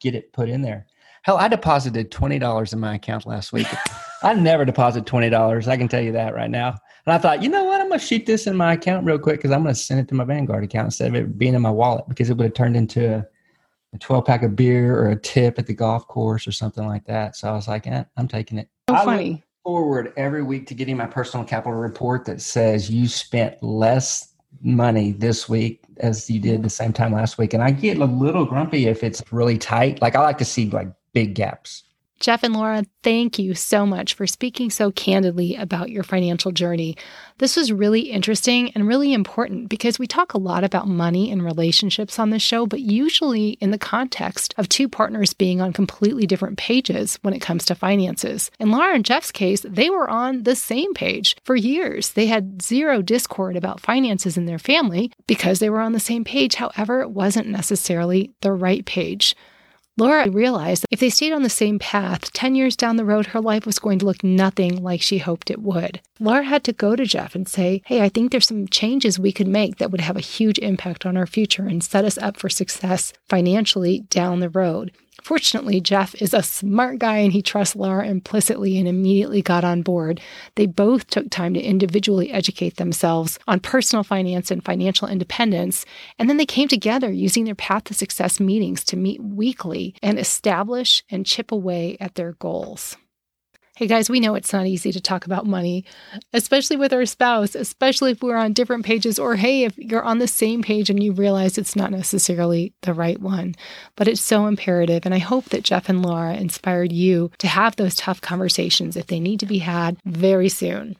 get 0.00 0.14
it 0.14 0.32
put 0.32 0.48
in 0.48 0.62
there. 0.62 0.86
Hell, 1.22 1.36
I 1.36 1.48
deposited 1.48 2.10
twenty 2.10 2.38
dollars 2.38 2.72
in 2.72 2.80
my 2.80 2.94
account 2.94 3.26
last 3.26 3.52
week. 3.52 3.66
I 4.22 4.34
never 4.34 4.64
deposit 4.64 5.06
twenty 5.06 5.30
dollars. 5.30 5.68
I 5.68 5.76
can 5.76 5.88
tell 5.88 6.00
you 6.00 6.12
that 6.12 6.34
right 6.34 6.50
now. 6.50 6.76
And 7.06 7.14
I 7.14 7.18
thought, 7.18 7.42
you 7.42 7.48
know 7.48 7.64
what? 7.64 7.80
I'm 7.80 7.88
gonna 7.88 8.00
shoot 8.00 8.26
this 8.26 8.46
in 8.46 8.56
my 8.56 8.74
account 8.74 9.06
real 9.06 9.18
quick 9.18 9.36
because 9.36 9.50
I'm 9.50 9.62
gonna 9.62 9.74
send 9.74 10.00
it 10.00 10.08
to 10.08 10.14
my 10.14 10.24
Vanguard 10.24 10.64
account 10.64 10.86
instead 10.86 11.08
of 11.08 11.14
it 11.14 11.38
being 11.38 11.54
in 11.54 11.62
my 11.62 11.70
wallet 11.70 12.04
because 12.08 12.30
it 12.30 12.36
would 12.36 12.44
have 12.44 12.54
turned 12.54 12.76
into 12.76 13.16
a, 13.16 13.26
a 13.94 13.98
12 13.98 14.24
pack 14.24 14.42
of 14.42 14.54
beer 14.54 14.98
or 14.98 15.10
a 15.10 15.16
tip 15.16 15.58
at 15.58 15.66
the 15.66 15.74
golf 15.74 16.06
course 16.06 16.46
or 16.46 16.52
something 16.52 16.86
like 16.86 17.04
that. 17.06 17.36
So 17.36 17.48
I 17.48 17.52
was 17.52 17.68
like, 17.68 17.86
eh, 17.86 18.04
I'm 18.16 18.28
taking 18.28 18.58
it. 18.58 18.68
So 18.88 18.96
funny. 18.96 19.44
forward 19.64 20.12
every 20.16 20.42
week 20.42 20.66
to 20.68 20.74
getting 20.74 20.96
my 20.96 21.06
personal 21.06 21.44
capital 21.44 21.78
report 21.78 22.24
that 22.26 22.40
says 22.40 22.90
you 22.90 23.08
spent 23.08 23.62
less 23.62 24.34
money 24.62 25.12
this 25.12 25.48
week 25.48 25.84
as 25.98 26.28
you 26.28 26.40
did 26.40 26.62
the 26.62 26.70
same 26.70 26.92
time 26.92 27.12
last 27.12 27.38
week. 27.38 27.54
And 27.54 27.62
I 27.62 27.70
get 27.70 27.98
a 27.98 28.04
little 28.04 28.44
grumpy 28.44 28.86
if 28.86 29.02
it's 29.02 29.22
really 29.30 29.58
tight. 29.58 30.00
Like 30.02 30.16
I 30.16 30.20
like 30.20 30.38
to 30.38 30.44
see 30.44 30.70
like 30.70 30.88
big 31.12 31.34
gaps. 31.34 31.84
Jeff 32.20 32.42
and 32.42 32.54
Lara, 32.54 32.84
thank 33.04 33.38
you 33.38 33.54
so 33.54 33.86
much 33.86 34.14
for 34.14 34.26
speaking 34.26 34.70
so 34.70 34.90
candidly 34.90 35.54
about 35.54 35.90
your 35.90 36.02
financial 36.02 36.50
journey. 36.50 36.96
This 37.38 37.54
was 37.54 37.72
really 37.72 38.10
interesting 38.10 38.72
and 38.72 38.88
really 38.88 39.12
important 39.12 39.68
because 39.68 40.00
we 40.00 40.08
talk 40.08 40.34
a 40.34 40.38
lot 40.38 40.64
about 40.64 40.88
money 40.88 41.30
and 41.30 41.44
relationships 41.44 42.18
on 42.18 42.30
this 42.30 42.42
show, 42.42 42.66
but 42.66 42.80
usually 42.80 43.50
in 43.60 43.70
the 43.70 43.78
context 43.78 44.52
of 44.58 44.68
two 44.68 44.88
partners 44.88 45.32
being 45.32 45.60
on 45.60 45.72
completely 45.72 46.26
different 46.26 46.58
pages 46.58 47.20
when 47.22 47.34
it 47.34 47.40
comes 47.40 47.64
to 47.66 47.76
finances. 47.76 48.50
In 48.58 48.72
Lara 48.72 48.96
and 48.96 49.04
Jeff's 49.04 49.30
case, 49.30 49.60
they 49.60 49.88
were 49.88 50.10
on 50.10 50.42
the 50.42 50.56
same 50.56 50.94
page 50.94 51.36
for 51.44 51.54
years. 51.54 52.10
They 52.10 52.26
had 52.26 52.60
zero 52.62 53.00
discord 53.00 53.54
about 53.54 53.80
finances 53.80 54.36
in 54.36 54.46
their 54.46 54.58
family 54.58 55.12
because 55.28 55.60
they 55.60 55.70
were 55.70 55.80
on 55.80 55.92
the 55.92 56.00
same 56.00 56.24
page. 56.24 56.56
However, 56.56 57.00
it 57.00 57.10
wasn't 57.10 57.46
necessarily 57.46 58.32
the 58.40 58.52
right 58.52 58.84
page. 58.84 59.36
Lara 59.98 60.30
realized 60.30 60.82
that 60.82 60.92
if 60.92 61.00
they 61.00 61.10
stayed 61.10 61.32
on 61.32 61.42
the 61.42 61.50
same 61.50 61.80
path, 61.80 62.32
10 62.32 62.54
years 62.54 62.76
down 62.76 62.96
the 62.96 63.04
road, 63.04 63.26
her 63.26 63.40
life 63.40 63.66
was 63.66 63.80
going 63.80 63.98
to 63.98 64.06
look 64.06 64.22
nothing 64.22 64.80
like 64.80 65.02
she 65.02 65.18
hoped 65.18 65.50
it 65.50 65.60
would. 65.60 66.00
Lara 66.20 66.44
had 66.44 66.62
to 66.64 66.72
go 66.72 66.94
to 66.94 67.04
Jeff 67.04 67.34
and 67.34 67.48
say, 67.48 67.82
Hey, 67.84 68.02
I 68.02 68.08
think 68.08 68.30
there's 68.30 68.46
some 68.46 68.68
changes 68.68 69.18
we 69.18 69.32
could 69.32 69.48
make 69.48 69.78
that 69.78 69.90
would 69.90 70.00
have 70.00 70.16
a 70.16 70.20
huge 70.20 70.60
impact 70.60 71.04
on 71.04 71.16
our 71.16 71.26
future 71.26 71.66
and 71.66 71.82
set 71.82 72.04
us 72.04 72.16
up 72.18 72.36
for 72.36 72.48
success 72.48 73.12
financially 73.28 74.00
down 74.08 74.38
the 74.38 74.48
road. 74.48 74.92
Fortunately, 75.22 75.80
Jeff 75.80 76.14
is 76.22 76.32
a 76.32 76.42
smart 76.42 76.98
guy 76.98 77.18
and 77.18 77.32
he 77.32 77.42
trusts 77.42 77.76
Lara 77.76 78.06
implicitly 78.06 78.78
and 78.78 78.88
immediately 78.88 79.42
got 79.42 79.64
on 79.64 79.82
board. 79.82 80.20
They 80.54 80.66
both 80.66 81.08
took 81.08 81.28
time 81.30 81.54
to 81.54 81.60
individually 81.60 82.30
educate 82.30 82.76
themselves 82.76 83.38
on 83.46 83.60
personal 83.60 84.04
finance 84.04 84.50
and 84.50 84.64
financial 84.64 85.08
independence. 85.08 85.84
And 86.18 86.28
then 86.28 86.36
they 86.36 86.46
came 86.46 86.68
together 86.68 87.10
using 87.10 87.44
their 87.44 87.54
Path 87.54 87.84
to 87.84 87.94
Success 87.94 88.40
meetings 88.40 88.84
to 88.84 88.96
meet 88.96 89.22
weekly 89.22 89.94
and 90.02 90.18
establish 90.18 91.02
and 91.10 91.26
chip 91.26 91.52
away 91.52 91.96
at 92.00 92.14
their 92.14 92.32
goals. 92.32 92.96
Hey 93.78 93.86
guys, 93.86 94.10
we 94.10 94.18
know 94.18 94.34
it's 94.34 94.52
not 94.52 94.66
easy 94.66 94.90
to 94.90 95.00
talk 95.00 95.24
about 95.24 95.46
money, 95.46 95.84
especially 96.32 96.76
with 96.76 96.92
our 96.92 97.06
spouse, 97.06 97.54
especially 97.54 98.10
if 98.10 98.20
we're 98.20 98.34
on 98.34 98.52
different 98.52 98.84
pages, 98.84 99.20
or 99.20 99.36
hey, 99.36 99.62
if 99.62 99.78
you're 99.78 100.02
on 100.02 100.18
the 100.18 100.26
same 100.26 100.64
page 100.64 100.90
and 100.90 101.00
you 101.00 101.12
realize 101.12 101.56
it's 101.56 101.76
not 101.76 101.92
necessarily 101.92 102.72
the 102.82 102.92
right 102.92 103.20
one. 103.20 103.54
But 103.94 104.08
it's 104.08 104.20
so 104.20 104.46
imperative. 104.46 105.06
And 105.06 105.14
I 105.14 105.18
hope 105.18 105.50
that 105.50 105.62
Jeff 105.62 105.88
and 105.88 106.04
Lara 106.04 106.34
inspired 106.34 106.90
you 106.90 107.30
to 107.38 107.46
have 107.46 107.76
those 107.76 107.94
tough 107.94 108.20
conversations 108.20 108.96
if 108.96 109.06
they 109.06 109.20
need 109.20 109.38
to 109.38 109.46
be 109.46 109.58
had 109.58 109.96
very 110.04 110.48
soon. 110.48 110.96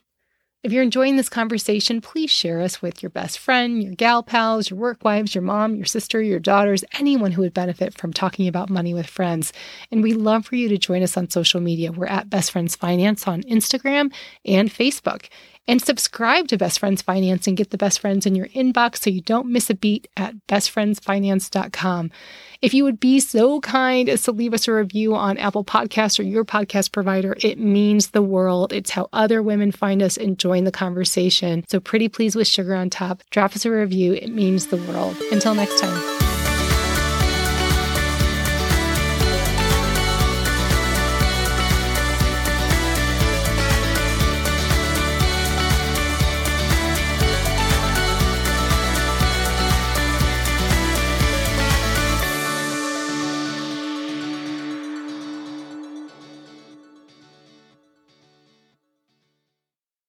If 0.64 0.72
you're 0.72 0.82
enjoying 0.82 1.14
this 1.14 1.28
conversation, 1.28 2.00
please 2.00 2.32
share 2.32 2.60
us 2.60 2.82
with 2.82 3.00
your 3.00 3.10
best 3.10 3.38
friend, 3.38 3.80
your 3.80 3.94
gal 3.94 4.24
pals, 4.24 4.70
your 4.70 4.78
work 4.80 5.04
wives, 5.04 5.32
your 5.32 5.42
mom, 5.42 5.76
your 5.76 5.84
sister, 5.84 6.20
your 6.20 6.40
daughters, 6.40 6.82
anyone 6.98 7.30
who 7.30 7.42
would 7.42 7.54
benefit 7.54 7.94
from 7.94 8.12
talking 8.12 8.48
about 8.48 8.68
money 8.68 8.92
with 8.92 9.06
friends. 9.06 9.52
And 9.92 10.02
we 10.02 10.14
love 10.14 10.46
for 10.46 10.56
you 10.56 10.68
to 10.68 10.76
join 10.76 11.04
us 11.04 11.16
on 11.16 11.30
social 11.30 11.60
media. 11.60 11.92
We're 11.92 12.06
at 12.06 12.28
Best 12.28 12.50
Friends 12.50 12.74
Finance 12.74 13.28
on 13.28 13.42
Instagram 13.44 14.12
and 14.44 14.68
Facebook 14.68 15.28
and 15.68 15.80
subscribe 15.80 16.48
to 16.48 16.56
Best 16.56 16.80
Friends 16.80 17.02
Finance 17.02 17.46
and 17.46 17.56
get 17.56 17.70
the 17.70 17.78
best 17.78 18.00
friends 18.00 18.26
in 18.26 18.34
your 18.34 18.48
inbox 18.48 18.96
so 19.02 19.10
you 19.10 19.20
don't 19.20 19.46
miss 19.46 19.68
a 19.68 19.74
beat 19.74 20.08
at 20.16 20.34
bestfriendsfinance.com. 20.48 22.10
If 22.60 22.74
you 22.74 22.82
would 22.82 22.98
be 22.98 23.20
so 23.20 23.60
kind 23.60 24.08
as 24.08 24.22
to 24.22 24.32
leave 24.32 24.54
us 24.54 24.66
a 24.66 24.72
review 24.72 25.14
on 25.14 25.38
Apple 25.38 25.64
Podcasts 25.64 26.18
or 26.18 26.24
your 26.24 26.44
podcast 26.44 26.90
provider, 26.90 27.36
it 27.40 27.58
means 27.58 28.08
the 28.08 28.22
world. 28.22 28.72
It's 28.72 28.90
how 28.90 29.08
other 29.12 29.42
women 29.42 29.70
find 29.70 30.02
us 30.02 30.16
and 30.16 30.38
join 30.38 30.64
the 30.64 30.72
conversation. 30.72 31.64
So, 31.68 31.78
pretty 31.78 32.08
please 32.08 32.34
with 32.34 32.48
sugar 32.48 32.74
on 32.74 32.90
top, 32.90 33.22
drop 33.30 33.54
us 33.54 33.64
a 33.64 33.70
review. 33.70 34.14
It 34.14 34.34
means 34.34 34.68
the 34.68 34.78
world. 34.78 35.16
Until 35.30 35.54
next 35.54 35.78
time. 35.78 36.27